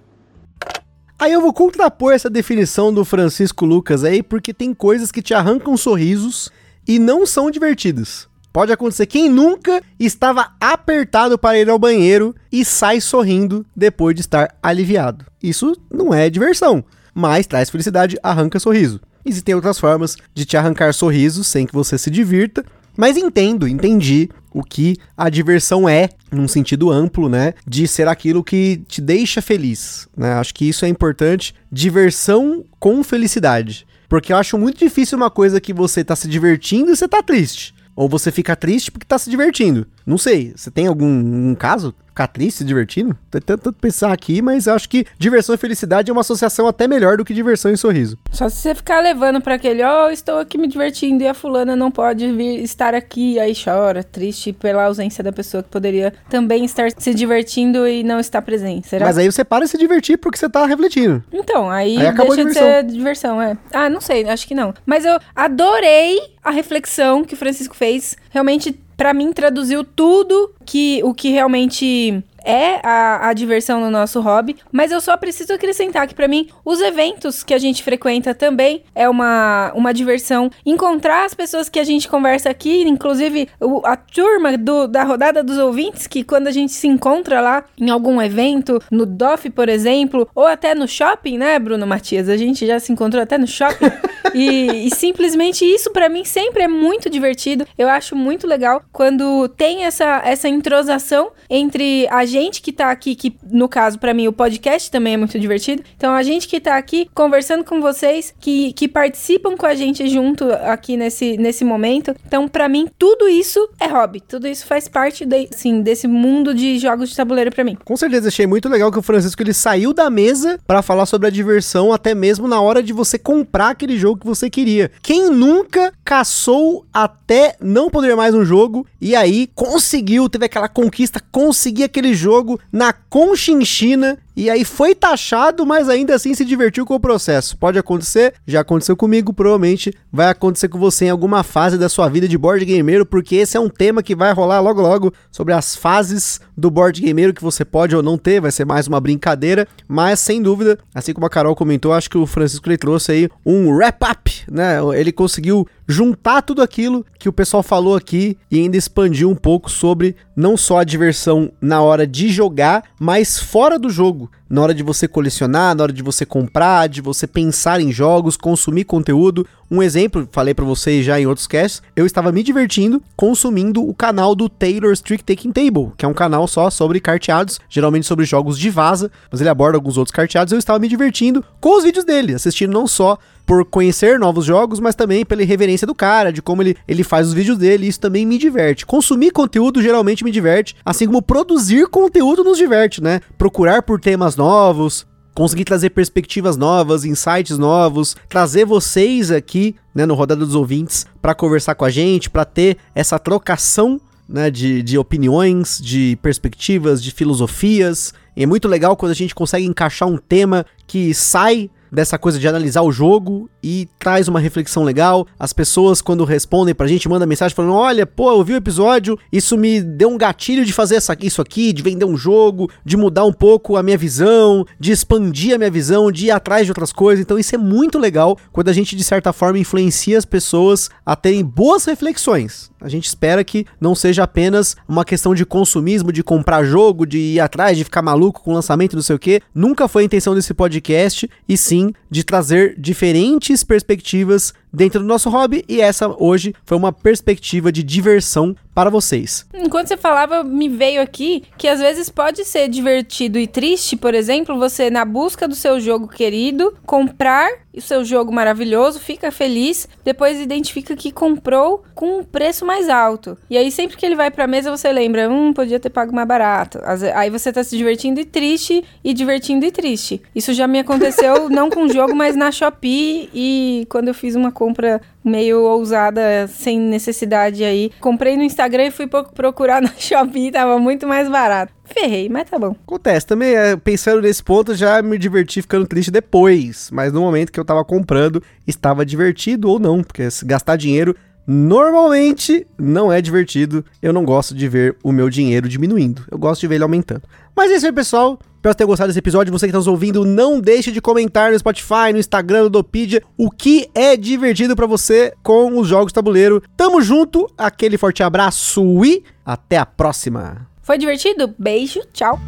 Aí 1.19 1.33
eu 1.33 1.41
vou 1.41 1.53
contrapor 1.53 2.13
essa 2.13 2.31
definição 2.31 2.95
do 2.95 3.05
Francisco 3.05 3.67
Lucas 3.67 4.05
aí, 4.05 4.23
porque 4.23 4.55
tem 4.55 4.73
coisas 4.73 5.11
que 5.11 5.23
te 5.23 5.35
arrancam 5.35 5.77
sorrisos 5.77 6.53
e 6.87 7.01
não 7.01 7.27
são 7.27 7.51
divertidas. 7.51 8.29
Pode 8.55 8.71
acontecer. 8.71 9.07
Quem 9.07 9.29
nunca 9.29 9.83
estava 9.99 10.53
apertado 10.61 11.37
para 11.37 11.59
ir 11.59 11.69
ao 11.69 11.77
banheiro 11.77 12.33
e 12.53 12.65
sai 12.65 13.01
sorrindo 13.01 13.67
depois 13.75 14.15
de 14.15 14.21
estar 14.21 14.55
aliviado? 14.63 15.27
Isso 15.43 15.77
não 15.93 16.15
é 16.15 16.31
diversão, 16.31 16.85
mas 17.13 17.49
traz 17.49 17.69
felicidade, 17.69 18.17
arranca 18.23 18.61
sorriso. 18.61 19.01
Existem 19.27 19.57
outras 19.57 19.77
formas 19.77 20.17
de 20.33 20.45
te 20.45 20.57
arrancar 20.57 20.95
sorrisos 20.95 21.49
sem 21.49 21.67
que 21.67 21.75
você 21.75 21.99
se 21.99 22.09
divirta. 22.13 22.65
Mas 22.97 23.17
entendo, 23.17 23.67
entendi 23.67 24.29
o 24.53 24.63
que 24.63 24.97
a 25.17 25.29
diversão 25.29 25.89
é, 25.89 26.11
num 26.31 26.47
sentido 26.47 26.93
amplo, 26.93 27.29
né? 27.29 27.55
De 27.67 27.89
ser 27.89 28.07
aquilo 28.07 28.45
que 28.45 28.83
te 28.87 29.01
deixa 29.01 29.43
feliz, 29.43 30.07
né? 30.17 30.35
Acho 30.35 30.55
que 30.55 30.69
isso 30.69 30.85
é 30.85 30.89
importante. 30.89 31.57
Diversão 31.73 32.65
com 32.79 33.03
felicidade. 33.03 33.85
Porque 34.09 34.33
eu 34.33 34.37
acho 34.37 34.57
muito 34.57 34.79
difícil 34.79 35.19
uma 35.19 35.29
coisa 35.29 35.61
que 35.61 35.73
você 35.73 36.05
tá 36.05 36.15
se 36.15 36.29
divertindo 36.29 36.93
e 36.93 36.97
você 36.97 37.09
tá 37.09 37.21
triste. 37.21 37.74
Ou 37.95 38.09
você 38.09 38.33
fica 38.33 38.57
triste 38.57 38.91
porque 38.91 39.07
tá 39.07 39.19
se 39.19 39.31
divertindo. 39.31 39.87
Não 40.07 40.19
sei, 40.19 40.53
você 40.55 40.71
tem 40.71 40.87
algum 40.87 41.07
um 41.07 41.55
caso? 41.55 41.95
Ficar 42.15 42.29
triste, 42.29 42.59
se 42.59 42.65
divertindo? 42.65 43.19
Tô 43.29 43.41
tentando 43.41 43.73
pensar 43.73 44.13
aqui, 44.13 44.41
mas 44.41 44.69
acho 44.69 44.89
que 44.89 45.05
diversão 45.19 45.53
e 45.53 45.59
felicidade 45.59 46.11
é 46.11 46.13
uma 46.13 46.21
associação 46.21 46.69
até 46.69 46.87
melhor 46.87 47.17
do 47.17 47.25
que 47.25 47.35
diversão 47.35 47.73
e 47.73 47.77
sorriso. 47.77 48.17
Só 48.31 48.49
se 48.49 48.59
você 48.59 48.73
ficar 48.73 49.01
levando 49.01 49.41
para 49.41 49.57
aquele, 49.57 49.83
ó, 49.83 50.07
oh, 50.07 50.11
estou 50.11 50.39
aqui 50.39 50.57
me 50.57 50.69
divertindo 50.69 51.25
e 51.25 51.27
a 51.27 51.35
fulana 51.35 51.75
não 51.75 51.91
pode 51.91 52.31
vir 52.31 52.63
estar 52.63 52.95
aqui, 52.95 53.41
aí 53.41 53.53
chora, 53.53 54.05
triste 54.05 54.53
pela 54.53 54.85
ausência 54.85 55.25
da 55.25 55.33
pessoa 55.33 55.61
que 55.61 55.69
poderia 55.69 56.13
também 56.31 56.65
estar 56.65 56.89
se 56.97 57.13
divertindo 57.13 57.85
e 57.85 58.05
não 58.05 58.21
estar 58.21 58.43
presente. 58.43 58.87
Será? 58.87 59.07
Mas 59.07 59.19
aí 59.19 59.29
você 59.29 59.45
para 59.45 59.65
de 59.65 59.73
se 59.73 59.79
divertir 59.79 60.17
porque 60.17 60.39
você 60.39 60.49
tá 60.49 60.65
refletindo. 60.67 61.25
Então, 61.33 61.69
aí, 61.69 61.97
aí 61.97 62.15
deixa 62.15 62.45
de 62.45 62.53
ser 62.53 62.85
diversão, 62.85 63.43
é. 63.43 63.59
Ah, 63.73 63.91
não 63.91 64.01
sei, 64.01 64.29
acho 64.29 64.47
que 64.47 64.55
não. 64.55 64.73
Mas 64.87 65.05
eu 65.05 65.19
adorei 65.35 66.21
a 66.45 66.53
reflexão 66.53 67.25
que 67.25 67.35
o 67.35 67.37
Francisco 67.37 67.75
fez. 67.75 68.17
Realmente 68.31 68.79
para 68.97 69.15
mim 69.15 69.33
traduziu 69.33 69.85
tudo 69.85 70.53
que 70.65 71.01
o 71.05 71.13
que 71.15 71.31
realmente 71.31 72.23
é 72.45 72.81
a, 72.83 73.31
a, 73.31 73.33
diversão 73.33 73.81
no 73.81 73.91
nosso 73.91 74.21
hobby, 74.21 74.57
mas 74.71 74.93
eu 74.93 75.01
só 75.01 75.17
preciso 75.17 75.53
acrescentar 75.53 76.07
que 76.07 76.15
para 76.15 76.29
mim 76.29 76.49
os 76.65 76.81
eventos 76.81 77.43
que 77.43 77.55
a 77.55 77.59
gente 77.59 77.83
frequenta 77.83 78.35
também 78.35 78.83
é 78.95 79.09
uma, 79.09 79.73
uma 79.75 79.95
diversão. 79.95 80.51
Encontrar 80.65 81.25
as 81.25 81.33
pessoas 81.33 81.69
que 81.69 81.79
a 81.81 81.85
gente 81.85 82.09
conversa 82.09 82.51
aqui, 82.51 82.83
inclusive 82.83 83.49
o, 83.59 83.81
a 83.85 83.97
turma 83.97 84.57
do, 84.59 84.87
da 84.87 85.03
rodada 85.03 85.43
dos 85.43 85.57
ouvintes, 85.57 86.07
que 86.07 86.23
quando 86.23 86.47
a 86.47 86.53
gente 86.53 86.73
se 86.73 86.87
encontra 86.87 87.41
lá 87.41 87.65
em 87.79 87.89
algum 87.89 88.21
evento, 88.21 88.81
no 88.91 89.07
DOF, 89.07 89.49
por 89.51 89.69
exemplo, 89.69 90.29
ou 90.35 90.47
até 90.47 90.75
no 90.75 90.87
shopping, 90.87 91.39
né, 91.39 91.59
Bruno 91.59 91.87
Matias? 91.87 92.29
A 92.29 92.37
gente 92.37 92.67
já 92.67 92.79
se 92.79 92.93
encontrou 92.93 93.23
até 93.23 93.39
no 93.39 93.47
shopping. 93.47 93.91
e, 94.35 94.87
e 94.87 94.95
simplesmente 94.95 95.65
isso 95.65 95.91
para 95.91 96.09
mim 96.09 96.25
sempre 96.25 96.65
é 96.65 96.69
muito 96.69 97.09
divertido. 97.09 97.67
Eu 97.79 97.89
acho 97.89 98.15
muito 98.15 98.47
legal 98.47 98.83
quando 98.93 99.49
tem 99.49 99.85
essa, 99.85 100.21
essa 100.25 100.49
entrosação 100.49 101.31
entre 101.49 102.07
a 102.11 102.25
gente 102.25 102.34
que 102.63 102.73
tá 102.73 102.91
aqui, 102.91 103.15
que 103.15 103.37
no 103.51 103.69
caso 103.69 103.99
para 103.99 104.15
mim 104.15 104.27
o 104.29 104.33
podcast 104.33 104.91
também 104.91 105.15
é 105.15 105.17
muito 105.17 105.39
divertido. 105.39 105.83
Então 105.97 106.15
a 106.15 106.23
gente 106.23 106.49
que 106.49 106.61
tá 106.61 106.77
aqui 106.77 107.09
conversando 107.15 107.65
com 107.65 107.81
vocês, 107.81 108.35
que, 108.41 108.73
que 108.73 108.89
participam 108.89 109.57
com 109.57 109.67
a 109.67 109.75
gente 109.75 110.09
junto 110.09 110.45
aqui 110.53 110.97
nesse, 110.97 111.37
nesse 111.37 111.65
momento. 111.65 112.15
Então 112.27 112.49
para 112.49 112.69
mim 112.69 112.89
tudo 112.99 113.29
isso 113.29 113.69
é 113.81 113.87
hobby, 113.87 114.21
tudo 114.21 114.47
isso 114.47 114.67
faz 114.67 114.89
parte 114.89 115.25
de, 115.25 115.49
assim, 115.53 115.81
desse 115.81 116.07
mundo 116.07 116.55
de 116.55 116.79
jogos 116.79 117.11
de 117.11 117.17
tabuleiro 117.17 117.51
para 117.51 117.65
mim. 117.65 117.77
Com 117.85 117.97
certeza 117.97 118.29
achei 118.29 118.47
muito 118.47 118.69
legal 118.69 118.91
que 118.91 118.99
o 118.99 119.03
Francisco 119.03 119.43
ele 119.43 119.55
saiu 119.55 119.93
da 119.93 120.11
mesa 120.11 120.59
para 120.67 120.83
falar 120.83 121.07
sobre 121.07 121.29
a 121.29 121.31
diversão 121.31 121.93
até 121.93 122.15
mesmo 122.15 122.49
na 122.49 122.61
hora 122.61 122.83
de 122.83 122.93
você 122.93 123.19
comprar 123.19 123.71
aquele 123.71 123.97
jogo 123.99 124.21
que 124.21 124.27
você 124.27 124.51
queria. 124.51 124.91
Quem 125.03 125.31
nunca 125.31 125.93
caçou 126.05 126.85
até 126.93 127.57
não 127.61 127.91
poder 127.91 128.17
mais 128.17 128.35
um 128.35 128.45
jogo 128.45 128.87
e 129.01 129.15
aí 129.15 129.49
conseguiu, 129.55 130.29
teve 130.29 130.47
aquela 130.47 130.69
conquista, 130.69 131.21
conseguir 131.31 131.85
aquele 131.85 132.15
jogo 132.15 132.24
na 132.73 132.93
Conchinchina 132.93 134.17
e 134.37 134.51
aí 134.51 134.65
foi 134.65 134.95
taxado, 134.95 135.65
mas 135.65 135.89
ainda 135.89 136.15
assim 136.15 136.35
se 136.35 136.45
divertiu 136.45 136.85
com 136.85 136.95
o 136.95 137.01
processo. 137.01 137.57
Pode 137.57 137.79
acontecer, 137.79 138.35
já 138.47 138.61
aconteceu 138.61 138.97
comigo, 138.97 139.33
provavelmente. 139.33 139.93
Vai 140.13 140.29
acontecer 140.29 140.69
com 140.69 140.79
você 140.79 141.07
em 141.07 141.11
alguma 141.11 141.45
fase 141.45 141.79
da 141.79 141.89
sua 141.89 142.09
vida 142.09 142.27
de 142.27 142.37
board 142.37 142.65
gameiro, 142.65 143.07
porque 143.07 143.37
esse 143.37 143.57
é 143.57 143.61
um 143.61 143.69
tema 143.69 144.03
que 144.03 144.15
vai 144.15 144.33
rolar 144.33 144.61
logo 144.61 144.81
logo 144.81 145.13
sobre 145.31 145.55
as 145.55 145.77
fases 145.77 146.41
do 146.57 146.71
board 146.71 147.01
gameiro 147.01 147.33
que 147.33 147.43
você 147.43 147.65
pode 147.65 147.95
ou 147.95 148.03
não 148.03 148.19
ter, 148.19 148.41
vai 148.41 148.51
ser 148.51 148.65
mais 148.65 148.87
uma 148.89 149.01
brincadeira, 149.01 149.69
mas 149.87 150.21
sem 150.21 150.43
dúvida, 150.43 150.79
assim 150.95 151.13
como 151.13 151.27
a 151.27 151.31
Carol 151.31 151.55
comentou, 151.55 151.93
acho 151.93 152.11
que 152.11 152.19
o 152.19 152.27
Francisco 152.27 152.69
ele 152.69 152.79
trouxe 152.79 153.13
aí 153.13 153.29
um 153.45 153.73
wrap 153.73 154.03
up, 154.03 154.33
né? 154.51 154.79
Ele 154.97 155.13
conseguiu 155.13 155.67
juntar 155.87 156.43
tudo 156.43 156.63
aquilo 156.63 157.05
que 157.19 157.29
o 157.29 157.33
pessoal 157.33 157.63
falou 157.63 157.95
aqui 157.95 158.37
e 158.51 158.59
ainda 158.59 158.77
expandir 158.77 159.29
um 159.29 159.35
pouco 159.35 159.71
sobre 159.71 160.17
não 160.37 160.57
só 160.57 160.79
a 160.79 160.85
diversão 160.85 161.53
na 161.61 161.83
hora 161.83 162.07
de 162.07 162.29
jogar, 162.29 162.85
mas 162.99 163.39
fora 163.39 163.79
do 163.79 163.91
jogo 163.91 164.24
na 164.49 164.63
hora 164.63 164.75
de 164.75 164.83
você 164.83 165.09
colecionar, 165.09 165.75
na 165.75 165.83
hora 165.83 165.93
de 165.93 166.03
você 166.03 166.25
comprar, 166.25 166.89
de 166.89 167.01
você 167.01 167.27
pensar 167.27 167.81
em 167.81 167.91
jogos, 167.91 168.37
consumir 168.37 168.85
conteúdo. 168.85 169.47
Um 169.71 169.83
exemplo, 169.83 170.29
falei 170.31 170.55
para 170.55 170.65
vocês 170.65 171.05
já 171.05 171.19
em 171.19 171.27
outros 171.27 171.47
casts, 171.47 171.83
eu 171.97 172.07
estava 172.07 172.31
me 172.31 172.43
divertindo 172.43 173.03
consumindo 173.17 173.83
o 173.83 173.95
canal 173.95 174.35
do 174.35 174.49
Taylor's 174.49 175.01
Trick 175.01 175.25
Taking 175.25 175.53
Table, 175.53 175.93
que 175.97 176.05
é 176.05 176.09
um 176.09 176.15
canal 176.15 176.47
só 176.47 176.71
sobre 176.71 177.01
carteados, 177.01 177.59
geralmente 177.69 178.07
sobre 178.07 178.25
jogos 178.25 178.59
de 178.59 178.71
vaza, 178.71 179.11
mas 179.31 179.41
ele 179.41 179.51
aborda 179.51 179.77
alguns 179.79 179.97
outros 179.97 180.15
carteados. 180.15 180.53
Eu 180.53 180.59
estava 180.59 180.79
me 180.79 180.89
divertindo 180.89 181.45
com 181.61 181.77
os 181.77 181.85
vídeos 181.85 182.05
dele, 182.05 182.35
assistindo 182.35 182.73
não 182.73 182.87
só 182.87 183.19
por 183.47 183.65
conhecer 183.65 184.19
novos 184.19 184.45
jogos, 184.45 184.81
mas 184.81 184.95
também 184.95 185.25
pela 185.25 185.43
irreverência 185.43 185.87
do 185.87 185.95
cara, 185.95 186.33
de 186.33 186.41
como 186.41 186.63
ele, 186.63 186.77
ele 186.89 187.05
faz 187.05 187.29
os 187.29 187.35
vídeos 187.35 187.59
dele, 187.59 187.87
isso 187.87 188.01
também 188.01 188.25
me 188.25 188.39
diverte. 188.39 188.87
Consumir 188.87 189.31
conteúdo 189.33 189.83
geralmente 189.83 190.25
me 190.25 190.31
diverte, 190.31 190.75
assim 190.85 191.07
como 191.07 191.21
produzir 191.23 191.87
conteúdo 191.89 192.43
nos 192.43 192.57
diverte, 192.57 193.03
né? 193.03 193.21
Procurar 193.37 193.83
por 193.83 194.01
temas 194.01 194.37
novos, 194.37 195.07
conseguir 195.35 195.65
trazer 195.65 195.91
perspectivas 195.91 196.57
novas, 196.57 197.05
insights 197.05 197.59
novos, 197.59 198.17
trazer 198.29 198.65
vocês 198.65 199.31
aqui, 199.31 199.75
né, 199.95 200.07
no 200.07 200.15
Rodada 200.15 200.45
dos 200.45 200.55
Ouvintes, 200.55 201.07
para 201.21 201.35
conversar 201.35 201.75
com 201.75 201.85
a 201.85 201.91
gente, 201.91 202.31
para 202.31 202.45
ter 202.45 202.79
essa 202.95 203.19
trocação 203.19 204.01
né, 204.29 204.51
de, 204.51 204.83
de 204.83 204.97
opiniões, 204.97 205.79
de 205.83 206.17
perspectivas, 206.23 207.03
de 207.03 207.11
filosofias. 207.11 208.15
E 208.37 208.43
é 208.43 208.47
muito 208.47 208.69
legal 208.69 208.97
quando 208.97 209.13
a 209.13 209.17
gente 209.17 209.35
consegue 209.35 209.67
encaixar 209.67 210.09
um 210.09 210.17
tema 210.17 210.65
que 210.87 211.13
sai 211.13 211.69
dessa 211.95 212.19
coisa 212.19 212.39
de 212.39 212.49
analisar 212.49 212.83
o 212.83 212.93
jogo 212.93 213.49
e 213.63 213.89
traz 213.99 214.29
uma 214.29 214.41
reflexão 214.41 214.83
legal. 214.83 215.27
As 215.39 215.53
pessoas, 215.53 216.03
quando 216.03 216.25
respondem 216.25 216.75
pra 216.75 216.87
gente, 216.87 217.09
mandam 217.09 217.29
mensagem 217.29 217.55
falando: 217.55 217.75
Olha, 217.75 218.05
pô, 218.07 218.33
eu 218.33 218.45
vi 218.45 218.53
o 218.55 218.57
episódio, 218.57 219.19
isso 219.33 219.57
me 219.57 219.81
deu 219.81 220.11
um 220.11 220.19
gatilho 220.19 220.65
de 220.65 220.73
fazer 220.73 220.97
essa, 220.97 221.17
isso 221.21 221.41
aqui, 221.41 221.73
de 221.73 221.83
vender 221.83 222.05
um 222.05 222.17
jogo, 222.17 222.71
de 222.85 222.97
mudar 222.97 223.25
um 223.25 223.33
pouco 223.33 223.77
a 223.77 223.83
minha 223.83 223.97
visão, 223.97 224.67
de 224.79 224.93
expandir 224.93 225.55
a 225.55 225.59
minha 225.59 225.71
visão, 225.71 226.11
de 226.11 226.27
ir 226.27 226.31
atrás 226.31 226.67
de 226.67 226.73
outras 226.73 226.93
coisas. 226.93 227.23
Então, 227.23 227.39
isso 227.39 227.55
é 227.55 227.59
muito 227.59 227.99
legal 227.99 228.37
quando 228.53 228.69
a 228.69 228.73
gente, 228.73 228.97
de 228.97 229.05
certa 229.05 229.33
forma, 229.33 229.59
influencia 229.59 230.19
as 230.19 230.25
pessoas 230.25 230.91
a 231.07 231.15
terem 231.15 231.45
boas 231.45 231.85
reflexões. 231.85 232.71
A 232.81 232.89
gente 232.89 233.07
espera 233.07 233.43
que 233.43 233.65
não 233.81 233.95
seja 233.95 234.25
apenas 234.25 234.77
uma 234.87 235.07
questão 235.07 235.35
de 235.35 235.47
consumismo, 235.47 236.13
de 236.13 236.23
comprar 236.23 236.65
jogo, 236.65 237.07
de 237.07 237.19
ir 237.19 237.41
atrás, 237.41 237.79
de 237.79 237.85
ficar 237.85 238.03
maluco 238.03 238.43
com 238.43 238.51
o 238.51 238.55
lançamento, 238.55 238.95
não 238.95 239.03
sei 239.03 239.17
o 239.17 239.19
que. 239.19 239.41
Nunca 239.55 239.89
foi 239.89 240.03
a 240.03 240.05
intenção 240.05 240.35
desse 240.35 240.53
podcast, 240.53 241.29
e 241.49 241.57
sim 241.57 241.84
de 242.11 242.25
trazer 242.25 242.75
diferentes 242.79 243.65
perspectivas 243.65 244.53
dentro 244.75 245.01
do 245.01 245.07
nosso 245.07 245.31
hobby 245.31 245.65
e 245.69 245.81
essa 245.81 246.15
hoje 246.19 246.55
foi 246.65 246.77
uma 246.77 246.93
perspectiva 246.93 247.71
de 247.71 247.83
diversão 247.83 248.55
para 248.75 248.91
vocês. 248.91 249.47
Enquanto 249.55 249.89
você 249.89 249.97
falava, 249.97 250.43
me 250.43 250.69
veio 250.69 251.01
aqui 251.01 251.45
que 251.57 251.69
às 251.69 251.79
vezes 251.79 252.11
pode 252.11 252.45
ser 252.45 252.69
divertido 252.69 253.39
e 253.39 253.47
triste, 253.47 253.97
por 253.97 254.15
exemplo, 254.15 254.59
você 254.59 254.91
na 254.91 255.05
busca 255.05 255.47
do 255.47 255.55
seu 255.55 255.79
jogo 255.79 256.09
querido, 256.09 256.75
comprar 256.85 257.49
o 257.77 257.81
seu 257.81 258.05
jogo 258.05 258.33
maravilhoso, 258.33 259.01
fica 259.01 259.31
feliz, 259.33 259.89
depois 260.05 260.41
identifica 260.41 260.95
que 260.95 261.11
comprou 261.11 261.83
com 261.95 262.19
um 262.19 262.25
preço 262.25 262.65
mais 262.65 262.89
alto. 262.89 263.37
E 263.51 263.57
aí 263.57 263.71
sempre 263.71 263.97
que 263.97 264.05
ele 264.05 264.15
vai 264.15 264.31
para 264.31 264.45
a 264.45 264.49
mesa 264.49 264.71
você 264.71 264.93
lembra, 264.93 265.29
hum, 265.29 265.53
podia 265.53 265.81
ter 265.81 265.91
pago 265.91 266.15
mais 266.15 266.27
barato. 266.27 266.81
Aí 267.15 267.31
você 267.31 267.53
tá 267.53 267.63
se 267.63 267.77
divertindo 267.77 268.21
e 268.21 268.25
triste 268.25 268.85
e 269.03 269.13
divertindo 269.13 269.65
e 269.67 269.73
triste. 269.73 270.23
Isso 270.35 270.53
já 270.53 270.67
me 270.67 270.79
aconteceu 270.79 271.49
não 271.51 271.71
com 271.71 271.85
o 271.85 271.93
jogo, 271.93 272.15
mas 272.15 272.37
na 272.37 272.51
Shopee 272.51 273.29
e 273.35 273.87
quando 273.89 274.09
eu 274.09 274.15
fiz 274.15 274.35
uma 274.35 274.53
compra 274.65 275.01
meio 275.23 275.63
ousada, 275.63 276.47
sem 276.49 276.81
necessidade 276.81 277.63
aí. 277.63 277.91
Comprei 278.01 278.35
no 278.37 278.43
Instagram 278.43 278.87
e 278.87 278.91
fui 278.91 279.07
procurar 279.07 279.81
na 279.83 279.93
Shopee, 279.99 280.51
tava 280.51 280.79
muito 280.79 281.07
mais 281.07 281.29
barato. 281.29 281.73
Ferrei, 281.85 282.31
mas 282.31 282.49
tá 282.49 282.59
bom. 282.59 282.75
Acontece 282.87 283.27
também, 283.27 283.55
é, 283.55 283.77
pensando 283.77 284.23
nesse 284.23 284.43
ponto, 284.43 284.75
já 284.75 285.03
me 285.03 285.19
diverti 285.19 285.61
ficando 285.61 285.87
triste 285.87 286.11
depois. 286.11 286.89
Mas 286.91 287.13
no 287.13 287.21
momento 287.21 287.53
que 287.53 287.61
eu 287.61 287.65
tava 287.65 287.85
comprando, 287.85 288.43
estava 288.67 289.05
divertido 289.05 289.69
ou 289.69 289.79
não, 289.79 290.03
porque 290.03 290.27
gastar 290.45 290.77
dinheiro 290.77 291.15
normalmente 291.47 292.67
não 292.79 293.13
é 293.13 293.21
divertido. 293.21 293.85
Eu 294.01 294.15
não 294.15 294.25
gosto 294.25 294.55
de 294.55 294.67
ver 294.67 294.97
o 295.05 295.13
meu 295.13 295.29
dinheiro 295.29 295.69
diminuindo. 295.69 296.25
Eu 296.31 296.39
gosto 296.39 296.63
de 296.63 296.69
ver 296.69 296.77
ele 296.77 296.85
aumentando. 296.85 297.23
Mas 297.55 297.71
é 297.71 297.75
isso 297.75 297.87
aí, 297.87 297.93
pessoal. 297.93 298.39
Espero 298.65 298.75
ter 298.75 298.87
gostado 298.87 299.09
desse 299.09 299.19
episódio. 299.19 299.53
Você 299.53 299.67
que 299.67 299.69
está 299.69 299.77
nos 299.77 299.87
ouvindo, 299.87 300.25
não 300.25 300.59
deixe 300.59 300.91
de 300.91 300.99
comentar 300.99 301.53
no 301.53 301.59
Spotify, 301.59 302.15
no 302.15 302.19
Instagram, 302.19 302.63
no 302.63 302.71
Dopedia, 302.71 303.23
o 303.37 303.51
que 303.51 303.91
é 303.95 304.17
divertido 304.17 304.75
para 304.75 304.87
você 304.87 305.35
com 305.43 305.79
os 305.79 305.87
jogos 305.87 306.15
tabuleiro. 306.15 306.63
Tamo 306.75 307.03
junto, 307.03 307.47
aquele 307.59 307.99
forte 307.99 308.23
abraço 308.23 309.05
e 309.05 309.23
até 309.45 309.77
a 309.77 309.85
próxima. 309.85 310.67
Foi 310.81 310.97
divertido? 310.97 311.55
Beijo, 311.59 312.01
tchau. 312.11 312.41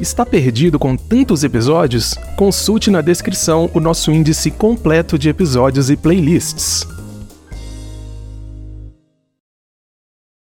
Está 0.00 0.26
perdido 0.26 0.76
com 0.76 0.96
tantos 0.96 1.44
episódios? 1.44 2.14
Consulte 2.34 2.90
na 2.90 3.00
descrição 3.00 3.70
o 3.72 3.78
nosso 3.78 4.10
índice 4.10 4.50
completo 4.50 5.16
de 5.16 5.28
episódios 5.28 5.88
e 5.88 5.96
playlists. 5.96 6.84